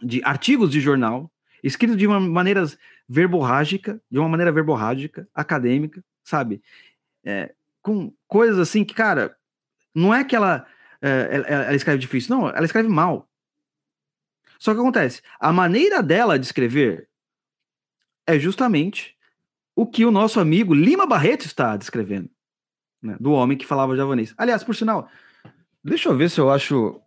de 0.01 0.21
artigos 0.23 0.71
de 0.71 0.79
jornal, 0.79 1.31
escrito 1.63 1.95
de 1.95 2.07
uma 2.07 2.19
maneira 2.19 2.65
verborrágica, 3.07 4.01
de 4.09 4.19
uma 4.19 4.29
maneira 4.29 4.51
verborrágica, 4.51 5.27
acadêmica, 5.33 6.03
sabe? 6.23 6.61
É, 7.23 7.53
com 7.81 8.13
coisas 8.27 8.57
assim 8.57 8.83
que, 8.83 8.93
cara, 8.93 9.35
não 9.93 10.13
é 10.13 10.23
que 10.23 10.35
ela, 10.35 10.65
é, 11.01 11.29
ela, 11.31 11.47
ela, 11.47 11.75
escreve 11.75 11.99
difícil, 11.99 12.35
não, 12.35 12.49
ela 12.49 12.65
escreve 12.65 12.87
mal. 12.87 13.29
Só 14.57 14.73
que 14.73 14.79
acontece, 14.79 15.21
a 15.39 15.51
maneira 15.51 16.01
dela 16.01 16.37
de 16.37 16.45
escrever 16.45 17.09
é 18.25 18.39
justamente 18.39 19.17
o 19.75 19.85
que 19.85 20.05
o 20.05 20.11
nosso 20.11 20.39
amigo 20.39 20.73
Lima 20.73 21.05
Barreto 21.05 21.45
está 21.45 21.75
descrevendo, 21.75 22.29
né, 23.01 23.17
do 23.19 23.31
homem 23.31 23.57
que 23.57 23.65
falava 23.65 23.95
javanês. 23.95 24.33
Aliás, 24.37 24.63
por 24.63 24.75
sinal, 24.75 25.09
deixa 25.83 26.09
eu 26.09 26.15
ver 26.15 26.29
se 26.29 26.39
eu 26.39 26.51
acho 26.51 27.01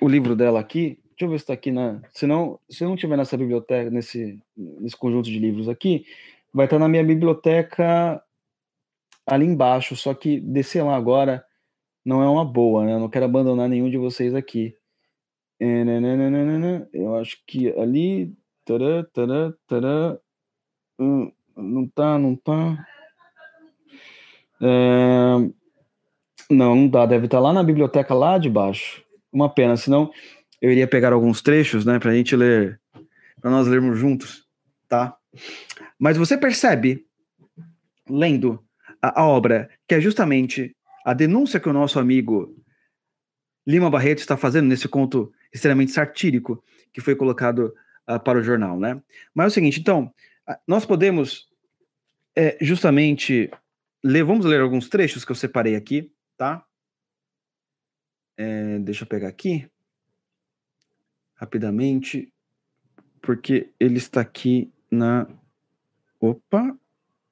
o 0.00 0.08
livro 0.08 0.34
dela 0.34 0.60
aqui. 0.60 0.98
Deixa 1.10 1.24
eu 1.24 1.30
ver 1.30 1.38
se 1.38 1.44
está 1.44 1.52
aqui 1.52 1.70
na. 1.70 2.00
Se 2.10 2.26
não, 2.26 2.58
se 2.68 2.84
não 2.84 2.96
tiver 2.96 3.16
nessa 3.16 3.36
biblioteca, 3.36 3.90
nesse, 3.90 4.42
nesse 4.56 4.96
conjunto 4.96 5.26
de 5.26 5.38
livros 5.38 5.68
aqui, 5.68 6.04
vai 6.52 6.66
estar 6.66 6.76
tá 6.76 6.80
na 6.80 6.88
minha 6.88 7.04
biblioteca 7.04 8.22
ali 9.26 9.46
embaixo. 9.46 9.94
Só 9.94 10.14
que 10.14 10.40
descer 10.40 10.82
lá 10.82 10.96
agora 10.96 11.44
não 12.04 12.22
é 12.22 12.28
uma 12.28 12.44
boa, 12.44 12.84
né? 12.84 12.94
Eu 12.94 13.00
não 13.00 13.08
quero 13.08 13.24
abandonar 13.26 13.68
nenhum 13.68 13.90
de 13.90 13.98
vocês 13.98 14.34
aqui. 14.34 14.76
É, 15.60 15.84
né, 15.84 16.00
né, 16.00 16.16
né, 16.30 16.88
eu 16.92 17.14
acho 17.16 17.42
que 17.46 17.68
ali. 17.78 18.34
Tará, 18.64 19.04
tará, 19.12 19.52
tará, 19.66 20.18
hum, 20.98 21.32
não 21.56 21.88
tá, 21.88 22.16
não 22.16 22.36
tá. 22.36 22.86
É, 24.60 25.34
não, 26.48 26.76
não 26.76 26.88
dá. 26.88 27.06
Deve 27.06 27.26
estar 27.26 27.38
tá 27.38 27.42
lá 27.42 27.52
na 27.52 27.62
biblioteca 27.62 28.14
lá 28.14 28.38
de 28.38 28.48
baixo. 28.48 29.04
Uma 29.32 29.48
pena, 29.48 29.76
senão 29.76 30.12
eu 30.60 30.70
iria 30.70 30.86
pegar 30.86 31.12
alguns 31.12 31.42
trechos, 31.42 31.84
né, 31.84 31.98
para 31.98 32.10
a 32.10 32.14
gente 32.14 32.36
ler, 32.36 32.80
para 33.40 33.50
nós 33.50 33.66
lermos 33.66 33.98
juntos, 33.98 34.46
tá? 34.88 35.16
Mas 35.98 36.16
você 36.16 36.36
percebe, 36.36 37.04
lendo 38.08 38.62
a, 39.00 39.22
a, 39.22 39.26
obra, 39.26 39.68
que 39.88 39.94
é 39.94 40.00
justamente 40.00 40.76
a 41.04 41.12
denúncia 41.12 41.58
que 41.58 41.68
o 41.68 41.72
nosso 41.72 41.98
amigo 41.98 42.54
Lima 43.66 43.90
Barreto 43.90 44.18
está 44.18 44.36
fazendo 44.36 44.68
nesse 44.68 44.88
conto 44.88 45.32
extremamente 45.52 45.92
satírico 45.92 46.62
que 46.92 47.00
foi 47.00 47.16
colocado 47.16 47.74
uh, 48.08 48.20
para 48.20 48.38
o 48.38 48.42
jornal, 48.42 48.78
né? 48.78 49.00
Mas 49.34 49.46
é 49.46 49.48
o 49.48 49.50
seguinte, 49.50 49.80
então, 49.80 50.12
nós 50.66 50.84
podemos 50.84 51.48
é, 52.36 52.56
justamente 52.60 53.50
ler, 54.02 54.24
vamos 54.24 54.44
ler 54.44 54.60
alguns 54.60 54.88
trechos 54.88 55.24
que 55.24 55.32
eu 55.32 55.36
separei 55.36 55.76
aqui, 55.76 56.12
tá? 56.36 56.64
É, 58.36 58.78
deixa 58.78 59.04
eu 59.04 59.08
pegar 59.08 59.28
aqui 59.28 59.70
rapidamente, 61.42 62.32
porque 63.20 63.72
ele 63.80 63.96
está 63.96 64.20
aqui 64.20 64.72
na. 64.88 65.26
Opa! 66.20 66.78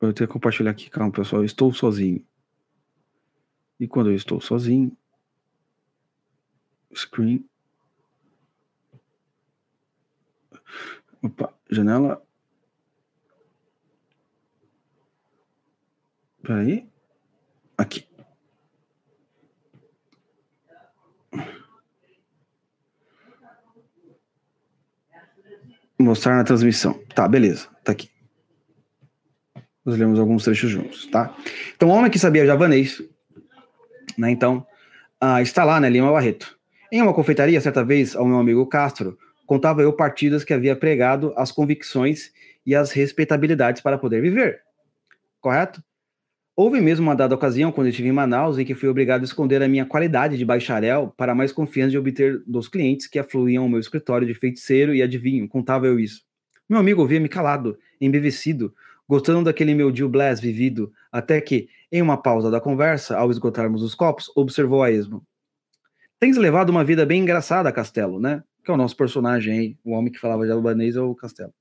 Eu 0.00 0.12
tenho 0.12 0.26
que 0.26 0.32
compartilhar 0.32 0.72
aqui, 0.72 0.90
calma, 0.90 1.12
pessoal. 1.12 1.42
Eu 1.42 1.46
estou 1.46 1.72
sozinho. 1.72 2.26
E 3.78 3.86
quando 3.86 4.10
eu 4.10 4.16
estou 4.16 4.40
sozinho, 4.40 4.96
screen. 6.92 7.48
Opa, 11.22 11.54
janela. 11.70 12.20
Peraí. 16.42 16.88
Aqui. 17.78 18.09
Mostrar 26.00 26.36
na 26.36 26.44
transmissão. 26.44 26.98
Tá, 27.14 27.28
beleza. 27.28 27.68
Tá 27.84 27.92
aqui. 27.92 28.08
Nós 29.84 29.98
lemos 29.98 30.18
alguns 30.18 30.44
trechos 30.44 30.70
juntos, 30.70 31.06
tá? 31.06 31.34
Então, 31.76 31.88
o 31.88 31.92
homem 31.92 32.10
que 32.10 32.18
sabia 32.18 32.46
javanês, 32.46 33.02
né? 34.16 34.30
Então, 34.30 34.66
ah, 35.20 35.42
está 35.42 35.62
lá, 35.62 35.78
né? 35.78 35.90
Lima 35.90 36.10
Barreto. 36.10 36.58
Em 36.90 37.02
uma 37.02 37.12
confeitaria, 37.12 37.60
certa 37.60 37.84
vez, 37.84 38.16
ao 38.16 38.24
meu 38.24 38.38
amigo 38.38 38.66
Castro, 38.66 39.18
contava 39.46 39.82
eu 39.82 39.92
partidas 39.92 40.42
que 40.42 40.54
havia 40.54 40.74
pregado 40.74 41.34
as 41.36 41.52
convicções 41.52 42.32
e 42.64 42.74
as 42.74 42.92
respeitabilidades 42.92 43.82
para 43.82 43.98
poder 43.98 44.22
viver. 44.22 44.62
Correto? 45.40 45.82
Houve 46.62 46.78
mesmo 46.78 47.06
uma 47.06 47.16
dada 47.16 47.34
ocasião, 47.34 47.72
quando 47.72 47.86
eu 47.86 47.90
estive 47.90 48.10
em 48.10 48.12
Manaus, 48.12 48.58
em 48.58 48.66
que 48.66 48.74
fui 48.74 48.86
obrigado 48.86 49.22
a 49.22 49.24
esconder 49.24 49.62
a 49.62 49.66
minha 49.66 49.86
qualidade 49.86 50.36
de 50.36 50.44
bacharel 50.44 51.10
para 51.16 51.34
mais 51.34 51.52
confiança 51.52 51.92
de 51.92 51.96
obter 51.96 52.42
dos 52.46 52.68
clientes 52.68 53.06
que 53.06 53.18
afluíam 53.18 53.62
ao 53.62 53.68
meu 53.70 53.80
escritório 53.80 54.26
de 54.26 54.34
feiticeiro 54.34 54.94
e 54.94 55.02
adivinho, 55.02 55.48
contava 55.48 55.86
eu 55.86 55.98
isso. 55.98 56.22
Meu 56.68 56.78
amigo 56.78 57.00
ouvia-me 57.00 57.30
calado, 57.30 57.78
embevecido, 57.98 58.74
gostando 59.08 59.42
daquele 59.42 59.72
meu 59.72 59.90
Gil 59.90 60.06
Blas 60.06 60.38
vivido, 60.38 60.92
até 61.10 61.40
que, 61.40 61.66
em 61.90 62.02
uma 62.02 62.20
pausa 62.20 62.50
da 62.50 62.60
conversa, 62.60 63.16
ao 63.16 63.30
esgotarmos 63.30 63.82
os 63.82 63.94
copos, 63.94 64.30
observou 64.36 64.82
a 64.82 64.90
esmo. 64.90 65.26
Tens 66.18 66.36
levado 66.36 66.68
uma 66.68 66.84
vida 66.84 67.06
bem 67.06 67.22
engraçada, 67.22 67.72
Castelo, 67.72 68.20
né? 68.20 68.42
Que 68.62 68.70
é 68.70 68.74
o 68.74 68.76
nosso 68.76 68.98
personagem 68.98 69.58
aí, 69.58 69.76
o 69.82 69.92
homem 69.92 70.12
que 70.12 70.20
falava 70.20 70.44
de 70.44 70.52
albanês 70.52 70.94
é 70.94 71.00
o 71.00 71.14
Castelo. 71.14 71.54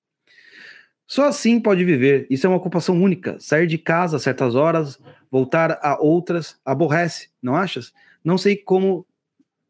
Só 1.10 1.28
assim 1.28 1.60
pode 1.60 1.84
viver. 1.84 2.28
Isso 2.30 2.45
é 2.45 2.49
uma 2.49 2.57
ocupação 2.57 3.01
única. 3.01 3.36
Sair 3.39 3.66
de 3.66 3.80
casa 3.80 4.18
a 4.18 4.20
certas 4.20 4.53
horas, 4.53 4.99
voltar 5.32 5.80
a 5.82 5.99
outras, 5.99 6.60
aborrece, 6.64 7.30
não 7.41 7.55
achas? 7.55 7.91
Não 8.24 8.38
sei 8.38 8.55
como 8.55 9.03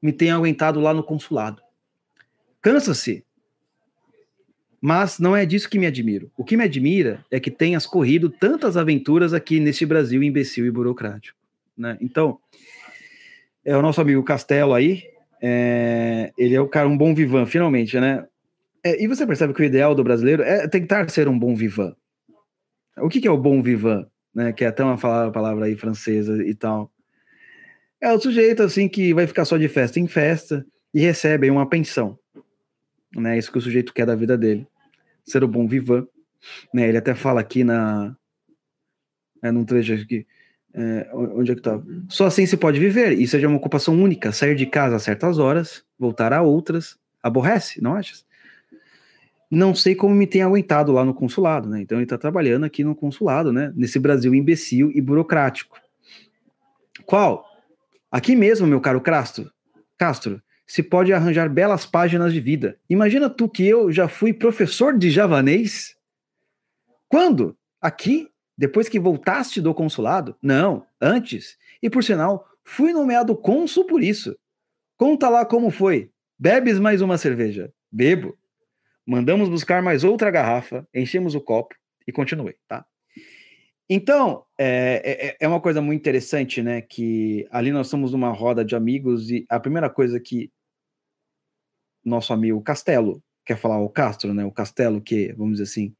me 0.01 0.11
tenho 0.11 0.35
aguentado 0.35 0.81
lá 0.81 0.93
no 0.93 1.01
consulado. 1.01 1.61
Cansa-se. 2.61 3.23
Mas 4.81 5.17
não 5.17 5.33
é 5.33 5.45
disso 5.45 5.69
que 5.69 5.79
me 5.79 5.85
admiro. 5.85 6.29
O 6.35 6.43
que 6.43 6.57
me 6.57 6.65
admira 6.65 7.23
é 7.31 7.39
que 7.39 7.49
tenhas 7.49 7.87
corrido 7.87 8.29
tantas 8.29 8.75
aventuras 8.75 9.33
aqui 9.33 9.61
neste 9.61 9.85
Brasil 9.85 10.21
imbecil 10.21 10.65
e 10.65 10.71
burocrático. 10.71 11.37
Né? 11.77 11.97
Então, 12.01 12.37
é 13.63 13.77
o 13.77 13.81
nosso 13.81 14.01
amigo 14.01 14.23
Castelo 14.23 14.73
aí. 14.73 15.05
É, 15.41 16.33
ele 16.37 16.53
é 16.53 16.59
o 16.59 16.67
cara, 16.67 16.89
um 16.89 16.97
bom 16.97 17.15
vivan, 17.15 17.45
finalmente, 17.45 17.97
né? 17.97 18.25
É, 18.83 19.01
e 19.03 19.07
você 19.07 19.25
percebe 19.25 19.53
que 19.53 19.61
o 19.61 19.65
ideal 19.65 19.93
do 19.93 20.03
brasileiro 20.03 20.43
é 20.43 20.67
tentar 20.67 21.09
ser 21.09 21.27
um 21.27 21.37
bom 21.37 21.55
vivan. 21.55 21.95
O 22.97 23.09
que, 23.09 23.21
que 23.21 23.27
é 23.27 23.31
o 23.31 23.37
bom 23.37 23.61
vivan? 23.61 24.07
Né, 24.33 24.53
que 24.53 24.63
é 24.63 24.67
até 24.67 24.83
uma 24.83 24.97
palavra 24.97 25.65
aí 25.65 25.75
francesa 25.75 26.43
e 26.45 26.53
tal. 26.53 26.91
É 27.99 28.11
o 28.13 28.19
sujeito 28.19 28.63
assim 28.63 28.87
que 28.87 29.13
vai 29.13 29.27
ficar 29.27 29.43
só 29.43 29.57
de 29.57 29.67
festa 29.67 29.99
em 29.99 30.07
festa 30.07 30.65
e 30.93 31.01
recebe 31.01 31.49
uma 31.49 31.67
pensão. 31.67 32.17
Né, 33.15 33.37
isso 33.37 33.51
que 33.51 33.57
o 33.57 33.61
sujeito 33.61 33.93
quer 33.93 34.05
da 34.05 34.15
vida 34.15 34.37
dele. 34.37 34.67
Ser 35.25 35.43
o 35.43 35.47
bom 35.47 35.67
vivan. 35.67 36.07
Né, 36.73 36.87
ele 36.87 36.97
até 36.97 37.15
fala 37.15 37.41
aqui 37.41 37.63
na. 37.63 38.15
É, 39.41 39.51
num 39.51 39.65
trecho 39.65 39.93
aqui. 39.93 40.25
É, 40.73 41.09
onde 41.13 41.51
é 41.51 41.55
que 41.55 41.61
tá? 41.61 41.81
Só 42.07 42.27
assim 42.27 42.45
se 42.45 42.55
pode 42.55 42.79
viver. 42.79 43.13
Isso 43.13 43.35
é 43.35 43.47
uma 43.47 43.57
ocupação 43.57 43.99
única. 43.99 44.31
Sair 44.31 44.55
de 44.55 44.65
casa 44.65 44.95
a 44.95 44.99
certas 44.99 45.39
horas, 45.39 45.83
voltar 45.97 46.31
a 46.31 46.41
outras. 46.41 46.97
Aborrece, 47.21 47.81
não 47.81 47.95
achas? 47.95 48.25
Não 49.49 49.73
sei 49.73 49.95
como 49.95 50.13
me 50.13 50.27
tem 50.27 50.41
aguentado 50.41 50.91
lá 50.91 51.03
no 51.03 51.13
consulado, 51.13 51.67
né? 51.67 51.81
Então 51.81 51.97
ele 51.97 52.05
está 52.05 52.17
trabalhando 52.17 52.65
aqui 52.65 52.83
no 52.83 52.95
consulado, 52.95 53.51
né? 53.51 53.73
Nesse 53.75 53.97
Brasil 53.97 54.35
imbecil 54.35 54.91
e 54.93 55.01
burocrático. 55.01 55.79
Qual? 57.05 57.45
Aqui 58.11 58.35
mesmo, 58.35 58.67
meu 58.67 58.79
caro 58.79 59.01
Castro, 59.01 59.51
Castro, 59.97 60.41
se 60.65 60.83
pode 60.83 61.11
arranjar 61.11 61.49
belas 61.49 61.85
páginas 61.85 62.31
de 62.31 62.39
vida. 62.39 62.77
Imagina 62.87 63.29
tu 63.29 63.49
que 63.49 63.65
eu 63.67 63.91
já 63.91 64.07
fui 64.07 64.31
professor 64.31 64.95
de 64.95 65.09
javanês? 65.09 65.95
Quando? 67.07 67.57
Aqui? 67.81 68.29
Depois 68.55 68.87
que 68.87 68.99
voltaste 68.99 69.59
do 69.61 69.73
consulado? 69.73 70.35
Não, 70.41 70.85
antes. 71.01 71.57
E 71.81 71.89
por 71.89 72.03
sinal, 72.03 72.47
fui 72.63 72.93
nomeado 72.93 73.35
cônsul 73.35 73.85
por 73.85 74.03
isso. 74.03 74.37
Conta 74.95 75.27
lá 75.27 75.45
como 75.45 75.71
foi. 75.71 76.11
Bebes 76.37 76.77
mais 76.77 77.01
uma 77.01 77.17
cerveja? 77.17 77.73
Bebo. 77.91 78.37
Mandamos 79.09 79.49
buscar 79.49 79.81
mais 79.81 80.03
outra 80.03 80.29
garrafa, 80.29 80.87
enchemos 80.93 81.33
o 81.33 81.41
copo 81.41 81.73
e 82.05 82.11
continuei, 82.11 82.57
tá? 82.67 82.85
Então, 83.89 84.45
é, 84.55 85.01
é, 85.03 85.37
é, 85.43 85.47
uma 85.47 85.59
coisa 85.59 85.81
muito 85.81 85.99
interessante, 85.99 86.61
né? 86.61 86.79
Que 86.79 87.47
ali 87.49 87.71
nós 87.71 87.87
somos 87.87 88.11
numa 88.11 88.29
roda 88.29 88.63
de 88.63 88.75
amigos 88.75 89.31
e 89.31 89.47
a 89.49 89.59
primeira 89.59 89.89
coisa 89.89 90.19
que 90.19 90.51
nosso 92.05 92.31
amigo 92.33 92.61
Castelo 92.61 93.19
quer 93.43 93.57
falar, 93.57 93.79
o 93.79 93.89
Castro, 93.89 94.31
né? 94.31 94.45
O 94.45 94.51
Castelo, 94.51 95.01
que, 95.01 95.33
vamos 95.33 95.53
dizer 95.53 95.63
assim, 95.63 95.95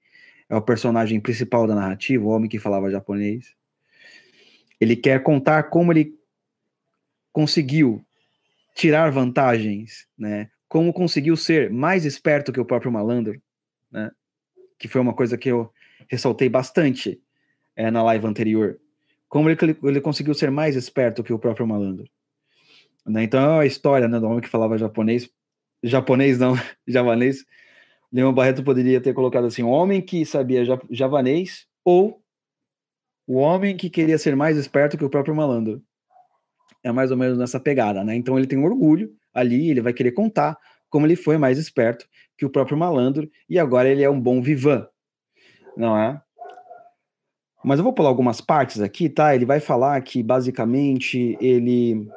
é 0.47 0.55
o 0.55 0.61
personagem 0.61 1.19
principal 1.19 1.65
da 1.65 1.73
narrativa, 1.73 2.23
o 2.23 2.29
homem 2.29 2.47
que 2.47 2.59
falava 2.59 2.91
japonês. 2.91 3.55
Ele 4.79 4.95
quer 4.95 5.23
contar 5.23 5.63
como 5.63 5.91
ele 5.91 6.13
conseguiu 7.33 8.05
tirar 8.75 9.09
vantagens, 9.09 10.07
né? 10.15 10.51
Como 10.69 10.93
conseguiu 10.93 11.35
ser 11.35 11.71
mais 11.71 12.05
esperto 12.05 12.53
que 12.53 12.59
o 12.59 12.65
próprio 12.65 12.91
malandro, 12.91 13.41
né? 13.91 14.11
Que 14.77 14.87
foi 14.87 15.01
uma 15.01 15.13
coisa 15.13 15.35
que 15.37 15.49
eu 15.49 15.73
ressaltei 16.07 16.47
bastante 16.47 17.19
é, 17.75 17.89
na 17.89 18.03
live 18.03 18.27
anterior. 18.27 18.79
Como 19.27 19.49
ele, 19.49 19.57
ele 19.83 19.99
conseguiu 19.99 20.33
ser 20.33 20.51
mais 20.51 20.75
esperto 20.75 21.23
que 21.23 21.33
o 21.33 21.39
próprio 21.39 21.67
malandro. 21.67 22.07
Né? 23.05 23.23
Então 23.23 23.59
é 23.59 23.63
a 23.63 23.65
história 23.65 24.07
né, 24.07 24.19
do 24.19 24.27
homem 24.27 24.41
que 24.41 24.47
falava 24.47 24.77
japonês. 24.77 25.29
Japonês 25.83 26.37
não, 26.37 26.53
javanês. 26.87 27.45
Leão 28.11 28.33
Barreto 28.33 28.63
poderia 28.63 29.01
ter 29.01 29.13
colocado 29.13 29.45
assim: 29.47 29.63
o 29.63 29.69
homem 29.69 30.01
que 30.01 30.23
sabia 30.25 30.63
javanês 30.91 31.67
ou 31.83 32.21
o 33.25 33.35
homem 33.35 33.75
que 33.75 33.89
queria 33.89 34.17
ser 34.17 34.35
mais 34.35 34.55
esperto 34.55 34.97
que 34.97 35.05
o 35.05 35.09
próprio 35.09 35.35
malandro. 35.35 35.81
É 36.83 36.91
mais 36.91 37.11
ou 37.11 37.17
menos 37.17 37.37
nessa 37.37 37.59
pegada, 37.59 38.03
né? 38.03 38.15
Então 38.15 38.37
ele 38.37 38.47
tem 38.47 38.57
orgulho 38.63 39.18
ali, 39.33 39.69
ele 39.69 39.81
vai 39.81 39.93
querer 39.93 40.11
contar 40.11 40.57
como 40.89 41.05
ele 41.05 41.15
foi 41.15 41.37
mais 41.37 41.57
esperto 41.57 42.07
que 42.37 42.45
o 42.45 42.49
próprio 42.49 42.77
malandro 42.77 43.29
e 43.49 43.59
agora 43.59 43.89
ele 43.89 44.03
é 44.03 44.09
um 44.09 44.19
bom 44.19 44.41
vivan, 44.41 44.87
não 45.75 45.97
é? 45.97 46.21
Mas 47.63 47.77
eu 47.77 47.83
vou 47.83 47.93
pular 47.93 48.09
algumas 48.09 48.39
partes 48.39 48.79
aqui, 48.79 49.09
tá? 49.09 49.35
Ele 49.35 49.45
vai 49.45 49.59
falar 49.59 50.01
que 50.01 50.23
basicamente 50.23 51.37
ele 51.41 52.07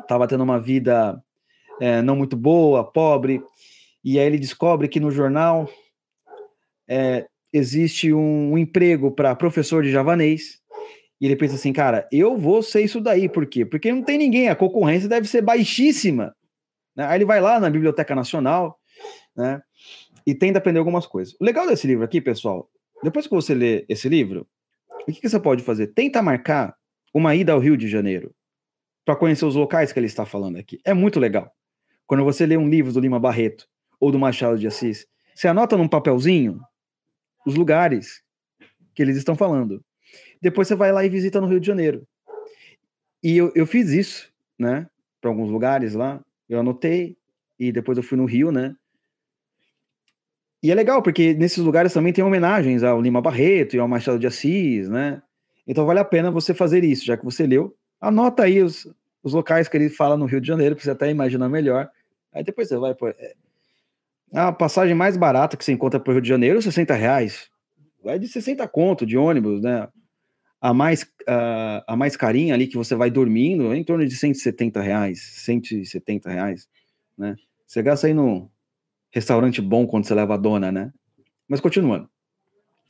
estava 0.00 0.28
tendo 0.28 0.44
uma 0.44 0.60
vida 0.60 1.22
é, 1.80 2.02
não 2.02 2.16
muito 2.16 2.36
boa, 2.36 2.84
pobre, 2.84 3.42
e 4.04 4.18
aí 4.18 4.26
ele 4.26 4.38
descobre 4.38 4.88
que 4.88 5.00
no 5.00 5.10
jornal 5.10 5.68
é, 6.88 7.26
existe 7.52 8.12
um, 8.12 8.52
um 8.52 8.58
emprego 8.58 9.10
para 9.10 9.34
professor 9.34 9.82
de 9.82 9.90
javanês 9.90 10.60
e 11.20 11.26
ele 11.26 11.36
pensa 11.36 11.54
assim, 11.54 11.72
cara, 11.72 12.06
eu 12.12 12.36
vou 12.36 12.62
ser 12.62 12.82
isso 12.82 13.00
daí, 13.00 13.28
por 13.28 13.46
quê? 13.46 13.64
Porque 13.64 13.90
não 13.92 14.02
tem 14.02 14.18
ninguém, 14.18 14.48
a 14.48 14.56
concorrência 14.56 15.08
deve 15.08 15.26
ser 15.26 15.40
baixíssima. 15.40 16.34
Né? 16.94 17.06
Aí 17.06 17.18
ele 17.18 17.24
vai 17.24 17.40
lá 17.40 17.58
na 17.58 17.70
Biblioteca 17.70 18.14
Nacional, 18.14 18.78
né? 19.34 19.62
E 20.26 20.34
tenta 20.34 20.58
aprender 20.58 20.78
algumas 20.78 21.06
coisas. 21.06 21.34
O 21.40 21.44
legal 21.44 21.66
desse 21.66 21.86
livro 21.86 22.04
aqui, 22.04 22.20
pessoal, 22.20 22.68
depois 23.02 23.26
que 23.26 23.34
você 23.34 23.54
lê 23.54 23.86
esse 23.88 24.08
livro, 24.08 24.46
o 25.02 25.12
que, 25.12 25.20
que 25.20 25.28
você 25.28 25.38
pode 25.38 25.62
fazer? 25.62 25.88
Tenta 25.88 26.20
marcar 26.20 26.74
uma 27.14 27.34
ida 27.34 27.52
ao 27.52 27.60
Rio 27.60 27.76
de 27.76 27.88
Janeiro 27.88 28.34
para 29.04 29.14
conhecer 29.14 29.44
os 29.44 29.54
locais 29.54 29.92
que 29.92 29.98
ele 29.98 30.06
está 30.06 30.26
falando 30.26 30.56
aqui. 30.56 30.80
É 30.84 30.92
muito 30.92 31.20
legal. 31.20 31.50
Quando 32.06 32.24
você 32.24 32.44
lê 32.44 32.56
um 32.56 32.68
livro 32.68 32.92
do 32.92 33.00
Lima 33.00 33.20
Barreto 33.20 33.68
ou 34.00 34.10
do 34.10 34.18
Machado 34.18 34.58
de 34.58 34.66
Assis, 34.66 35.06
você 35.34 35.48
anota 35.48 35.76
num 35.76 35.88
papelzinho 35.88 36.60
os 37.46 37.54
lugares 37.54 38.22
que 38.94 39.02
eles 39.02 39.16
estão 39.16 39.36
falando. 39.36 39.84
Depois 40.40 40.68
você 40.68 40.74
vai 40.74 40.92
lá 40.92 41.04
e 41.04 41.08
visita 41.08 41.40
no 41.40 41.46
Rio 41.46 41.60
de 41.60 41.66
Janeiro. 41.66 42.06
E 43.22 43.36
eu, 43.36 43.52
eu 43.54 43.66
fiz 43.66 43.90
isso, 43.90 44.32
né? 44.58 44.86
Para 45.20 45.30
alguns 45.30 45.50
lugares 45.50 45.94
lá. 45.94 46.20
Eu 46.48 46.60
anotei. 46.60 47.16
E 47.58 47.72
depois 47.72 47.96
eu 47.96 48.04
fui 48.04 48.18
no 48.18 48.24
Rio, 48.24 48.52
né? 48.52 48.74
E 50.62 50.70
é 50.70 50.74
legal, 50.74 51.02
porque 51.02 51.34
nesses 51.34 51.58
lugares 51.58 51.92
também 51.92 52.12
tem 52.12 52.24
homenagens 52.24 52.82
ao 52.82 53.00
Lima 53.00 53.20
Barreto 53.20 53.76
e 53.76 53.78
ao 53.78 53.88
Machado 53.88 54.18
de 54.18 54.26
Assis, 54.26 54.88
né? 54.88 55.22
Então 55.66 55.86
vale 55.86 56.00
a 56.00 56.04
pena 56.04 56.30
você 56.30 56.54
fazer 56.54 56.84
isso, 56.84 57.04
já 57.04 57.16
que 57.16 57.24
você 57.24 57.46
leu. 57.46 57.74
Anota 58.00 58.44
aí 58.44 58.62
os, 58.62 58.86
os 59.22 59.32
locais 59.32 59.68
que 59.68 59.76
ele 59.76 59.88
fala 59.88 60.16
no 60.16 60.26
Rio 60.26 60.40
de 60.40 60.46
Janeiro, 60.46 60.74
para 60.74 60.84
você 60.84 60.90
até 60.90 61.10
imaginar 61.10 61.48
melhor. 61.48 61.90
Aí 62.32 62.44
depois 62.44 62.68
você 62.68 62.76
vai. 62.76 62.94
Pô, 62.94 63.08
é, 63.08 63.34
a 64.32 64.52
passagem 64.52 64.94
mais 64.94 65.16
barata 65.16 65.56
que 65.56 65.64
você 65.64 65.72
encontra 65.72 65.98
para 66.00 66.10
o 66.10 66.14
Rio 66.14 66.22
de 66.22 66.28
Janeiro, 66.28 66.60
60 66.60 66.94
reais. 66.94 67.48
vai 68.02 68.18
de 68.18 68.28
60 68.28 68.66
conto 68.68 69.06
de 69.06 69.16
ônibus, 69.16 69.60
né? 69.62 69.88
A 70.66 70.74
mais, 70.74 71.04
uh, 71.04 71.78
a 71.86 71.94
mais 71.94 72.16
carinha 72.16 72.52
ali 72.52 72.66
que 72.66 72.76
você 72.76 72.96
vai 72.96 73.08
dormindo 73.08 73.72
é 73.72 73.76
em 73.76 73.84
torno 73.84 74.04
de 74.04 74.16
170 74.16 74.80
reais, 74.80 75.22
170 75.44 76.28
reais, 76.28 76.68
né? 77.16 77.36
Você 77.64 77.80
gasta 77.84 78.08
aí 78.08 78.12
no 78.12 78.50
restaurante 79.12 79.62
bom 79.62 79.86
quando 79.86 80.06
você 80.06 80.12
leva 80.12 80.34
a 80.34 80.36
dona, 80.36 80.72
né? 80.72 80.92
Mas 81.48 81.60
continuando. 81.60 82.10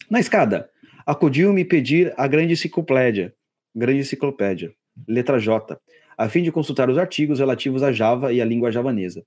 Na 0.08 0.18
escada, 0.18 0.70
acudiu-me 1.04 1.66
pedir 1.66 2.14
a 2.16 2.26
grande 2.26 2.54
enciclopédia, 2.54 3.34
grande 3.74 4.00
enciclopédia, 4.00 4.72
letra 5.06 5.38
J, 5.38 5.78
a 6.16 6.30
fim 6.30 6.42
de 6.42 6.50
consultar 6.50 6.88
os 6.88 6.96
artigos 6.96 7.40
relativos 7.40 7.82
a 7.82 7.92
Java 7.92 8.32
e 8.32 8.40
à 8.40 8.44
língua 8.46 8.72
javanesa. 8.72 9.22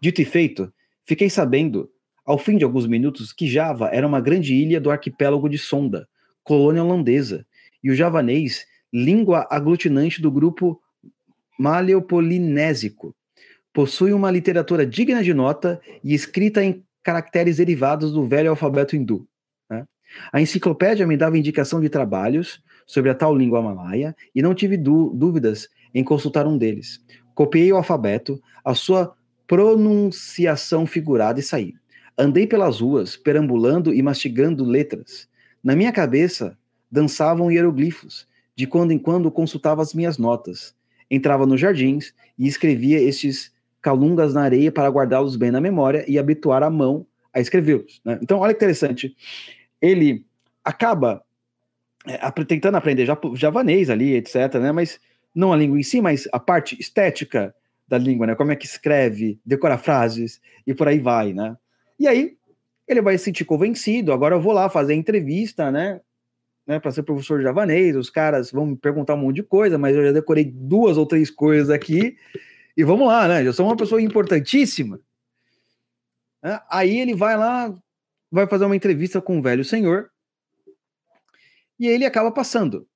Dito 0.00 0.22
e 0.22 0.24
feito, 0.24 0.72
fiquei 1.04 1.28
sabendo, 1.28 1.90
ao 2.24 2.38
fim 2.38 2.56
de 2.56 2.64
alguns 2.64 2.86
minutos, 2.86 3.30
que 3.30 3.46
Java 3.46 3.90
era 3.92 4.06
uma 4.06 4.22
grande 4.22 4.54
ilha 4.54 4.80
do 4.80 4.90
arquipélago 4.90 5.50
de 5.50 5.58
Sonda, 5.58 6.08
colônia 6.42 6.82
holandesa, 6.82 7.46
e 7.82 7.90
o 7.90 7.94
javanês, 7.94 8.66
língua 8.92 9.46
aglutinante 9.50 10.20
do 10.20 10.30
grupo 10.30 10.80
maleopolinésico, 11.58 13.14
possui 13.72 14.12
uma 14.12 14.30
literatura 14.30 14.86
digna 14.86 15.22
de 15.22 15.32
nota 15.32 15.80
e 16.02 16.14
escrita 16.14 16.62
em 16.62 16.84
caracteres 17.02 17.56
derivados 17.56 18.12
do 18.12 18.26
velho 18.26 18.50
alfabeto 18.50 18.96
hindu. 18.96 19.26
Né? 19.68 19.86
A 20.32 20.40
enciclopédia 20.40 21.06
me 21.06 21.16
dava 21.16 21.38
indicação 21.38 21.80
de 21.80 21.88
trabalhos 21.88 22.62
sobre 22.86 23.10
a 23.10 23.14
tal 23.14 23.34
língua 23.36 23.62
malaia 23.62 24.14
e 24.34 24.42
não 24.42 24.54
tive 24.54 24.76
dúvidas 24.76 25.68
em 25.94 26.02
consultar 26.02 26.46
um 26.46 26.58
deles. 26.58 27.00
Copiei 27.34 27.72
o 27.72 27.76
alfabeto, 27.76 28.40
a 28.64 28.74
sua 28.74 29.14
pronunciação 29.46 30.86
figurada 30.86 31.40
e 31.40 31.42
saí. 31.42 31.74
Andei 32.18 32.46
pelas 32.46 32.80
ruas, 32.80 33.16
perambulando 33.16 33.94
e 33.94 34.02
mastigando 34.02 34.64
letras. 34.64 35.28
Na 35.62 35.74
minha 35.74 35.92
cabeça 35.92 36.56
dançavam 36.90 37.50
hieroglifos. 37.50 38.28
De 38.56 38.66
quando 38.66 38.92
em 38.92 38.98
quando 38.98 39.30
consultava 39.30 39.80
as 39.80 39.94
minhas 39.94 40.18
notas. 40.18 40.74
Entrava 41.10 41.46
nos 41.46 41.60
jardins 41.60 42.12
e 42.38 42.46
escrevia 42.46 43.00
estes 43.00 43.52
calungas 43.80 44.34
na 44.34 44.42
areia 44.42 44.70
para 44.70 44.88
guardá-los 44.88 45.36
bem 45.36 45.50
na 45.50 45.60
memória 45.60 46.04
e 46.06 46.18
habituar 46.18 46.62
a 46.62 46.70
mão 46.70 47.06
a 47.32 47.40
escrevê-los. 47.40 48.00
Né? 48.04 48.18
Então, 48.22 48.38
olha 48.38 48.52
que 48.52 48.58
interessante. 48.58 49.16
Ele 49.80 50.24
acaba 50.64 51.22
é, 52.06 52.18
tentando 52.44 52.76
aprender 52.76 53.06
javanês 53.34 53.88
ali, 53.88 54.14
etc., 54.14 54.54
né? 54.54 54.72
mas 54.72 55.00
não 55.34 55.52
a 55.52 55.56
língua 55.56 55.78
em 55.78 55.82
si, 55.82 56.00
mas 56.00 56.28
a 56.32 56.38
parte 56.38 56.78
estética 56.78 57.54
da 57.90 57.98
língua, 57.98 58.26
né? 58.26 58.34
Como 58.36 58.52
é 58.52 58.56
que 58.56 58.66
escreve, 58.66 59.40
decora 59.44 59.76
frases 59.76 60.40
e 60.64 60.72
por 60.72 60.86
aí 60.86 61.00
vai, 61.00 61.32
né? 61.32 61.56
E 61.98 62.06
aí 62.06 62.36
ele 62.86 63.02
vai 63.02 63.18
se 63.18 63.24
sentir 63.24 63.44
convencido. 63.44 64.12
Agora 64.12 64.36
eu 64.36 64.40
vou 64.40 64.52
lá 64.52 64.68
fazer 64.68 64.94
entrevista, 64.94 65.72
né? 65.72 66.00
Né 66.70 66.78
para 66.78 66.92
ser 66.92 67.02
professor 67.02 67.38
de 67.38 67.42
javanês. 67.42 67.96
Os 67.96 68.08
caras 68.08 68.52
vão 68.52 68.64
me 68.64 68.76
perguntar 68.76 69.14
um 69.14 69.18
monte 69.18 69.36
de 69.36 69.42
coisa, 69.42 69.76
mas 69.76 69.96
eu 69.96 70.04
já 70.04 70.12
decorei 70.12 70.44
duas 70.44 70.96
ou 70.96 71.04
três 71.04 71.28
coisas 71.28 71.68
aqui. 71.68 72.16
E 72.76 72.84
vamos 72.84 73.08
lá, 73.08 73.26
né? 73.26 73.44
Eu 73.44 73.52
sou 73.52 73.66
uma 73.66 73.76
pessoa 73.76 74.00
importantíssima. 74.00 75.00
Né? 76.40 76.60
Aí 76.70 77.00
ele 77.00 77.12
vai 77.12 77.36
lá, 77.36 77.76
vai 78.30 78.46
fazer 78.46 78.66
uma 78.66 78.76
entrevista 78.76 79.20
com 79.20 79.40
o 79.40 79.42
velho 79.42 79.64
senhor. 79.64 80.10
E 81.76 81.88
ele 81.88 82.06
acaba 82.06 82.30
passando. 82.30 82.86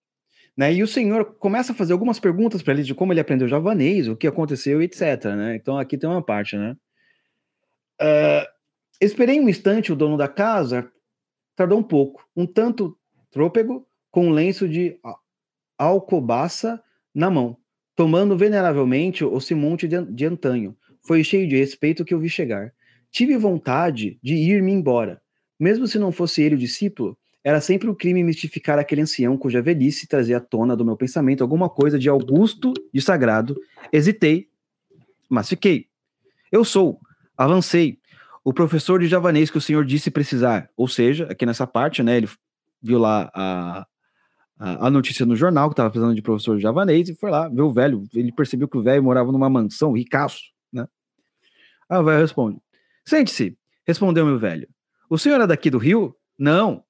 Né? 0.57 0.73
E 0.73 0.81
o 0.81 0.87
senhor 0.87 1.35
começa 1.41 1.73
a 1.73 1.75
fazer 1.75 1.95
algumas 1.95 2.21
perguntas 2.21 2.63
para 2.63 2.75
ele 2.75 2.85
de 2.85 2.95
como 2.95 3.13
ele 3.13 3.19
aprendeu 3.19 3.49
javanês, 3.49 4.07
o 4.07 4.15
que 4.15 4.29
aconteceu, 4.29 4.81
etc. 4.83 5.25
Né? 5.37 5.57
Então 5.57 5.77
aqui 5.77 5.99
tem 5.99 6.09
uma 6.09 6.23
parte, 6.23 6.57
né? 6.57 6.77
Uh, 8.01 8.47
esperei 9.01 9.41
um 9.41 9.49
instante, 9.49 9.93
o 9.93 9.97
dono 9.97 10.17
da 10.17 10.29
casa 10.29 10.89
tardou 11.57 11.79
um 11.79 11.83
pouco, 11.83 12.25
um 12.37 12.47
tanto 12.47 12.97
trôpego, 13.35 13.85
com 14.13 14.29
um 14.29 14.31
lenço 14.31 14.69
de 14.69 14.97
alcobaça 15.77 16.81
na 17.13 17.29
mão, 17.29 17.57
tomando 17.97 18.39
veneravelmente 18.39 19.25
o 19.25 19.41
simonte 19.41 19.89
de, 19.89 20.01
de 20.05 20.25
antanho. 20.25 20.77
Foi 21.03 21.25
cheio 21.25 21.49
de 21.49 21.57
respeito 21.57 22.05
que 22.05 22.15
eu 22.15 22.21
vi 22.21 22.29
chegar. 22.29 22.73
Tive 23.11 23.37
vontade 23.37 24.19
de 24.23 24.35
ir-me 24.35 24.73
embora. 24.73 25.21
Mesmo 25.59 25.89
se 25.89 25.99
não 25.99 26.13
fosse 26.13 26.43
ele 26.43 26.55
o 26.55 26.59
discípulo, 26.59 27.19
era 27.43 27.61
sempre 27.61 27.91
um 27.91 27.95
crime 27.95 28.23
mistificar 28.23 28.79
aquele 28.79 29.03
ancião 29.03 29.37
cuja 29.37 29.61
velhice 29.61 30.07
trazia 30.07 30.37
à 30.37 30.41
tona 30.41 30.77
do 30.77 30.85
meu 30.85 30.97
pensamento 30.97 31.43
alguma 31.43 31.69
coisa 31.69 31.99
de 31.99 32.09
augusto 32.09 32.73
e 32.93 33.01
sagrado. 33.01 33.61
Hesitei, 33.93 34.49
mas 35.29 35.49
fiquei. 35.49 35.87
Eu 36.53 36.65
sou, 36.65 37.01
avancei, 37.37 37.99
o 38.45 38.53
professor 38.53 39.01
de 39.01 39.09
javanês 39.09 39.51
que 39.51 39.59
o 39.59 39.61
senhor 39.61 39.85
disse 39.85 40.11
precisar. 40.11 40.71
Ou 40.77 40.87
seja, 40.87 41.27
aqui 41.31 41.45
nessa 41.45 41.67
parte, 41.67 42.01
né, 42.03 42.17
ele 42.17 42.29
viu 42.85 42.99
lá 42.99 43.31
a, 43.35 43.87
a, 44.59 44.87
a 44.87 44.91
notícia 44.91 45.25
no 45.25 45.35
jornal 45.35 45.69
que 45.69 45.73
estava 45.73 45.91
precisando 45.91 46.15
de 46.15 46.23
professor 46.23 46.59
javanês 46.59 47.09
e 47.09 47.15
foi 47.15 47.31
lá 47.31 47.49
ver 47.49 47.63
o 47.63 47.73
velho. 47.73 48.05
Ele 48.13 48.31
percebeu 48.33 48.69
que 48.69 48.77
o 48.77 48.83
velho 48.83 49.03
morava 49.03 49.33
numa 49.33 49.49
mansão, 49.49 49.93
ricaço, 49.93 50.43
né? 50.73 50.87
Aí 51.89 51.99
o 51.99 52.05
velho 52.05 52.21
responde: 52.21 52.59
Sente-se, 53.05 53.57
respondeu 53.87 54.27
meu 54.27 54.39
velho. 54.39 54.69
O 55.09 55.19
senhor 55.19 55.41
é 55.41 55.47
daqui 55.47 55.71
do 55.71 55.79
Rio? 55.79 56.15
Não, 56.39 56.85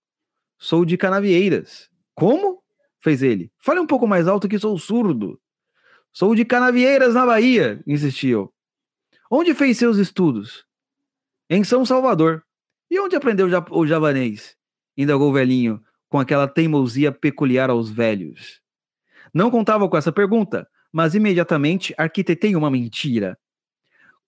Sou 0.59 0.85
de 0.85 0.97
Canavieiras. 0.97 1.91
Como? 2.15 2.63
Fez 3.03 3.23
ele. 3.23 3.53
Fale 3.59 3.81
um 3.81 3.87
pouco 3.87 4.07
mais 4.07 4.27
alto 4.27 4.49
que 4.49 4.59
sou 4.59 4.79
surdo. 4.79 5.39
Sou 6.13 6.35
de 6.35 6.45
Canavieiras, 6.45 7.15
na 7.15 7.27
Bahia, 7.27 7.83
insistiu. 7.87 8.51
Onde 9.31 9.53
fez 9.53 9.77
seus 9.77 9.99
estudos? 9.99 10.65
Em 11.51 11.63
São 11.65 11.85
Salvador. 11.85 12.43
E 12.91 12.99
onde 12.99 13.17
aprendeu 13.17 13.47
o 13.71 13.87
javanês? 13.87 14.57
Indagou 14.97 15.31
o 15.31 15.33
velhinho, 15.33 15.83
com 16.09 16.19
aquela 16.19 16.47
teimosia 16.47 17.11
peculiar 17.11 17.71
aos 17.71 17.91
velhos. 17.91 18.61
Não 19.33 19.51
contava 19.51 19.89
com 19.89 19.97
essa 19.97 20.13
pergunta, 20.13 20.69
mas 20.93 21.15
imediatamente 21.15 21.95
arquitetei 21.99 22.55
uma 22.55 22.71
mentira. 22.71 23.37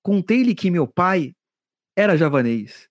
Contei-lhe 0.03 0.55
que 0.55 0.71
meu 0.71 0.87
pai 0.87 1.35
era 1.95 2.17
javanês, 2.17 2.89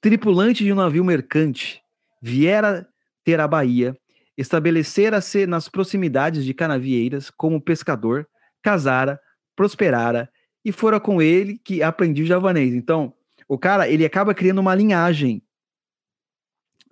tripulante 0.00 0.64
de 0.64 0.72
um 0.72 0.76
navio 0.76 1.04
mercante, 1.04 1.82
viera 2.22 2.88
ter 3.24 3.40
a 3.40 3.48
Bahia, 3.48 3.96
estabelecera-se 4.36 5.46
nas 5.46 5.68
proximidades 5.68 6.44
de 6.44 6.54
Canavieiras 6.54 7.30
como 7.30 7.60
pescador, 7.60 8.28
casara, 8.62 9.20
prosperara, 9.56 10.30
e 10.64 10.72
fora 10.72 10.98
com 10.98 11.22
ele 11.22 11.58
que 11.64 11.82
aprendi 11.82 12.24
javanês. 12.24 12.74
Então, 12.74 13.14
o 13.48 13.56
cara, 13.56 13.88
ele 13.88 14.04
acaba 14.04 14.34
criando 14.34 14.60
uma 14.60 14.74
linhagem, 14.74 15.42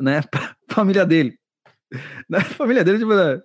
né, 0.00 0.22
pra 0.30 0.56
família 0.68 1.04
dele. 1.04 1.38
Na 2.28 2.38
né, 2.38 2.44
família 2.56 2.84
dele, 2.84 2.98
tipo, 2.98 3.14
né, 3.14 3.40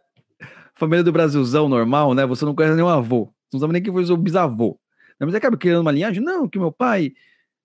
família 0.76 1.04
do 1.04 1.12
Brasilzão 1.12 1.68
normal, 1.70 2.14
né, 2.14 2.26
você 2.26 2.46
não 2.46 2.56
conhece 2.56 2.76
nenhum 2.76 2.88
avô, 2.88 3.34
não 3.52 3.60
sabe 3.60 3.74
nem 3.74 3.82
quem 3.82 3.94
foi 3.94 4.06
o 4.06 4.18
bisavô. 4.18 4.80
Mas 5.20 5.36
acaba 5.36 5.58
criando 5.58 5.82
uma 5.82 5.92
linhagem, 5.92 6.24
não, 6.24 6.48
que 6.48 6.58
meu 6.58 6.72
pai 6.72 7.14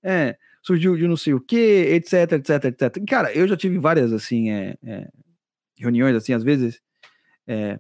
é 0.03 0.37
surgiu 0.64 0.97
de 0.97 1.07
não 1.07 1.16
sei 1.16 1.35
o 1.35 1.41
que, 1.41 1.57
etc, 1.57 2.32
etc, 2.32 2.64
etc. 2.64 3.05
Cara, 3.07 3.32
eu 3.35 3.47
já 3.47 3.55
tive 3.55 3.78
várias, 3.78 4.12
assim, 4.14 4.51
é, 4.51 4.76
é, 4.82 5.09
reuniões, 5.76 6.16
assim, 6.16 6.32
às 6.32 6.43
vezes. 6.43 6.80
É, 7.47 7.78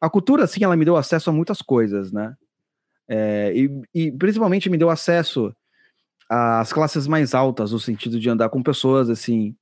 a 0.00 0.08
cultura, 0.08 0.44
assim, 0.44 0.62
ela 0.62 0.76
me 0.76 0.84
deu 0.84 0.96
acesso 0.96 1.28
a 1.28 1.32
muitas 1.32 1.60
coisas, 1.60 2.12
né? 2.12 2.36
É, 3.08 3.52
e, 3.52 3.82
e, 3.92 4.12
principalmente 4.12 4.70
me 4.70 4.78
deu 4.78 4.88
acesso 4.88 5.52
às 6.28 6.72
classes 6.72 7.08
mais 7.08 7.34
altas, 7.34 7.72
no 7.72 7.80
sentido 7.80 8.20
de 8.20 8.30
andar 8.30 8.48
com 8.48 8.62
pessoas, 8.62 9.10
assim, 9.10 9.56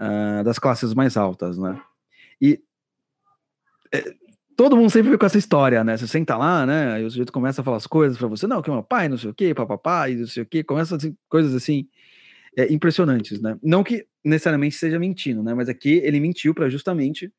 uh, 0.00 0.42
das 0.42 0.58
classes 0.58 0.94
mais 0.94 1.16
altas, 1.16 1.58
né? 1.58 1.80
E 2.40 2.60
é, 3.92 4.14
todo 4.56 4.76
mundo 4.76 4.90
sempre 4.90 5.16
com 5.16 5.26
essa 5.26 5.38
história, 5.38 5.84
né? 5.84 5.96
Você 5.96 6.06
senta 6.06 6.36
lá, 6.36 6.64
né? 6.64 7.00
E 7.00 7.04
o 7.04 7.10
sujeito 7.10 7.32
começa 7.32 7.60
a 7.60 7.64
falar 7.64 7.76
as 7.76 7.86
coisas 7.86 8.16
para 8.16 8.28
você, 8.28 8.46
não, 8.46 8.62
que 8.62 8.70
é 8.70 8.72
meu 8.72 8.82
pai, 8.82 9.08
não 9.08 9.18
sei 9.18 9.30
o 9.30 9.34
quê, 9.34 9.54
papapá, 9.54 10.08
e 10.08 10.16
não 10.16 10.26
sei 10.26 10.42
o 10.42 10.46
quê, 10.46 10.64
começa 10.64 10.96
assim, 10.96 11.16
coisas 11.28 11.54
assim 11.54 11.88
é, 12.56 12.72
impressionantes, 12.72 13.40
né? 13.40 13.58
Não 13.62 13.84
que 13.84 14.06
necessariamente 14.24 14.76
seja 14.76 14.98
mentindo, 14.98 15.42
né? 15.42 15.54
Mas 15.54 15.68
aqui 15.68 16.00
ele 16.04 16.20
mentiu 16.20 16.54
para 16.54 16.68
justamente 16.68 17.32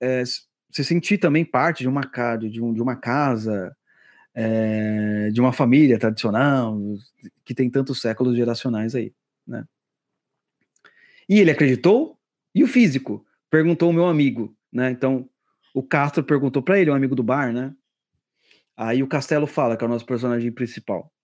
é, 0.00 0.22
se 0.24 0.84
sentir 0.84 1.18
também 1.18 1.44
parte 1.44 1.80
de 1.80 1.88
uma, 1.88 2.02
de, 2.38 2.62
um, 2.62 2.72
de 2.72 2.80
uma 2.80 2.96
casa, 2.96 3.74
é, 4.34 5.30
de 5.30 5.40
uma 5.40 5.52
família 5.52 5.98
tradicional, 5.98 6.78
que 7.44 7.54
tem 7.54 7.70
tantos 7.70 8.00
séculos 8.00 8.36
geracionais 8.36 8.94
aí, 8.94 9.12
né? 9.46 9.64
E 11.30 11.38
ele 11.38 11.52
acreditou, 11.52 12.18
e 12.52 12.64
o 12.64 12.66
físico? 12.66 13.24
Perguntou 13.48 13.88
o 13.88 13.92
meu 13.92 14.06
amigo, 14.06 14.52
né? 14.72 14.90
Então, 14.90 15.30
o 15.72 15.80
Castro 15.80 16.24
perguntou 16.24 16.60
para 16.60 16.80
ele, 16.80 16.90
um 16.90 16.94
amigo 16.94 17.14
do 17.14 17.22
bar, 17.22 17.52
né? 17.52 17.72
Aí 18.76 19.00
o 19.00 19.06
Castelo 19.06 19.46
fala, 19.46 19.76
que 19.76 19.84
é 19.84 19.86
o 19.86 19.90
nosso 19.90 20.04
personagem 20.04 20.50
principal. 20.50 21.14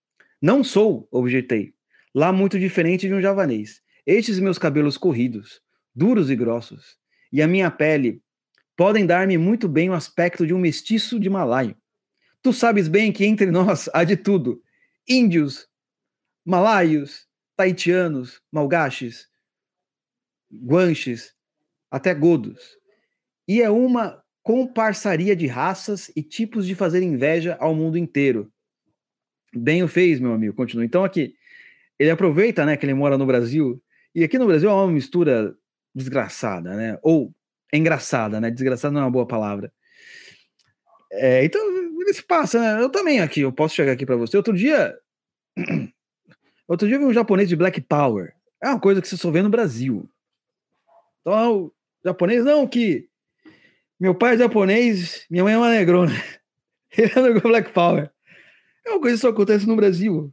Não 0.40 0.62
sou, 0.62 1.08
objetei. 1.10 1.74
Lá 2.14 2.32
muito 2.32 2.56
diferente 2.56 3.08
de 3.08 3.14
um 3.14 3.20
javanês. 3.20 3.82
Estes 4.06 4.38
meus 4.38 4.58
cabelos 4.58 4.96
corridos, 4.96 5.60
duros 5.92 6.30
e 6.30 6.36
grossos, 6.36 6.96
e 7.32 7.42
a 7.42 7.48
minha 7.48 7.68
pele 7.68 8.22
podem 8.76 9.04
dar-me 9.04 9.36
muito 9.36 9.68
bem 9.68 9.90
o 9.90 9.92
aspecto 9.92 10.46
de 10.46 10.54
um 10.54 10.58
mestiço 10.60 11.18
de 11.18 11.28
malaio. 11.28 11.76
Tu 12.42 12.52
sabes 12.52 12.86
bem 12.86 13.10
que 13.10 13.24
entre 13.24 13.50
nós 13.50 13.90
há 13.92 14.04
de 14.04 14.16
tudo: 14.16 14.62
índios, 15.08 15.66
malaios, 16.44 17.26
taitianos, 17.56 18.40
malgaches, 18.52 19.28
guanches, 20.52 21.34
até 21.90 22.14
godos. 22.14 22.76
E 23.48 23.62
é 23.62 23.70
uma 23.70 24.22
comparsaria 24.42 25.34
de 25.34 25.46
raças 25.46 26.10
e 26.14 26.22
tipos 26.22 26.66
de 26.66 26.74
fazer 26.74 27.02
inveja 27.02 27.56
ao 27.58 27.74
mundo 27.74 27.98
inteiro. 27.98 28.48
Bem 29.52 29.82
o 29.82 29.88
fez, 29.88 30.20
meu 30.20 30.32
amigo, 30.32 30.54
continua. 30.54 30.84
Então 30.84 31.04
aqui, 31.04 31.34
ele 31.98 32.10
aproveita, 32.10 32.64
né, 32.64 32.76
que 32.76 32.86
ele 32.86 32.94
mora 32.94 33.18
no 33.18 33.26
Brasil, 33.26 33.82
e 34.14 34.22
aqui 34.22 34.38
no 34.38 34.46
Brasil 34.46 34.70
é 34.70 34.72
uma 34.72 34.90
mistura 34.90 35.52
desgraçada, 35.94 36.76
né, 36.76 36.98
ou 37.02 37.34
engraçada, 37.72 38.40
né, 38.40 38.50
desgraçada 38.50 38.92
não 38.92 39.00
é 39.00 39.04
uma 39.04 39.10
boa 39.10 39.26
palavra. 39.26 39.72
É, 41.10 41.44
então, 41.44 41.60
ele 41.68 42.12
se 42.12 42.22
passa, 42.22 42.60
né, 42.60 42.82
eu 42.82 42.90
também 42.90 43.20
aqui, 43.20 43.40
eu 43.40 43.52
posso 43.52 43.74
chegar 43.74 43.92
aqui 43.92 44.06
para 44.06 44.16
você. 44.16 44.36
Outro 44.36 44.52
dia, 44.52 44.96
outro 46.68 46.86
dia 46.86 46.96
eu 46.96 47.00
vi 47.00 47.06
um 47.06 47.12
japonês 47.12 47.48
de 47.48 47.56
Black 47.56 47.80
Power, 47.80 48.32
é 48.62 48.68
uma 48.68 48.80
coisa 48.80 49.02
que 49.02 49.08
você 49.08 49.16
só 49.16 49.30
vê 49.30 49.42
no 49.42 49.50
Brasil. 49.50 50.08
Então, 51.26 51.64
o 51.64 51.72
japonês, 52.04 52.44
não, 52.44 52.68
que 52.68 53.08
meu 53.98 54.14
pai 54.14 54.34
é 54.34 54.38
japonês, 54.38 55.26
minha 55.28 55.42
mãe 55.42 55.54
é 55.54 55.58
uma 55.58 55.70
negrona. 55.70 56.12
Ele 56.96 57.10
é 57.12 57.20
no 57.20 57.40
Black 57.40 57.72
Power. 57.72 58.12
É 58.86 58.90
uma 58.90 59.00
coisa 59.00 59.16
que 59.16 59.22
só 59.22 59.30
acontece 59.30 59.66
no 59.66 59.74
Brasil. 59.74 60.32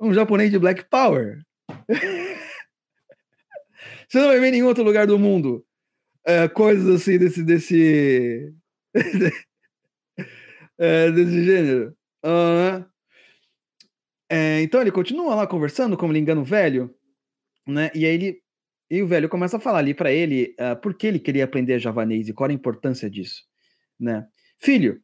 Um 0.00 0.14
japonês 0.14 0.50
de 0.50 0.58
Black 0.58 0.88
Power. 0.88 1.38
Você 4.08 4.18
não 4.18 4.28
vai 4.28 4.40
ver 4.40 4.48
em 4.48 4.52
nenhum 4.52 4.68
outro 4.68 4.82
lugar 4.82 5.06
do 5.06 5.18
mundo 5.18 5.62
é, 6.24 6.48
coisas 6.48 6.88
assim 6.88 7.18
desse. 7.18 7.42
desse. 7.42 8.54
é, 10.78 11.10
desse 11.10 11.44
gênero. 11.44 11.94
Uh, 12.24 12.82
é, 14.30 14.62
então 14.62 14.80
ele 14.80 14.90
continua 14.90 15.34
lá 15.34 15.46
conversando, 15.46 15.94
como 15.94 16.10
ele 16.12 16.20
engana 16.20 16.40
o 16.40 16.44
velho, 16.44 16.94
né? 17.66 17.90
E 17.94 18.06
aí 18.06 18.14
ele. 18.14 18.41
E 18.92 19.00
o 19.00 19.06
velho 19.06 19.26
começa 19.26 19.56
a 19.56 19.60
falar 19.60 19.78
ali 19.78 19.94
para 19.94 20.12
ele 20.12 20.54
uh, 20.60 20.78
por 20.78 20.92
que 20.92 21.06
ele 21.06 21.18
queria 21.18 21.44
aprender 21.44 21.78
javanês 21.78 22.28
e 22.28 22.34
qual 22.34 22.50
a 22.50 22.52
importância 22.52 23.08
disso, 23.08 23.42
né? 23.98 24.28
Filho, 24.58 25.00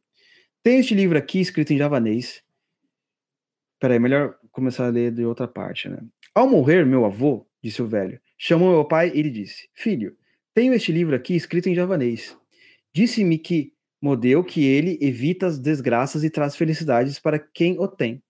tem 0.62 0.78
este 0.78 0.94
livro 0.94 1.16
aqui 1.16 1.40
escrito 1.40 1.72
em 1.72 1.78
javanês. 1.78 2.42
Peraí, 3.80 3.98
melhor 3.98 4.36
começar 4.52 4.84
a 4.84 4.90
ler 4.90 5.10
de 5.10 5.24
outra 5.24 5.48
parte, 5.48 5.88
né? 5.88 6.04
Ao 6.34 6.46
morrer, 6.46 6.84
meu 6.84 7.06
avô, 7.06 7.48
disse 7.62 7.80
o 7.80 7.86
velho, 7.86 8.20
chamou 8.36 8.72
meu 8.72 8.84
pai 8.84 9.10
e 9.14 9.22
lhe 9.22 9.30
disse: 9.30 9.70
Filho, 9.72 10.14
tenho 10.52 10.74
este 10.74 10.92
livro 10.92 11.16
aqui 11.16 11.34
escrito 11.34 11.70
em 11.70 11.74
javanês. 11.74 12.36
Disse-me 12.92 13.38
que 13.38 13.72
modelo 14.02 14.44
que 14.44 14.66
ele 14.66 14.98
evita 15.00 15.46
as 15.46 15.58
desgraças 15.58 16.22
e 16.22 16.28
traz 16.28 16.54
felicidades 16.54 17.18
para 17.18 17.38
quem 17.38 17.80
o 17.80 17.88
tem. 17.88 18.22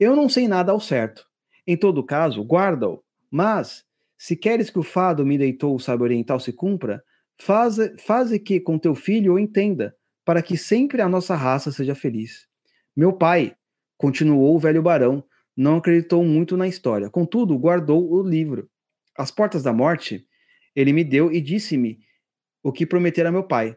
Eu 0.00 0.16
não 0.16 0.30
sei 0.30 0.48
nada 0.48 0.72
ao 0.72 0.80
certo. 0.80 1.26
Em 1.66 1.76
todo 1.76 2.02
caso, 2.02 2.42
guarda-o. 2.42 3.04
Mas, 3.30 3.84
se 4.16 4.36
queres 4.36 4.70
que 4.70 4.78
o 4.78 4.82
fado 4.82 5.24
me 5.24 5.36
deitou 5.36 5.74
o 5.74 5.80
sábio 5.80 6.04
oriental 6.04 6.38
se 6.40 6.52
cumpra, 6.52 7.02
faz, 7.40 7.76
faz 8.04 8.30
que 8.38 8.60
com 8.60 8.78
teu 8.78 8.94
filho 8.94 9.34
o 9.34 9.38
entenda, 9.38 9.94
para 10.24 10.42
que 10.42 10.56
sempre 10.56 11.02
a 11.02 11.08
nossa 11.08 11.34
raça 11.34 11.70
seja 11.70 11.94
feliz. 11.94 12.46
Meu 12.96 13.12
pai, 13.12 13.54
continuou 13.96 14.54
o 14.54 14.58
velho 14.58 14.82
barão, 14.82 15.24
não 15.56 15.76
acreditou 15.76 16.24
muito 16.24 16.56
na 16.56 16.66
história, 16.66 17.10
contudo, 17.10 17.58
guardou 17.58 18.10
o 18.10 18.22
livro. 18.22 18.68
Às 19.16 19.30
portas 19.30 19.62
da 19.62 19.72
morte, 19.72 20.26
ele 20.74 20.92
me 20.92 21.04
deu 21.04 21.30
e 21.30 21.40
disse-me 21.40 22.00
o 22.62 22.72
que 22.72 22.86
prometera 22.86 23.30
meu 23.30 23.44
pai. 23.44 23.76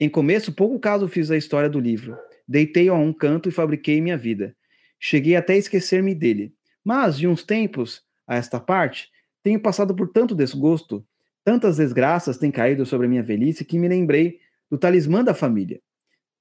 Em 0.00 0.08
começo, 0.08 0.52
pouco 0.52 0.78
caso 0.80 1.06
fiz 1.06 1.30
a 1.30 1.36
história 1.36 1.68
do 1.68 1.78
livro. 1.78 2.16
Deitei-o 2.48 2.92
a 2.92 2.98
um 2.98 3.12
canto 3.12 3.48
e 3.48 3.52
fabriquei 3.52 4.00
minha 4.00 4.16
vida. 4.16 4.56
Cheguei 4.98 5.36
até 5.36 5.52
a 5.52 5.58
esquecer-me 5.58 6.14
dele. 6.14 6.52
Mas, 6.84 7.16
de 7.16 7.28
uns 7.28 7.44
tempos 7.44 8.02
a 8.26 8.36
esta 8.36 8.58
parte, 8.58 9.08
tenho 9.44 9.60
passado 9.60 9.94
por 9.94 10.08
tanto 10.08 10.34
desgosto, 10.34 11.06
tantas 11.44 11.76
desgraças 11.76 12.38
têm 12.38 12.50
caído 12.50 12.86
sobre 12.86 13.06
a 13.06 13.10
minha 13.10 13.22
velhice 13.22 13.64
que 13.64 13.78
me 13.78 13.86
lembrei 13.86 14.40
do 14.70 14.78
talismã 14.78 15.22
da 15.22 15.34
família. 15.34 15.80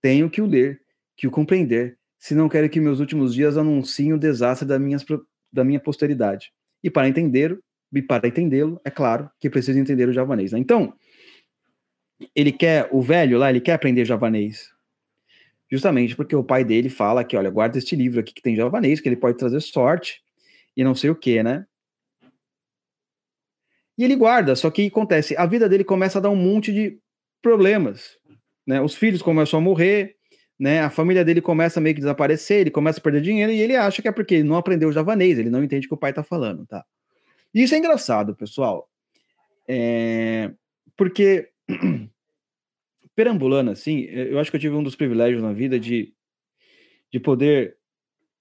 Tenho 0.01 0.30
que 0.30 0.41
o 0.41 0.45
ler, 0.45 0.82
que 1.18 1.28
o 1.28 1.32
compreender, 1.32 1.99
se 2.18 2.34
não 2.34 2.47
quero 2.47 2.70
que 2.70 2.80
meus 2.80 3.01
últimos 3.01 3.34
dias 3.34 3.58
anunciem 3.58 4.14
o 4.14 4.18
desastre 4.18 4.66
da, 4.66 4.80
minhas, 4.80 5.06
da 5.51 5.66
minha 5.66 5.82
posteridade. 5.82 6.54
E 6.82 6.89
para 6.89 7.10
entender, 7.10 7.60
e 7.93 8.01
para 8.01 8.26
entendê-lo, 8.26 8.80
é 8.86 8.89
claro 8.89 9.30
que 9.38 9.49
preciso 9.49 9.78
entender 9.78 10.08
o 10.08 10.14
javanês. 10.14 10.54
Né? 10.54 10.60
Então, 10.60 10.93
ele 12.34 12.54
quer, 12.54 12.88
o 12.89 13.01
velho 13.01 13.38
lá, 13.38 13.49
ele 13.49 13.60
quer 13.60 13.74
aprender 13.74 14.06
javanês. 14.06 14.72
Justamente 15.70 16.16
porque 16.16 16.36
o 16.36 16.43
pai 16.43 16.64
dele 16.64 16.88
fala 16.88 17.26
que, 17.26 17.36
olha, 17.36 17.49
guarda 17.49 17.78
este 17.78 17.97
livro 17.97 18.22
aqui 18.22 18.34
que 18.34 18.41
tem 18.41 18.56
javanês, 18.56 19.01
que 19.01 19.10
ele 19.10 19.18
pode 19.18 19.38
trazer 19.38 19.60
sorte 19.60 20.22
e 20.78 20.84
não 20.86 20.95
sei 20.95 21.10
o 21.10 21.16
que, 21.16 21.43
né? 21.43 21.66
E 23.98 24.04
ele 24.04 24.16
guarda, 24.16 24.56
só 24.56 24.72
que 24.72 24.88
acontece, 24.88 25.36
a 25.38 25.46
vida 25.46 25.70
dele 25.70 25.84
começa 25.84 26.18
a 26.18 26.22
dar 26.22 26.30
um 26.30 26.36
monte 26.36 26.74
de 26.74 26.98
problemas, 27.41 28.18
né? 28.66 28.82
Os 28.82 28.96
filhos 28.96 29.22
começam 29.22 29.60
a 29.60 29.62
morrer, 29.62 30.16
né? 30.60 30.82
A 30.82 30.89
família 30.89 31.24
dele 31.24 31.41
começa 31.41 31.80
a 31.80 31.82
meio 31.82 31.96
que 31.96 32.02
desaparecer, 32.02 32.62
ele 32.62 32.72
começa 32.72 33.00
a 33.00 33.04
perder 33.04 33.22
dinheiro 33.22 33.52
e 33.52 33.62
ele 33.62 33.76
acha 33.76 34.02
que 34.02 34.08
é 34.08 34.12
porque 34.12 34.36
ele 34.36 34.44
não 34.44 34.56
aprendeu 34.56 34.91
javanês, 34.91 35.38
ele 35.38 35.50
não 35.50 35.64
entende 35.64 35.86
o 35.86 35.89
que 35.89 35.96
o 35.96 35.98
pai 35.98 36.12
tá 36.12 36.24
falando, 36.24 36.66
tá? 36.66 36.84
E 37.54 37.62
isso 37.62 37.76
é 37.76 37.78
engraçado, 37.78 38.36
pessoal. 38.36 38.89
É... 39.68 40.52
Porque 40.98 41.50
perambulando 43.16 43.72
assim, 43.72 44.02
eu 44.06 44.39
acho 44.39 44.50
que 44.50 44.58
eu 44.58 44.62
tive 44.62 44.76
um 44.76 44.84
dos 44.84 44.96
privilégios 44.96 45.44
na 45.44 45.54
vida 45.54 45.80
de, 45.80 46.14
de 47.12 47.20
poder 47.20 47.78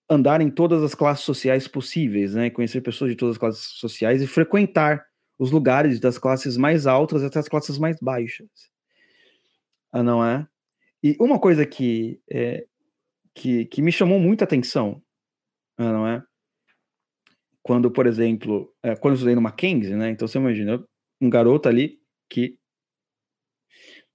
andar 0.09 0.41
em 0.41 0.51
todas 0.51 0.83
as 0.83 0.95
classes 0.95 1.25
sociais 1.25 1.69
possíveis, 1.69 2.35
né? 2.35 2.51
Conhecer 2.51 2.81
pessoas 2.81 3.11
de 3.11 3.17
todas 3.17 3.35
as 3.35 3.39
classes 3.39 3.65
sociais 3.79 4.23
e 4.23 4.27
frequentar 4.27 5.05
os 5.43 5.51
lugares 5.51 5.99
das 5.99 6.19
classes 6.19 6.57
mais 6.57 6.87
altas 6.87 7.25
até 7.25 7.41
as 7.41 7.49
classes 7.49 7.77
mais 7.77 7.99
baixas. 8.01 8.49
Ah, 9.91 10.01
não 10.01 10.25
é? 10.25 10.47
E 11.03 11.17
uma 11.19 11.37
coisa 11.37 11.67
que, 11.67 12.21
é, 12.31 12.65
que, 13.35 13.65
que 13.65 13.83
me 13.83 13.91
chamou 13.91 14.21
muita 14.21 14.45
atenção, 14.45 15.03
ah, 15.77 15.93
não 15.93 16.07
é? 16.07 16.23
Quando, 17.61 17.91
por 17.91 18.07
exemplo, 18.07 18.73
é, 18.85 18.95
quando 18.95 19.15
eu 19.15 19.17
estudei 19.17 19.35
no 19.35 19.41
Mackenzie, 19.41 19.97
né? 19.97 20.11
Então 20.11 20.29
você 20.29 20.39
imagina, 20.39 20.81
um 21.21 21.29
garoto 21.29 21.69
ali 21.69 21.99
que 22.31 22.57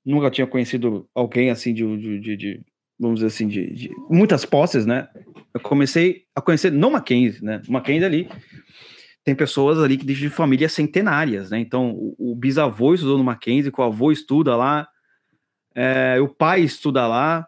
nunca 0.05 0.32
tinha 0.32 0.47
conhecido 0.47 1.09
alguém 1.13 1.49
assim 1.49 1.73
de, 1.73 1.84
de, 1.97 2.19
de, 2.21 2.38
de 2.38 2.65
vamos 2.97 3.19
dizer 3.19 3.28
assim, 3.28 3.49
de, 3.49 3.73
de, 3.73 3.91
muitas 4.09 4.45
posses, 4.45 4.86
né? 4.86 5.09
Eu 5.53 5.59
comecei 5.59 6.23
a 6.34 6.41
conhecer 6.41 6.71
no 6.71 6.89
Mackenzie, 6.89 7.43
né? 7.43 7.61
Mackenzie 7.67 8.05
ali 8.05 8.30
tem 9.28 9.36
pessoas 9.36 9.78
ali 9.80 9.97
que 9.97 10.05
de 10.05 10.30
famílias 10.30 10.71
centenárias, 10.71 11.51
né? 11.51 11.59
Então, 11.59 11.91
o, 11.91 12.32
o 12.32 12.34
bisavô 12.34 12.93
estudou 12.93 13.17
no 13.17 13.25
Mackenzie, 13.25 13.69
o 13.78 13.82
avô 13.84 14.09
estuda 14.09 14.55
lá, 14.55 14.88
é, 15.75 16.17
o 16.21 16.30
pai 16.30 16.61
estuda 16.61 17.05
lá. 17.05 17.45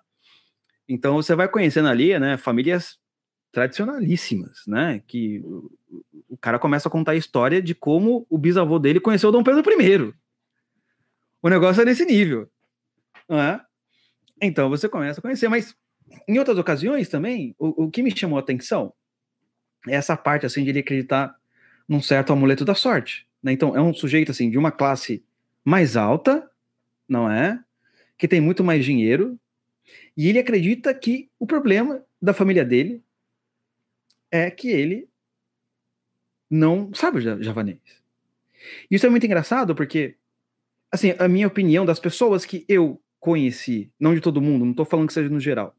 Então, 0.89 1.15
você 1.15 1.33
vai 1.35 1.47
conhecendo 1.47 1.87
ali, 1.87 2.19
né? 2.19 2.35
Famílias 2.35 2.97
tradicionalíssimas, 3.53 4.59
né? 4.67 5.01
Que 5.07 5.39
o, 5.39 5.71
o 6.27 6.37
cara 6.37 6.59
começa 6.59 6.89
a 6.89 6.91
contar 6.91 7.13
a 7.13 7.15
história 7.15 7.61
de 7.61 7.73
como 7.73 8.27
o 8.29 8.37
bisavô 8.37 8.77
dele 8.77 8.99
conheceu 8.99 9.31
Dom 9.31 9.41
Pedro 9.41 9.63
I. 9.81 10.13
O 11.41 11.47
negócio 11.47 11.81
é 11.81 11.85
nesse 11.85 12.03
nível, 12.03 12.51
não 13.29 13.39
é? 13.39 13.61
Então, 14.41 14.69
você 14.69 14.89
começa 14.89 15.21
a 15.21 15.23
conhecer, 15.23 15.47
mas 15.47 15.73
em 16.27 16.39
outras 16.39 16.57
ocasiões 16.57 17.07
também, 17.07 17.55
o, 17.57 17.85
o 17.85 17.89
que 17.89 18.03
me 18.03 18.13
chamou 18.13 18.37
a 18.37 18.41
atenção 18.41 18.93
é 19.87 19.95
essa 19.95 20.17
parte, 20.17 20.45
assim, 20.45 20.65
de 20.65 20.71
ele 20.71 20.79
acreditar 20.79 21.38
num 21.89 22.01
certo 22.01 22.31
amuleto 22.31 22.63
da 22.63 22.75
sorte. 22.75 23.27
Né? 23.41 23.51
Então, 23.51 23.75
é 23.75 23.81
um 23.81 23.93
sujeito 23.93 24.31
assim 24.31 24.51
de 24.51 24.57
uma 24.57 24.71
classe 24.71 25.25
mais 25.65 25.97
alta, 25.97 26.49
não 27.07 27.29
é? 27.29 27.59
Que 28.15 28.27
tem 28.27 28.39
muito 28.39 28.63
mais 28.63 28.85
dinheiro, 28.85 29.39
e 30.15 30.27
ele 30.27 30.37
acredita 30.37 30.93
que 30.93 31.29
o 31.39 31.47
problema 31.47 32.05
da 32.21 32.33
família 32.33 32.63
dele 32.63 33.01
é 34.29 34.51
que 34.51 34.69
ele 34.69 35.07
não 36.49 36.93
sabe 36.93 37.21
javanês. 37.21 37.79
Isso 38.91 39.05
é 39.05 39.09
muito 39.09 39.25
engraçado 39.25 39.73
porque, 39.73 40.15
assim, 40.91 41.13
a 41.17 41.27
minha 41.27 41.47
opinião 41.47 41.85
das 41.85 41.99
pessoas 41.99 42.45
que 42.45 42.65
eu 42.67 43.01
conheci, 43.19 43.91
não 43.99 44.13
de 44.13 44.21
todo 44.21 44.41
mundo, 44.41 44.65
não 44.65 44.71
estou 44.71 44.85
falando 44.85 45.07
que 45.07 45.13
seja 45.13 45.29
no 45.29 45.39
geral, 45.39 45.75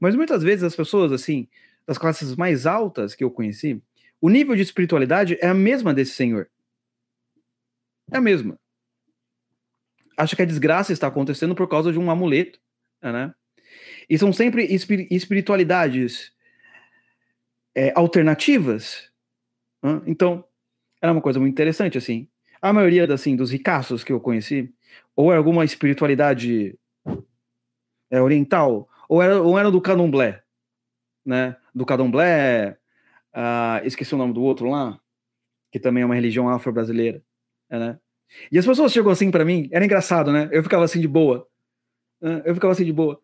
mas 0.00 0.14
muitas 0.14 0.42
vezes 0.42 0.64
as 0.64 0.76
pessoas, 0.76 1.12
assim, 1.12 1.48
das 1.86 1.98
classes 1.98 2.36
mais 2.36 2.66
altas 2.66 3.14
que 3.14 3.24
eu 3.24 3.30
conheci, 3.30 3.82
o 4.20 4.28
nível 4.28 4.56
de 4.56 4.62
espiritualidade 4.62 5.38
é 5.40 5.46
a 5.48 5.54
mesma 5.54 5.94
desse 5.94 6.12
senhor. 6.12 6.48
É 8.10 8.18
a 8.18 8.20
mesma. 8.20 8.58
Acho 10.16 10.34
que 10.34 10.42
a 10.42 10.46
desgraça 10.46 10.92
está 10.92 11.06
acontecendo 11.06 11.54
por 11.54 11.68
causa 11.68 11.92
de 11.92 11.98
um 11.98 12.10
amuleto, 12.10 12.58
né? 13.00 13.32
E 14.08 14.18
são 14.18 14.32
sempre 14.32 14.64
espiritualidades 15.10 16.32
é, 17.74 17.92
alternativas. 17.94 19.10
Né? 19.82 20.02
Então, 20.06 20.44
era 21.00 21.12
uma 21.12 21.20
coisa 21.20 21.38
muito 21.38 21.52
interessante, 21.52 21.96
assim. 21.96 22.28
A 22.60 22.72
maioria, 22.72 23.12
assim, 23.12 23.36
dos 23.36 23.52
ricaços 23.52 24.02
que 24.02 24.12
eu 24.12 24.18
conheci, 24.18 24.74
ou 25.14 25.30
era 25.30 25.38
alguma 25.38 25.64
espiritualidade 25.64 26.76
é, 28.10 28.20
oriental, 28.20 28.88
ou 29.08 29.22
era, 29.22 29.40
ou 29.40 29.58
era 29.58 29.70
do 29.70 29.80
candomblé, 29.80 30.42
né? 31.24 31.56
Do 31.72 31.86
candomblé, 31.86 32.78
Uh, 33.34 33.84
esqueci 33.84 34.14
o 34.14 34.18
nome 34.18 34.32
do 34.32 34.42
outro 34.42 34.68
lá, 34.68 34.98
que 35.70 35.78
também 35.78 36.02
é 36.02 36.06
uma 36.06 36.14
religião 36.14 36.48
afro-brasileira, 36.48 37.22
é, 37.70 37.78
né? 37.78 37.98
E 38.52 38.58
as 38.58 38.66
pessoas 38.66 38.92
chegou 38.92 39.12
assim 39.12 39.30
para 39.30 39.44
mim, 39.44 39.68
era 39.72 39.84
engraçado, 39.84 40.32
né? 40.32 40.48
Eu 40.52 40.62
ficava 40.62 40.84
assim 40.84 41.00
de 41.00 41.08
boa. 41.08 41.46
Eu 42.44 42.54
ficava 42.54 42.72
assim 42.72 42.84
de 42.84 42.92
boa. 42.92 43.20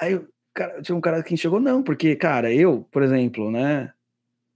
Aí 0.00 0.20
cara, 0.54 0.82
tinha 0.82 0.96
um 0.96 1.00
cara 1.00 1.22
que 1.22 1.36
chegou, 1.36 1.60
não, 1.60 1.82
porque, 1.82 2.14
cara, 2.16 2.52
eu, 2.52 2.86
por 2.90 3.02
exemplo, 3.02 3.50
né? 3.50 3.92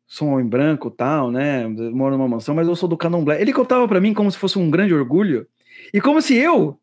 Sou 0.06 0.28
um 0.28 0.32
homem 0.34 0.46
branco 0.46 0.90
tal, 0.90 1.30
né? 1.32 1.66
Moro 1.66 2.16
numa 2.16 2.28
mansão, 2.28 2.54
mas 2.54 2.68
eu 2.68 2.76
sou 2.76 2.88
do 2.88 2.96
candomblé. 2.96 3.40
Ele 3.40 3.52
contava 3.52 3.88
para 3.88 4.00
mim 4.00 4.14
como 4.14 4.30
se 4.30 4.38
fosse 4.38 4.58
um 4.58 4.70
grande 4.70 4.94
orgulho 4.94 5.48
e 5.92 6.00
como 6.00 6.22
se 6.22 6.36
eu 6.36 6.80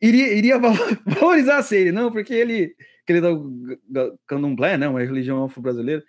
iria, 0.00 0.32
iria 0.32 0.58
valorizar 1.04 1.62
ele, 1.72 1.92
não, 1.92 2.10
porque 2.10 2.32
ele, 2.32 2.74
que 3.06 3.12
ele 3.12 3.18
é 3.18 3.30
do 3.30 4.18
candomblé, 4.26 4.78
né? 4.78 4.88
Uma 4.88 5.00
religião 5.00 5.44
afro-brasileira. 5.44 6.02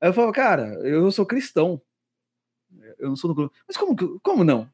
Aí 0.00 0.08
eu 0.08 0.12
falava, 0.12 0.32
cara, 0.32 0.74
eu 0.86 1.10
sou 1.10 1.26
cristão. 1.26 1.80
Eu 2.98 3.08
não 3.08 3.16
sou 3.16 3.34
do. 3.34 3.52
Mas 3.66 3.76
como, 3.76 3.96
como 4.20 4.44
não? 4.44 4.70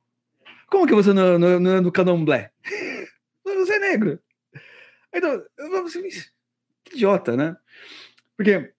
Como 0.69 0.87
que 0.87 0.95
você 0.95 1.13
não, 1.13 1.39
não, 1.39 1.61
não 1.61 1.77
é 1.77 1.81
do 1.81 1.93
candomblé? 1.93 2.53
Você 3.45 3.75
é 3.75 3.79
negro. 3.79 4.19
Então, 5.13 5.43
eu 5.57 5.85
assim, 5.85 6.03
que 6.85 6.95
idiota, 6.95 7.37
né? 7.37 7.57
Porque 8.37 8.73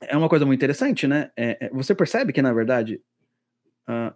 é 0.00 0.16
uma 0.16 0.28
coisa 0.28 0.44
muito 0.44 0.58
interessante, 0.58 1.06
né? 1.06 1.30
É, 1.36 1.66
é, 1.66 1.70
você 1.70 1.94
percebe 1.94 2.32
que, 2.32 2.42
na 2.42 2.52
verdade, 2.52 3.00
uh, 3.88 4.14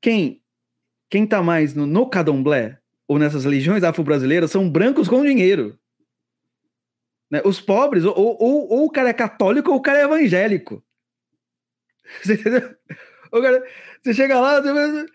quem, 0.00 0.42
quem 1.10 1.26
tá 1.26 1.42
mais 1.42 1.74
no, 1.74 1.86
no 1.86 2.08
candomblé 2.08 2.78
ou 3.08 3.18
nessas 3.18 3.44
religiões 3.44 3.82
afro-brasileiras 3.82 4.50
são 4.50 4.70
brancos 4.70 5.08
com 5.08 5.24
dinheiro. 5.24 5.78
Né? 7.32 7.40
Os 7.46 7.58
pobres, 7.58 8.04
ou, 8.04 8.14
ou, 8.14 8.68
ou, 8.70 8.84
o 8.84 8.90
cara 8.90 9.08
é 9.08 9.14
católico 9.14 9.70
ou 9.70 9.78
o 9.78 9.80
cara 9.80 10.00
é 10.00 10.04
evangélico. 10.04 10.84
Você 12.22 12.34
entendeu? 12.34 12.76
Cara, 13.30 13.66
você 14.02 14.12
chega 14.12 14.38
lá, 14.38 14.60
você, 14.60 14.70
você 14.70 15.06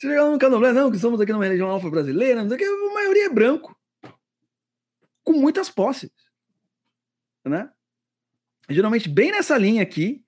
chega 0.00 0.24
lá 0.24 0.30
no 0.30 0.38
candomblé, 0.38 0.72
não, 0.72 0.90
que 0.90 0.98
somos 0.98 1.20
aqui 1.20 1.30
numa 1.30 1.44
religião 1.44 1.74
afro-brasileira, 1.76 2.40
não 2.40 2.48
sei 2.48 2.56
o 2.56 2.58
que, 2.58 2.64
a 2.64 2.94
maioria 2.94 3.26
é 3.26 3.28
branco. 3.28 3.78
Com 5.22 5.34
muitas 5.34 5.68
posses. 5.68 6.10
Né? 7.44 7.70
Geralmente 8.70 9.10
bem 9.10 9.30
nessa 9.30 9.58
linha 9.58 9.82
aqui 9.82 10.24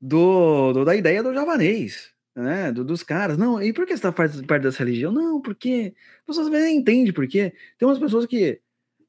do, 0.00 0.72
do 0.72 0.84
da 0.86 0.96
ideia 0.96 1.22
do 1.22 1.34
javanês 1.34 2.12
né, 2.34 2.72
do, 2.72 2.84
dos 2.84 3.02
caras. 3.02 3.36
Não, 3.36 3.62
e 3.62 3.72
por 3.72 3.84
que 3.84 3.92
você 3.92 4.06
está 4.06 4.12
parte, 4.12 4.40
dessa 4.40 4.78
religião? 4.78 5.12
Não, 5.12 5.40
porque 5.40 5.94
as 6.20 6.26
pessoas 6.26 6.48
nem 6.48 6.78
entendem 6.78 7.12
por 7.12 7.26
quê. 7.26 7.52
Tem 7.78 7.86
umas 7.86 7.98
pessoas 7.98 8.26
que 8.26 8.60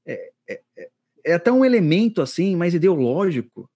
é, 0.06 0.32
é, 0.48 0.62
é, 0.78 0.90
é 1.26 1.34
até 1.34 1.52
um 1.52 1.64
elemento 1.64 2.22
assim 2.22 2.56
mais 2.56 2.74
ideológico 2.74 3.70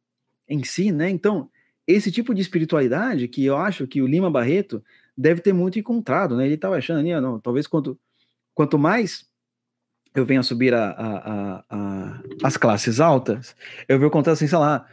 em 0.47 0.63
si, 0.63 0.91
né? 0.91 1.09
Então, 1.09 1.49
esse 1.85 2.11
tipo 2.11 2.33
de 2.33 2.41
espiritualidade 2.41 3.27
que 3.27 3.45
eu 3.45 3.57
acho 3.57 3.87
que 3.87 4.01
o 4.01 4.07
Lima 4.07 4.29
Barreto 4.29 4.83
deve 5.17 5.41
ter 5.41 5.53
muito 5.53 5.79
encontrado, 5.79 6.35
né? 6.35 6.45
Ele 6.45 6.55
estava 6.55 6.75
achando 6.75 6.99
ali, 6.99 7.19
não, 7.19 7.39
talvez 7.39 7.65
quanto, 7.65 7.97
quanto 8.53 8.77
mais 8.77 9.25
eu 10.13 10.25
venho 10.25 10.39
a 10.39 10.43
subir 10.43 10.73
a, 10.73 10.89
a, 10.89 11.63
a, 11.69 12.23
as 12.43 12.57
classes 12.57 12.99
altas, 12.99 13.55
eu 13.87 13.99
vou 13.99 14.09
contar 14.09 14.31
assim, 14.31 14.47
sei 14.47 14.57
lá, 14.57 14.87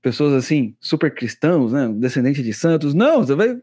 pessoas 0.00 0.32
assim, 0.32 0.76
super 0.80 1.12
cristãos, 1.12 1.72
né? 1.72 1.88
Descendente 1.88 2.42
de 2.42 2.52
santos. 2.52 2.94
Não, 2.94 3.18
você 3.18 3.34
vai 3.34 3.60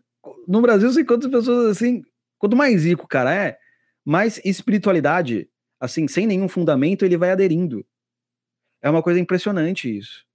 no 0.48 0.62
Brasil 0.62 0.92
você 0.92 1.02
encontra 1.02 1.30
pessoas 1.30 1.72
assim, 1.72 2.04
quanto 2.38 2.56
mais 2.56 2.86
rico 2.86 3.06
o 3.06 3.08
cara 3.08 3.34
é, 3.34 3.58
mais 4.06 4.40
espiritualidade, 4.46 5.50
assim, 5.80 6.08
sem 6.08 6.26
nenhum 6.26 6.48
fundamento, 6.48 7.04
ele 7.04 7.18
vai 7.18 7.32
aderindo. 7.32 7.86
É 8.82 8.90
uma 8.90 9.02
coisa 9.04 9.20
impressionante 9.20 9.96
isso, 9.98 10.26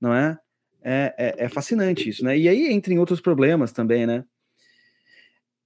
não 0.00 0.14
é? 0.14 0.38
É, 0.82 1.14
é, 1.18 1.44
é 1.44 1.48
fascinante 1.48 2.08
isso, 2.08 2.24
né? 2.24 2.36
E 2.38 2.48
aí 2.48 2.72
entra 2.72 2.92
em 2.92 2.98
outros 2.98 3.20
problemas 3.20 3.72
também, 3.72 4.06
né? 4.06 4.24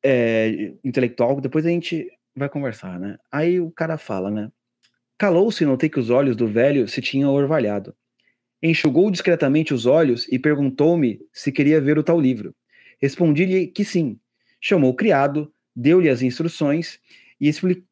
É, 0.03 0.73
intelectual, 0.85 1.41
depois 1.41 1.65
a 1.65 1.71
gente 1.71 2.11
vai 2.35 2.49
conversar, 2.49 2.99
né? 2.99 3.17
Aí 3.31 3.61
o 3.61 3.71
cara 3.71 3.97
fala, 3.97 4.31
né? 4.31 4.51
Calou-se, 5.17 5.65
notei 5.65 5.89
que 5.89 6.01
os 6.01 6.11
olhos 6.11 6.37
do 6.37 6.49
velho 6.49 6.89
se 6.89 7.01
tinham 7.01 7.33
orvalhado. 7.33 7.95
Enxugou 8.61 9.11
discretamente 9.11 9.73
os 9.73 9.87
olhos 9.87 10.27
e 10.29 10.39
perguntou-me 10.39 11.21
se 11.33 11.53
queria 11.53 11.81
ver 11.81 11.99
o 11.99 12.03
tal 12.03 12.21
livro. 12.21 12.55
Respondi-lhe 13.01 13.69
que 13.69 13.85
sim. 13.85 14.19
Chamou 14.61 14.91
o 14.91 14.95
criado, 14.95 15.53
deu-lhe 15.77 16.09
as 16.09 16.23
instruções 16.23 16.99
e, 17.41 17.49
expli 17.49 17.85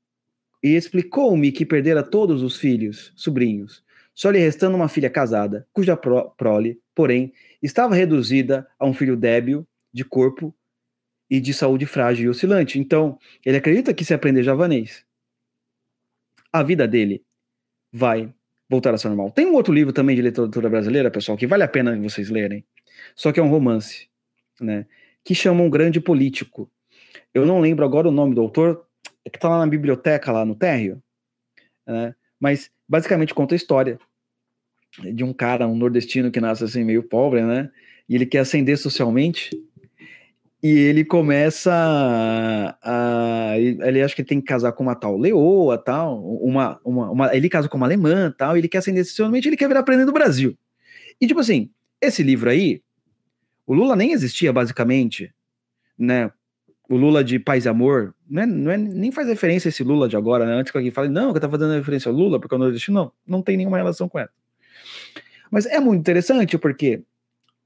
e 0.62 0.74
explicou-me 0.74 1.52
que 1.52 1.66
perdera 1.66 2.02
todos 2.02 2.42
os 2.42 2.56
filhos, 2.56 3.12
sobrinhos, 3.14 3.84
só 4.14 4.30
lhe 4.30 4.38
restando 4.38 4.76
uma 4.76 4.88
filha 4.88 5.08
casada, 5.08 5.66
cuja 5.72 5.96
pro 5.96 6.30
prole, 6.30 6.80
porém, 6.94 7.32
estava 7.62 7.94
reduzida 7.94 8.66
a 8.78 8.86
um 8.86 8.92
filho 8.92 9.16
débil 9.16 9.66
de 9.92 10.04
corpo 10.04 10.54
e 11.30 11.40
de 11.40 11.54
saúde 11.54 11.86
frágil 11.86 12.26
e 12.26 12.28
oscilante. 12.28 12.78
Então, 12.78 13.18
ele 13.44 13.56
acredita 13.56 13.94
que 13.94 14.04
se 14.04 14.12
aprender 14.12 14.42
javanês, 14.42 15.04
a 16.52 16.62
vida 16.62 16.86
dele 16.86 17.24
vai 17.90 18.32
voltar 18.68 18.92
a 18.94 18.98
ser 18.98 19.08
normal. 19.08 19.30
Tem 19.30 19.46
um 19.46 19.54
outro 19.54 19.72
livro 19.72 19.92
também 19.92 20.14
de 20.14 20.22
literatura 20.22 20.68
brasileira, 20.68 21.10
pessoal, 21.10 21.36
que 21.36 21.46
vale 21.46 21.62
a 21.62 21.68
pena 21.68 21.98
vocês 21.98 22.28
lerem. 22.28 22.64
Só 23.14 23.32
que 23.32 23.40
é 23.40 23.42
um 23.42 23.48
romance 23.48 24.08
né, 24.60 24.86
que 25.24 25.34
chama 25.34 25.62
um 25.62 25.70
grande 25.70 26.00
político. 26.00 26.70
Eu 27.32 27.46
não 27.46 27.60
lembro 27.60 27.84
agora 27.84 28.08
o 28.08 28.12
nome 28.12 28.34
do 28.34 28.40
autor, 28.40 28.86
é 29.24 29.30
que 29.30 29.36
está 29.36 29.48
lá 29.48 29.58
na 29.58 29.66
biblioteca, 29.66 30.32
lá 30.32 30.44
no 30.44 30.54
térreo, 30.54 31.02
né, 31.86 32.14
mas 32.38 32.70
basicamente 32.92 33.32
conta 33.32 33.54
a 33.54 33.56
história 33.56 33.98
de 35.14 35.24
um 35.24 35.32
cara, 35.32 35.66
um 35.66 35.74
nordestino 35.74 36.30
que 36.30 36.42
nasce 36.42 36.62
assim 36.62 36.84
meio 36.84 37.02
pobre, 37.02 37.40
né, 37.42 37.70
e 38.06 38.14
ele 38.14 38.26
quer 38.26 38.40
ascender 38.40 38.76
socialmente, 38.76 39.50
e 40.62 40.68
ele 40.68 41.02
começa 41.02 41.72
a, 41.72 43.52
a, 43.52 43.58
ele 43.58 44.02
acha 44.02 44.14
que 44.14 44.22
tem 44.22 44.42
que 44.42 44.46
casar 44.46 44.72
com 44.72 44.82
uma 44.82 44.94
tal 44.94 45.16
leoa, 45.16 45.78
tal, 45.78 46.22
uma, 46.22 46.78
uma, 46.84 47.10
uma 47.10 47.34
ele 47.34 47.48
casa 47.48 47.66
com 47.66 47.78
uma 47.78 47.86
alemã, 47.86 48.30
tal, 48.36 48.58
ele 48.58 48.68
quer 48.68 48.78
ascender 48.78 49.06
socialmente, 49.06 49.48
ele 49.48 49.56
quer 49.56 49.68
virar 49.68 49.82
presidente 49.82 50.08
do 50.08 50.12
Brasil. 50.12 50.54
E 51.18 51.26
tipo 51.26 51.40
assim, 51.40 51.70
esse 51.98 52.22
livro 52.22 52.50
aí, 52.50 52.82
o 53.66 53.72
Lula 53.72 53.96
nem 53.96 54.12
existia, 54.12 54.52
basicamente, 54.52 55.32
né? 55.98 56.30
O 56.90 56.96
Lula 56.96 57.24
de 57.24 57.38
paz 57.38 57.64
e 57.64 57.70
amor, 57.70 58.14
não 58.32 58.42
é, 58.42 58.46
não 58.46 58.72
é, 58.72 58.78
nem 58.78 59.12
faz 59.12 59.28
referência 59.28 59.68
a 59.68 59.70
esse 59.70 59.84
Lula 59.84 60.08
de 60.08 60.16
agora, 60.16 60.46
né? 60.46 60.54
Antes 60.54 60.72
que 60.72 60.78
alguém 60.78 60.90
fale, 60.90 61.10
não, 61.10 61.34
que 61.34 61.40
tá 61.40 61.48
fazendo 61.48 61.74
referência 61.74 62.08
ao 62.08 62.16
Lula, 62.16 62.40
porque 62.40 62.54
eu 62.54 62.58
não 62.58 62.68
existi, 62.68 62.90
não, 62.90 63.12
não 63.26 63.42
tem 63.42 63.58
nenhuma 63.58 63.76
relação 63.76 64.08
com 64.08 64.18
ela. 64.18 64.30
Mas 65.50 65.66
é 65.66 65.78
muito 65.78 66.00
interessante 66.00 66.56
porque 66.56 67.02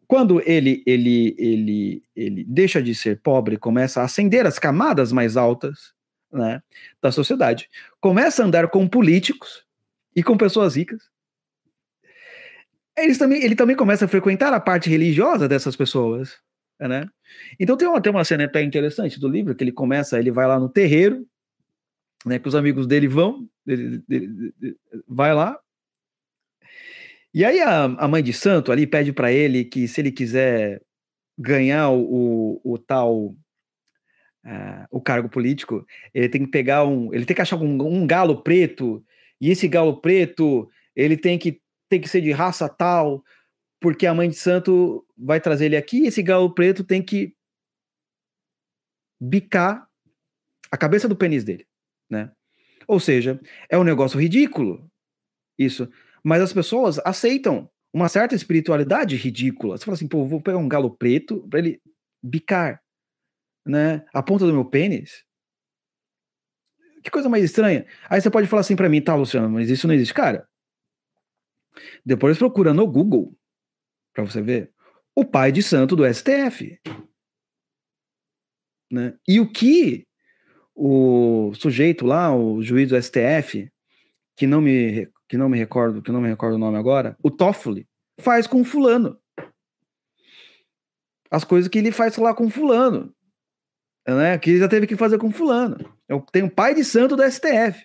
quando 0.09 0.43
ele, 0.45 0.83
ele, 0.85 1.37
ele, 1.39 2.03
ele 2.17 2.45
deixa 2.45 2.83
de 2.83 2.97
ser 2.97 3.21
pobre, 3.21 3.57
começa 3.57 4.01
a 4.01 4.05
ascender 4.05 4.45
as 4.45 4.59
camadas 4.59 5.13
mais 5.13 5.37
altas 5.37 5.95
né, 6.33 6.61
da 7.01 7.13
sociedade, 7.13 7.71
começa 8.01 8.43
a 8.43 8.47
andar 8.47 8.67
com 8.69 8.89
políticos 8.89 9.65
e 10.17 10.23
com 10.23 10.37
pessoas 10.37 10.75
ricas, 10.75 11.01
eles 12.99 13.19
também, 13.19 13.41
ele 13.41 13.55
também 13.55 13.77
começa 13.77 14.07
a 14.07 14.09
frequentar 14.09 14.53
a 14.53 14.59
parte 14.59 14.91
religiosa 14.91 15.47
dessas 15.47 15.77
pessoas, 15.77 16.39
né? 16.79 17.07
Então 17.59 17.77
tem 17.77 17.89
uma, 17.89 18.01
tem 18.01 18.11
uma 18.13 18.25
cena 18.25 18.45
até 18.45 18.63
interessante 18.63 19.19
do 19.19 19.29
livro, 19.29 19.55
que 19.55 19.65
ele 19.65 19.73
começa, 19.73 20.19
ele 20.19 20.31
vai 20.31 20.47
lá 20.47 20.59
no 20.59 20.69
terreiro, 20.69 21.27
né, 22.25 22.39
que 22.39 22.49
os 22.49 22.55
amigos 22.55 22.87
dele 22.87 23.09
vão, 23.09 23.49
ele, 23.67 24.03
ele, 24.09 24.55
ele, 24.61 24.77
vai 25.07 25.35
lá, 25.35 25.59
e 27.37 27.45
aí 27.45 27.61
a, 27.61 27.85
a 27.85 28.09
mãe 28.09 28.23
de 28.23 28.33
santo 28.33 28.73
ali 28.73 28.87
pede 28.87 29.13
para 29.13 29.31
ele 29.31 29.63
que 29.63 29.87
se 29.87 30.01
ele 30.01 30.11
quiser 30.11 30.81
ganhar 31.39 31.91
o, 31.91 32.61
o, 32.65 32.73
o 32.73 32.79
tal 32.79 33.27
uh, 34.47 34.87
o 34.91 35.01
cargo 35.03 35.29
político, 35.29 35.87
ele 36.15 36.31
tem 36.31 36.47
que 36.47 36.51
pegar 36.51 36.87
um, 36.87 37.13
ele 37.13 37.27
tem 37.27 37.35
que 37.35 37.43
achar 37.43 37.57
um, 37.57 37.83
um 37.83 38.07
galo 38.07 38.43
preto, 38.43 39.05
e 39.39 39.51
esse 39.51 39.69
galo 39.69 40.01
preto 40.01 40.67
ele 40.95 41.17
tem 41.17 41.39
que 41.39 41.61
tem 41.91 42.01
que 42.01 42.09
ser 42.09 42.23
de 42.23 42.33
raça 42.33 42.69
tal, 42.69 43.23
porque 43.87 44.05
a 44.05 44.13
mãe 44.13 44.29
de 44.29 44.35
santo 44.35 45.07
vai 45.17 45.41
trazer 45.41 45.67
ele 45.67 45.77
aqui, 45.77 46.01
e 46.01 46.07
esse 46.09 46.21
galo 46.21 46.53
preto 46.53 46.83
tem 46.83 47.01
que 47.01 47.37
bicar 49.23 49.89
a 50.73 50.77
cabeça 50.77 51.09
do 51.09 51.15
pênis 51.15 51.45
dele, 51.45 51.65
né? 52.11 52.33
Ou 52.89 52.99
seja, 52.99 53.41
é 53.71 53.79
um 53.79 53.85
negócio 53.85 54.19
ridículo 54.19 54.91
isso, 55.57 55.89
mas 56.21 56.43
as 56.43 56.53
pessoas 56.53 56.99
aceitam 57.05 57.71
uma 57.93 58.09
certa 58.09 58.35
espiritualidade 58.35 59.15
ridícula. 59.15 59.79
Você 59.79 59.85
fala 59.85 59.95
assim, 59.95 60.09
pô, 60.09 60.27
vou 60.27 60.43
pegar 60.43 60.59
um 60.59 60.69
galo 60.69 60.91
preto 60.91 61.47
para 61.49 61.61
ele 61.61 61.81
bicar, 62.21 62.83
né, 63.65 64.05
a 64.13 64.21
ponta 64.21 64.45
do 64.45 64.53
meu 64.53 64.65
pênis. 64.65 65.25
Que 67.05 67.11
coisa 67.13 67.29
mais 67.29 67.45
estranha. 67.45 67.87
Aí 68.11 68.21
você 68.21 68.31
pode 68.31 68.49
falar 68.49 68.63
assim 68.63 68.75
para 68.75 68.89
mim, 68.89 69.01
tá, 69.01 69.15
Luciano, 69.15 69.49
mas 69.49 69.71
isso 69.71 69.87
não 69.87 69.95
existe, 69.95 70.13
cara. 70.13 70.49
Depois 72.05 72.37
procura 72.37 72.75
no 72.75 72.85
Google 72.85 73.33
para 74.17 74.25
você 74.25 74.41
ver 74.41 74.73
o 75.15 75.25
pai 75.25 75.53
de 75.53 75.63
santo 75.63 75.95
do 75.95 76.03
STF. 76.13 76.81
Né? 78.91 79.15
E 79.29 79.39
o 79.39 79.51
que 79.51 80.07
o 80.75 81.53
sujeito 81.55 82.05
lá, 82.07 82.35
o 82.35 82.63
juiz 82.63 82.89
do 82.89 83.01
STF, 83.01 83.71
que 84.37 84.47
não 84.47 84.61
me 84.61 85.11
que 85.29 85.37
não 85.37 85.49
me 85.49 85.59
recordo, 85.59 86.01
que 86.01 86.13
não 86.13 86.21
me 86.21 86.29
recordo 86.29 86.55
o 86.55 86.59
nome 86.59 86.79
agora, 86.79 87.17
o 87.21 87.31
Toffoli, 87.31 87.87
faz 88.21 88.47
com 88.47 88.65
fulano. 88.65 89.19
As 91.29 91.43
coisas 91.43 91.69
que 91.69 91.79
ele 91.79 91.91
faz 91.91 92.17
lá 92.17 92.33
com 92.33 92.49
fulano. 92.49 93.13
né? 94.07 94.39
Que 94.39 94.57
já 94.59 94.69
teve 94.69 94.87
que 94.87 94.97
fazer 94.97 95.19
com 95.19 95.33
fulano. 95.33 95.77
Eu 96.09 96.21
tenho 96.31 96.49
pai 96.49 96.75
de 96.75 96.85
santo 96.85 97.17
do 97.17 97.29
STF. 97.29 97.85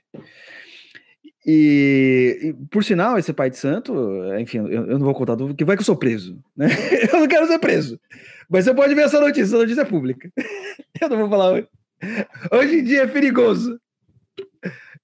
E, 1.45 2.39
e, 2.41 2.53
por 2.67 2.83
sinal, 2.83 3.17
esse 3.17 3.33
pai 3.33 3.49
de 3.49 3.57
santo, 3.57 3.93
enfim, 4.39 4.59
eu, 4.59 4.85
eu 4.85 4.99
não 4.99 5.05
vou 5.05 5.13
contar 5.13 5.35
tudo, 5.35 5.55
que 5.55 5.65
vai 5.65 5.75
que 5.75 5.81
eu 5.81 5.85
sou 5.85 5.95
preso, 5.97 6.43
né? 6.55 6.67
Eu 7.11 7.19
não 7.19 7.27
quero 7.27 7.47
ser 7.47 7.57
preso. 7.57 7.99
Mas 8.47 8.65
você 8.65 8.73
pode 8.75 8.93
ver 8.93 9.05
essa 9.05 9.19
notícia, 9.19 9.43
essa 9.43 9.57
notícia 9.57 9.81
é 9.81 9.85
pública. 9.85 10.31
Eu 11.01 11.09
não 11.09 11.17
vou 11.17 11.29
falar 11.29 11.51
hoje. 11.51 11.67
Hoje 12.51 12.79
em 12.79 12.83
dia 12.83 13.03
é 13.03 13.07
perigoso. 13.07 13.79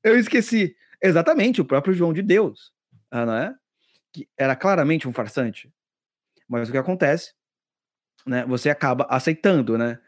Eu 0.03 0.17
esqueci. 0.17 0.75
Exatamente, 1.01 1.61
o 1.61 1.65
próprio 1.65 1.93
João 1.93 2.11
de 2.11 2.21
Deus, 2.21 2.71
ah, 3.11 3.25
não 3.25 3.35
é? 3.35 3.55
Que 4.11 4.27
era 4.37 4.55
claramente 4.55 5.07
um 5.07 5.13
farsante. 5.13 5.71
Mas 6.47 6.69
o 6.69 6.71
que 6.71 6.77
acontece, 6.77 7.33
né? 8.25 8.45
Você 8.47 8.69
acaba 8.69 9.05
aceitando, 9.09 9.77
né? 9.77 9.99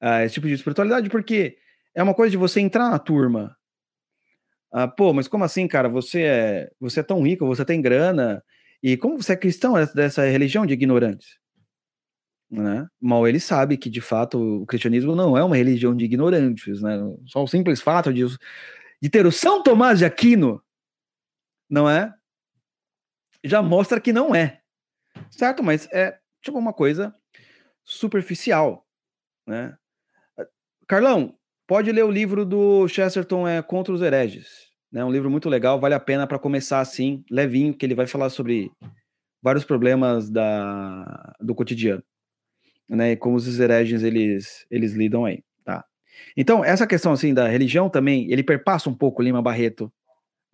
Uh, 0.00 0.24
esse 0.24 0.34
tipo 0.34 0.46
de 0.46 0.54
espiritualidade, 0.54 1.08
porque 1.08 1.58
é 1.94 2.02
uma 2.02 2.14
coisa 2.14 2.30
de 2.30 2.36
você 2.36 2.60
entrar 2.60 2.90
na 2.90 2.98
turma. 2.98 3.56
Uh, 4.72 4.94
pô, 4.96 5.12
mas 5.12 5.28
como 5.28 5.44
assim, 5.44 5.66
cara? 5.68 5.88
Você 5.88 6.22
é, 6.22 6.70
você 6.80 7.00
é 7.00 7.02
tão 7.02 7.22
rico, 7.22 7.46
você 7.46 7.64
tem 7.64 7.80
grana, 7.80 8.42
e 8.82 8.96
como 8.96 9.20
você 9.20 9.32
é 9.32 9.36
cristão 9.36 9.74
dessa 9.94 10.24
religião 10.26 10.66
de 10.66 10.74
ignorantes? 10.74 11.38
Né? 12.50 12.86
Mal 13.00 13.26
ele 13.26 13.40
sabe 13.40 13.76
que, 13.76 13.90
de 13.90 14.00
fato, 14.00 14.62
o 14.62 14.66
cristianismo 14.66 15.16
não 15.16 15.36
é 15.36 15.42
uma 15.42 15.56
religião 15.56 15.96
de 15.96 16.04
ignorantes, 16.04 16.80
né? 16.80 16.96
Só 17.26 17.42
o 17.42 17.48
simples 17.48 17.80
fato 17.80 18.12
de, 18.12 18.24
de 19.02 19.10
ter 19.10 19.26
o 19.26 19.32
São 19.32 19.62
Tomás 19.62 19.98
de 19.98 20.04
Aquino, 20.04 20.62
não 21.68 21.90
é? 21.90 22.14
Já 23.42 23.62
mostra 23.62 24.00
que 24.00 24.12
não 24.12 24.34
é. 24.34 24.60
Certo? 25.30 25.62
Mas 25.62 25.88
é 25.90 26.18
tipo 26.40 26.58
uma 26.58 26.72
coisa 26.72 27.14
superficial, 27.84 28.86
né? 29.46 29.76
Carlão, 30.86 31.36
pode 31.66 31.90
ler 31.92 32.04
o 32.04 32.10
livro 32.10 32.44
do 32.44 32.86
Chesterton 32.88 33.46
é, 33.46 33.62
Contra 33.62 33.92
os 33.92 34.02
Hereges. 34.02 34.66
Né? 34.90 35.04
Um 35.04 35.10
livro 35.10 35.30
muito 35.30 35.48
legal, 35.48 35.80
vale 35.80 35.94
a 35.94 36.00
pena 36.00 36.26
para 36.26 36.38
começar 36.38 36.80
assim, 36.80 37.24
levinho, 37.30 37.74
que 37.74 37.84
ele 37.84 37.94
vai 37.94 38.06
falar 38.06 38.30
sobre 38.30 38.70
vários 39.42 39.64
problemas 39.64 40.30
da, 40.30 41.34
do 41.40 41.54
cotidiano. 41.54 42.02
Né, 42.88 43.12
e 43.12 43.16
como 43.16 43.34
os 43.34 43.58
hereges 43.58 44.04
eles, 44.04 44.64
eles 44.70 44.92
lidam 44.92 45.24
aí, 45.24 45.42
tá? 45.64 45.84
Então, 46.36 46.64
essa 46.64 46.86
questão 46.86 47.12
assim 47.12 47.34
da 47.34 47.48
religião 47.48 47.90
também, 47.90 48.30
ele 48.30 48.44
perpassa 48.44 48.88
um 48.88 48.94
pouco 48.94 49.20
Lima 49.20 49.42
Barreto 49.42 49.92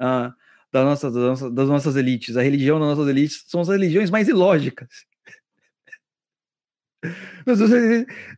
uh, 0.01 0.33
das, 0.73 0.85
nossas, 0.85 1.13
das, 1.13 1.23
nossas, 1.23 1.55
das 1.55 1.69
nossas 1.69 1.97
elites. 1.97 2.35
A 2.39 2.43
religião 2.43 2.81
das 2.81 2.89
nossas 2.89 3.07
elites 3.07 3.45
são 3.49 3.61
as 3.61 3.69
religiões 3.69 4.11
mais 4.11 4.29
ilógicas. 4.29 5.05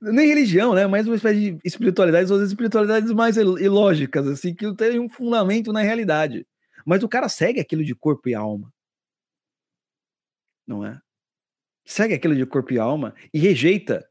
Nem 0.01 0.27
religião, 0.27 0.75
né? 0.75 0.87
Mas 0.87 1.07
uma 1.07 1.17
espécie 1.17 1.53
de 1.53 1.59
espiritualidade, 1.65 2.33
as 2.33 2.49
espiritualidades 2.49 3.13
mais 3.13 3.37
ilógicas, 3.37 4.27
assim, 4.27 4.55
que 4.55 4.65
não 4.65 4.75
tem 4.75 4.99
um 4.99 5.09
fundamento 5.09 5.73
na 5.73 5.81
realidade. 5.81 6.47
Mas 6.85 7.03
o 7.03 7.09
cara 7.09 7.29
segue 7.29 7.61
aquilo 7.61 7.85
de 7.85 7.95
corpo 7.95 8.29
e 8.29 8.35
alma. 8.35 8.73
Não 10.67 10.85
é? 10.85 10.99
Segue 11.85 12.15
aquilo 12.15 12.35
de 12.35 12.47
corpo 12.47 12.73
e 12.73 12.79
alma 12.79 13.15
e 13.33 13.39
rejeita 13.39 14.09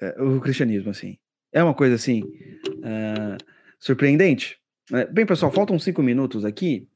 é, 0.00 0.22
o 0.22 0.40
cristianismo, 0.40 0.90
assim. 0.90 1.18
É 1.52 1.62
uma 1.62 1.74
coisa, 1.74 1.96
assim, 1.96 2.22
uh, 2.22 3.36
surpreendente. 3.78 4.58
É, 4.92 5.06
bem, 5.06 5.26
pessoal, 5.26 5.52
faltam 5.52 5.78
cinco 5.78 6.02
minutos 6.02 6.44
aqui. 6.44 6.88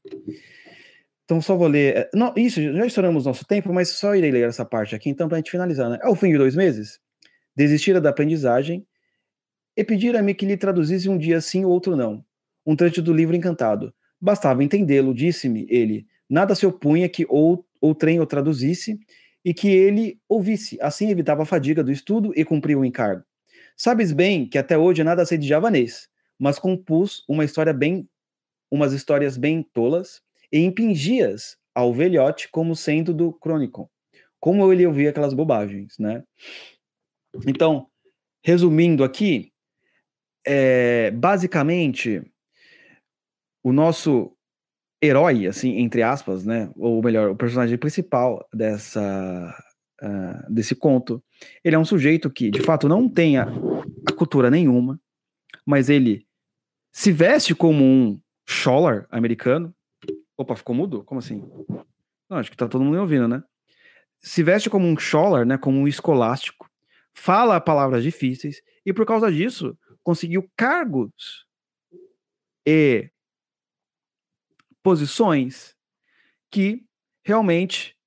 Então, 1.27 1.41
só 1.41 1.57
vou 1.57 1.67
ler. 1.67 1.97
Eh, 1.97 2.09
não, 2.13 2.33
isso, 2.37 2.61
já 2.61 2.85
estouramos 2.85 3.25
nosso 3.25 3.45
tempo, 3.45 3.73
mas 3.73 3.89
só 3.89 4.15
irei 4.15 4.31
ler 4.31 4.47
essa 4.47 4.63
parte 4.63 4.95
aqui, 4.95 5.09
então, 5.09 5.27
para 5.27 5.35
a 5.35 5.39
gente 5.39 5.51
finalizar, 5.51 5.89
né? 5.89 5.99
Ao 6.01 6.15
fim 6.15 6.31
de 6.31 6.37
dois 6.37 6.55
meses, 6.55 7.01
desistira 7.53 7.99
da 7.99 8.11
aprendizagem 8.11 8.87
e 9.75 9.83
pedira-me 9.83 10.33
que 10.33 10.45
lhe 10.45 10.55
traduzisse 10.55 11.09
um 11.09 11.17
dia 11.17 11.41
sim, 11.41 11.65
outro 11.65 11.97
não. 11.97 12.23
Um 12.65 12.77
trecho 12.77 13.01
do 13.01 13.13
livro 13.13 13.35
encantado. 13.35 13.93
Bastava 14.21 14.63
entendê-lo, 14.63 15.13
disse-me 15.13 15.67
ele. 15.69 16.07
Nada 16.29 16.55
se 16.55 16.65
opunha 16.65 17.09
que 17.09 17.25
ou, 17.27 17.65
outrem 17.81 18.21
o 18.21 18.25
traduzisse 18.25 18.97
e 19.43 19.53
que 19.53 19.67
ele 19.67 20.17
ouvisse. 20.29 20.77
Assim 20.81 21.09
evitava 21.11 21.43
a 21.43 21.45
fadiga 21.45 21.83
do 21.83 21.91
estudo 21.91 22.31
e 22.37 22.45
cumpria 22.45 22.79
o 22.79 22.85
encargo. 22.85 23.23
Sabes 23.75 24.13
bem 24.13 24.47
que 24.47 24.57
até 24.57 24.77
hoje 24.77 25.03
nada 25.03 25.25
sei 25.25 25.37
de 25.37 25.47
javanês, 25.47 26.07
mas 26.39 26.57
compus 26.57 27.25
uma 27.27 27.43
história 27.43 27.73
bem, 27.73 28.07
umas 28.71 28.93
histórias 28.93 29.35
bem 29.35 29.61
tolas 29.61 30.21
e 30.51 30.59
impingias 30.59 31.57
ao 31.75 31.93
velhote 31.93 32.49
como 32.49 32.75
sendo 32.75 33.13
do 33.13 33.37
Chronicon. 33.41 33.89
Como 34.39 34.71
ele 34.71 34.85
ouvia 34.85 35.09
aquelas 35.09 35.33
bobagens, 35.33 35.95
né? 35.99 36.23
Então, 37.45 37.87
resumindo 38.43 39.03
aqui, 39.03 39.51
é, 40.45 41.11
basicamente, 41.11 42.21
o 43.63 43.73
nosso 43.73 44.35
herói, 45.01 45.45
assim, 45.47 45.77
entre 45.77 46.01
aspas, 46.01 46.45
né? 46.45 46.71
Ou 46.75 47.03
melhor, 47.03 47.29
o 47.29 47.35
personagem 47.35 47.77
principal 47.77 48.47
dessa, 48.53 49.53
uh, 50.01 50.53
desse 50.53 50.75
conto, 50.75 51.23
ele 51.63 51.75
é 51.75 51.79
um 51.79 51.85
sujeito 51.85 52.29
que, 52.29 52.49
de 52.49 52.61
fato, 52.61 52.87
não 52.87 53.09
tem 53.09 53.37
a, 53.37 53.45
a 54.07 54.13
cultura 54.13 54.49
nenhuma, 54.49 54.99
mas 55.65 55.89
ele 55.89 56.25
se 56.93 57.11
veste 57.11 57.53
como 57.53 57.83
um 57.83 58.19
scholar 58.47 59.05
americano, 59.11 59.75
Opa, 60.37 60.55
ficou 60.55 60.75
mudo? 60.75 61.03
Como 61.03 61.17
assim? 61.17 61.43
Não, 62.29 62.37
acho 62.37 62.51
que 62.51 62.57
tá 62.57 62.67
todo 62.67 62.83
mundo 62.83 62.99
ouvindo, 62.99 63.27
né? 63.27 63.43
Se 64.19 64.43
veste 64.43 64.69
como 64.69 64.85
um 64.85 64.97
scholar, 64.97 65.45
né? 65.45 65.57
Como 65.57 65.79
um 65.79 65.87
escolástico, 65.87 66.69
fala 67.13 67.59
palavras 67.59 68.03
difíceis 68.03 68.61
e 68.85 68.93
por 68.93 69.05
causa 69.05 69.31
disso 69.31 69.77
conseguiu 70.03 70.49
cargos 70.55 71.45
e 72.65 73.09
posições 74.83 75.75
que 76.51 76.85
realmente 77.25 77.97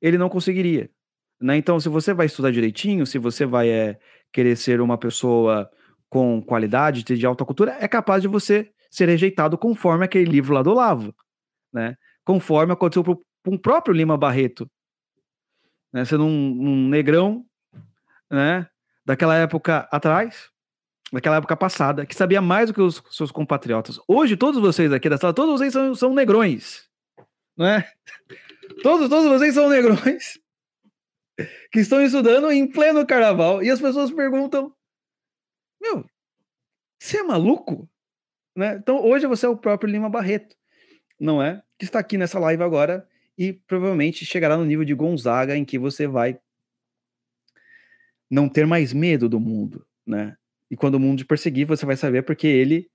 ele 0.00 0.16
não 0.16 0.28
conseguiria. 0.28 0.88
Né? 1.40 1.56
Então, 1.56 1.80
se 1.80 1.88
você 1.88 2.14
vai 2.14 2.26
estudar 2.26 2.50
direitinho, 2.50 3.06
se 3.06 3.18
você 3.18 3.44
vai 3.44 3.68
é, 3.68 3.98
querer 4.32 4.56
ser 4.56 4.80
uma 4.80 4.96
pessoa 4.96 5.70
com 6.08 6.40
qualidade, 6.42 7.02
de 7.02 7.26
alta 7.26 7.44
cultura, 7.44 7.76
é 7.80 7.88
capaz 7.88 8.22
de 8.22 8.28
você 8.28 8.70
ser 8.90 9.08
rejeitado 9.08 9.58
conforme 9.58 10.04
aquele 10.04 10.30
livro 10.30 10.54
lá 10.54 10.62
do 10.62 10.70
Olavo 10.70 11.14
né? 11.72 11.96
Conforme 12.24 12.72
aconteceu 12.72 13.04
com 13.04 13.54
o 13.54 13.58
próprio 13.58 13.94
Lima 13.94 14.16
Barreto, 14.16 14.70
né? 15.92 16.04
Sendo 16.04 16.24
um, 16.24 16.28
um 16.28 16.88
negrão, 16.88 17.44
né? 18.30 18.68
Daquela 19.04 19.36
época 19.36 19.88
atrás, 19.90 20.50
daquela 21.12 21.36
época 21.36 21.56
passada, 21.56 22.06
que 22.06 22.14
sabia 22.14 22.40
mais 22.40 22.68
do 22.68 22.74
que 22.74 22.80
os 22.80 23.02
seus 23.10 23.30
compatriotas. 23.30 23.98
Hoje, 24.06 24.36
todos 24.36 24.60
vocês 24.60 24.92
aqui 24.92 25.08
da 25.08 25.16
sala, 25.16 25.34
todos 25.34 25.58
vocês 25.58 25.72
são, 25.72 25.94
são 25.94 26.14
negrões, 26.14 26.88
né? 27.56 27.90
Todos, 28.84 29.08
todos 29.08 29.28
vocês 29.28 29.52
são 29.52 29.68
negrões 29.68 30.38
que 31.72 31.80
estão 31.80 32.00
estudando 32.00 32.50
em 32.52 32.70
pleno 32.70 33.04
carnaval 33.04 33.62
e 33.62 33.68
as 33.68 33.80
pessoas 33.80 34.12
perguntam: 34.12 34.72
Meu, 35.80 36.08
você 36.96 37.18
é 37.18 37.22
maluco? 37.24 37.90
Né? 38.56 38.76
Então, 38.76 39.04
hoje 39.04 39.26
você 39.26 39.44
é 39.44 39.48
o 39.48 39.56
próprio 39.56 39.90
Lima 39.90 40.08
Barreto 40.08 40.56
não 41.20 41.42
é? 41.42 41.62
Que 41.78 41.84
está 41.84 41.98
aqui 41.98 42.16
nessa 42.16 42.38
live 42.38 42.62
agora 42.62 43.06
e 43.36 43.52
provavelmente 43.52 44.24
chegará 44.24 44.56
no 44.56 44.64
nível 44.64 44.84
de 44.84 44.94
Gonzaga 44.94 45.56
em 45.56 45.64
que 45.64 45.78
você 45.78 46.06
vai 46.06 46.40
não 48.30 48.48
ter 48.48 48.66
mais 48.66 48.92
medo 48.92 49.28
do 49.28 49.38
mundo, 49.38 49.86
né? 50.06 50.36
E 50.70 50.76
quando 50.76 50.94
o 50.94 51.00
mundo 51.00 51.18
te 51.18 51.24
perseguir, 51.24 51.66
você 51.66 51.84
vai 51.84 51.96
saber 51.96 52.22
porque 52.22 52.46
ele 52.46 52.90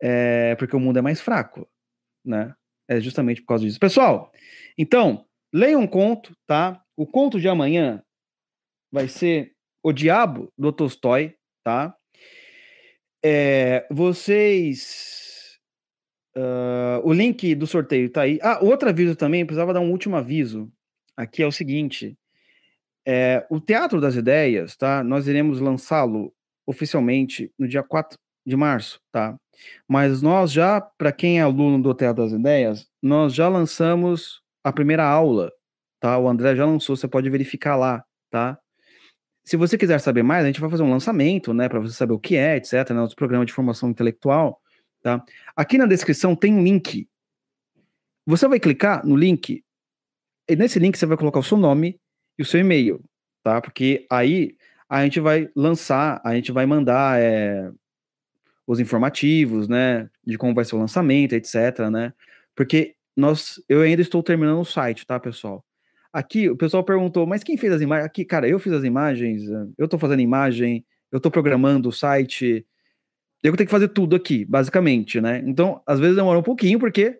é 0.00 0.54
porque 0.56 0.76
o 0.76 0.80
mundo 0.80 0.98
é 0.98 1.02
mais 1.02 1.20
fraco, 1.20 1.68
né? 2.24 2.54
É 2.88 3.00
justamente 3.00 3.40
por 3.40 3.48
causa 3.48 3.64
disso. 3.64 3.80
Pessoal, 3.80 4.32
então, 4.78 5.26
leia 5.52 5.78
um 5.78 5.86
conto, 5.86 6.36
tá? 6.46 6.82
O 6.96 7.06
conto 7.06 7.40
de 7.40 7.48
amanhã 7.48 8.02
vai 8.92 9.08
ser 9.08 9.52
O 9.82 9.92
Diabo 9.92 10.52
do 10.56 10.72
Tolstói, 10.72 11.34
tá? 11.64 11.96
É, 13.24 13.86
vocês 13.90 15.25
Uh, 16.36 17.00
o 17.02 17.12
link 17.14 17.54
do 17.54 17.66
sorteio 17.66 18.10
tá 18.10 18.22
aí. 18.22 18.38
Ah, 18.42 18.58
outro 18.60 18.88
aviso 18.88 19.16
também, 19.16 19.46
precisava 19.46 19.72
dar 19.72 19.80
um 19.80 19.90
último 19.90 20.16
aviso. 20.16 20.70
Aqui 21.16 21.42
é 21.42 21.46
o 21.46 21.52
seguinte: 21.52 22.16
é, 23.06 23.46
o 23.48 23.60
Teatro 23.60 24.00
das 24.00 24.16
Ideias, 24.16 24.76
tá? 24.76 25.02
Nós 25.02 25.26
iremos 25.26 25.60
lançá-lo 25.60 26.32
oficialmente 26.66 27.50
no 27.58 27.66
dia 27.66 27.82
4 27.82 28.18
de 28.44 28.56
março, 28.56 29.00
tá? 29.12 29.36
Mas 29.88 30.20
nós 30.20 30.52
já, 30.52 30.80
para 30.80 31.12
quem 31.12 31.38
é 31.38 31.42
aluno 31.42 31.82
do 31.82 31.94
Teatro 31.94 32.24
das 32.24 32.32
Ideias, 32.32 32.86
nós 33.02 33.32
já 33.32 33.48
lançamos 33.48 34.42
a 34.62 34.72
primeira 34.72 35.04
aula, 35.04 35.50
tá? 36.00 36.18
O 36.18 36.28
André 36.28 36.54
já 36.56 36.66
lançou, 36.66 36.96
você 36.96 37.08
pode 37.08 37.30
verificar 37.30 37.76
lá, 37.76 38.04
tá? 38.30 38.58
Se 39.44 39.56
você 39.56 39.78
quiser 39.78 40.00
saber 40.00 40.24
mais, 40.24 40.44
a 40.44 40.48
gente 40.48 40.60
vai 40.60 40.68
fazer 40.68 40.82
um 40.82 40.90
lançamento, 40.90 41.54
né, 41.54 41.68
para 41.68 41.78
você 41.78 41.94
saber 41.94 42.12
o 42.14 42.18
que 42.18 42.36
é, 42.36 42.56
etc, 42.56 42.90
né, 42.90 42.96
nosso 42.96 43.14
programa 43.14 43.46
de 43.46 43.52
formação 43.52 43.88
intelectual. 43.88 44.60
Tá? 45.06 45.24
Aqui 45.54 45.78
na 45.78 45.86
descrição 45.86 46.34
tem 46.34 46.52
um 46.52 46.64
link. 46.64 47.08
Você 48.26 48.48
vai 48.48 48.58
clicar 48.58 49.06
no 49.06 49.14
link, 49.14 49.62
e 50.48 50.56
nesse 50.56 50.80
link 50.80 50.98
você 50.98 51.06
vai 51.06 51.16
colocar 51.16 51.38
o 51.38 51.44
seu 51.44 51.56
nome 51.56 52.00
e 52.36 52.42
o 52.42 52.44
seu 52.44 52.58
e-mail, 52.58 53.00
tá? 53.40 53.60
Porque 53.60 54.04
aí 54.10 54.56
a 54.88 55.04
gente 55.04 55.20
vai 55.20 55.48
lançar, 55.54 56.20
a 56.24 56.34
gente 56.34 56.50
vai 56.50 56.66
mandar 56.66 57.20
é, 57.22 57.70
os 58.66 58.80
informativos, 58.80 59.68
né, 59.68 60.10
de 60.26 60.36
como 60.36 60.52
vai 60.52 60.64
ser 60.64 60.74
o 60.74 60.80
lançamento, 60.80 61.34
etc, 61.34 61.88
né? 61.88 62.12
Porque 62.56 62.96
nós, 63.16 63.62
eu 63.68 63.82
ainda 63.82 64.02
estou 64.02 64.24
terminando 64.24 64.58
o 64.58 64.64
site, 64.64 65.06
tá, 65.06 65.20
pessoal? 65.20 65.64
Aqui 66.12 66.50
o 66.50 66.56
pessoal 66.56 66.82
perguntou, 66.82 67.28
mas 67.28 67.44
quem 67.44 67.56
fez 67.56 67.72
as 67.72 67.80
imagens? 67.80 68.06
Aqui, 68.06 68.24
cara, 68.24 68.48
eu 68.48 68.58
fiz 68.58 68.72
as 68.72 68.82
imagens, 68.82 69.44
eu 69.78 69.84
estou 69.84 70.00
fazendo 70.00 70.20
imagem, 70.20 70.84
eu 71.12 71.18
estou 71.18 71.30
programando 71.30 71.90
o 71.90 71.92
site, 71.92 72.66
eu 73.42 73.56
tenho 73.56 73.66
que 73.66 73.72
fazer 73.72 73.88
tudo 73.88 74.16
aqui, 74.16 74.44
basicamente, 74.44 75.20
né? 75.20 75.42
Então, 75.46 75.82
às 75.86 76.00
vezes 76.00 76.16
demora 76.16 76.38
um 76.38 76.42
pouquinho, 76.42 76.78
porque 76.78 77.18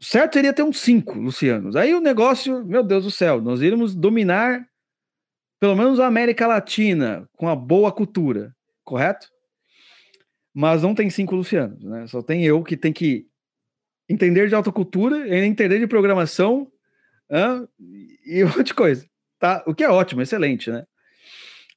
certo 0.00 0.34
seria 0.34 0.52
ter 0.52 0.62
uns 0.62 0.78
cinco 0.80 1.18
Lucianos. 1.18 1.76
Aí 1.76 1.94
o 1.94 2.00
negócio, 2.00 2.64
meu 2.64 2.82
Deus 2.82 3.04
do 3.04 3.10
céu, 3.10 3.40
nós 3.40 3.60
iríamos 3.60 3.94
dominar 3.94 4.66
pelo 5.58 5.74
menos 5.74 5.98
a 5.98 6.06
América 6.06 6.46
Latina 6.46 7.28
com 7.32 7.48
a 7.48 7.56
boa 7.56 7.90
cultura, 7.90 8.54
correto? 8.84 9.28
Mas 10.54 10.82
não 10.82 10.94
tem 10.94 11.10
cinco 11.10 11.34
Lucianos, 11.34 11.82
né? 11.82 12.06
Só 12.06 12.22
tem 12.22 12.44
eu 12.44 12.62
que 12.62 12.76
tem 12.76 12.92
que 12.92 13.26
entender 14.08 14.48
de 14.48 14.54
alta 14.54 14.70
cultura, 14.70 15.36
entender 15.44 15.78
de 15.78 15.86
programação 15.86 16.70
hein? 17.30 17.68
e 18.24 18.44
um 18.44 18.48
monte 18.48 18.64
de 18.64 18.74
coisa, 18.74 19.06
tá? 19.38 19.64
O 19.66 19.74
que 19.74 19.84
é 19.84 19.88
ótimo, 19.88 20.22
excelente, 20.22 20.70
né? 20.70 20.84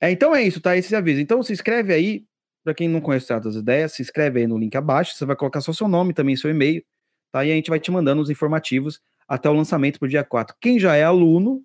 É, 0.02 0.12
então 0.12 0.34
é 0.34 0.44
isso, 0.44 0.62
tá? 0.62 0.78
Esse 0.78 0.96
aviso. 0.96 1.20
Então 1.20 1.44
se 1.44 1.52
inscreve 1.52 1.94
aí, 1.94 2.26
para 2.64 2.74
quem 2.74 2.88
não 2.88 3.02
conhece 3.02 3.32
o 3.34 3.40
das 3.40 3.56
Ideias, 3.56 3.94
se 3.94 4.02
inscreve 4.02 4.42
aí 4.42 4.48
no 4.48 4.58
link 4.58 4.76
abaixo, 4.76 5.16
você 5.16 5.26
vai 5.26 5.36
colocar 5.36 5.62
só 5.62 5.74
seu 5.74 5.88
nome, 5.88 6.14
também 6.14 6.36
seu 6.36 6.50
e-mail, 6.50 6.84
tá? 7.32 7.46
E 7.46 7.52
a 7.52 7.56
gente 7.56 7.70
vai 7.70 7.80
te 7.80 7.92
mandando 7.92 8.22
os 8.22 8.30
informativos 8.30 9.02
até 9.28 9.50
o 9.50 9.54
lançamento 9.54 10.00
pro 10.00 10.08
dia 10.08 10.24
4. 10.24 10.56
Quem 10.60 10.80
já 10.80 10.96
é 10.96 11.04
aluno, 11.04 11.64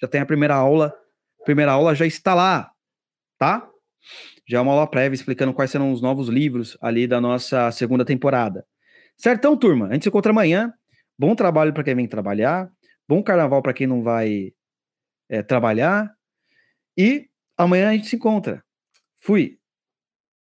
já 0.00 0.08
tem 0.08 0.20
a 0.20 0.26
primeira 0.26 0.54
aula, 0.54 0.94
a 1.40 1.44
primeira 1.44 1.72
aula 1.72 1.94
já 1.94 2.06
está 2.06 2.34
lá, 2.34 2.72
tá? 3.38 3.68
Já 4.46 4.58
é 4.58 4.60
uma 4.60 4.72
aula 4.72 4.86
prévia 4.86 5.14
explicando 5.14 5.54
quais 5.54 5.70
serão 5.70 5.92
os 5.92 6.02
novos 6.02 6.28
livros 6.28 6.76
ali 6.80 7.06
da 7.06 7.20
nossa 7.20 7.70
segunda 7.70 8.04
temporada. 8.04 8.66
Certão, 9.16 9.56
turma? 9.56 9.88
A 9.88 9.92
gente 9.94 10.02
se 10.02 10.08
encontra 10.08 10.32
amanhã. 10.32 10.72
Bom 11.18 11.34
trabalho 11.34 11.72
para 11.72 11.84
quem 11.84 11.94
vem 11.94 12.06
trabalhar. 12.06 12.70
Bom 13.08 13.22
carnaval 13.22 13.62
para 13.62 13.72
quem 13.72 13.86
não 13.86 14.02
vai 14.02 14.52
é, 15.28 15.42
trabalhar. 15.42 16.12
E 16.96 17.28
amanhã 17.56 17.90
a 17.90 17.92
gente 17.92 18.08
se 18.08 18.16
encontra. 18.16 18.62
Fui. 19.22 19.58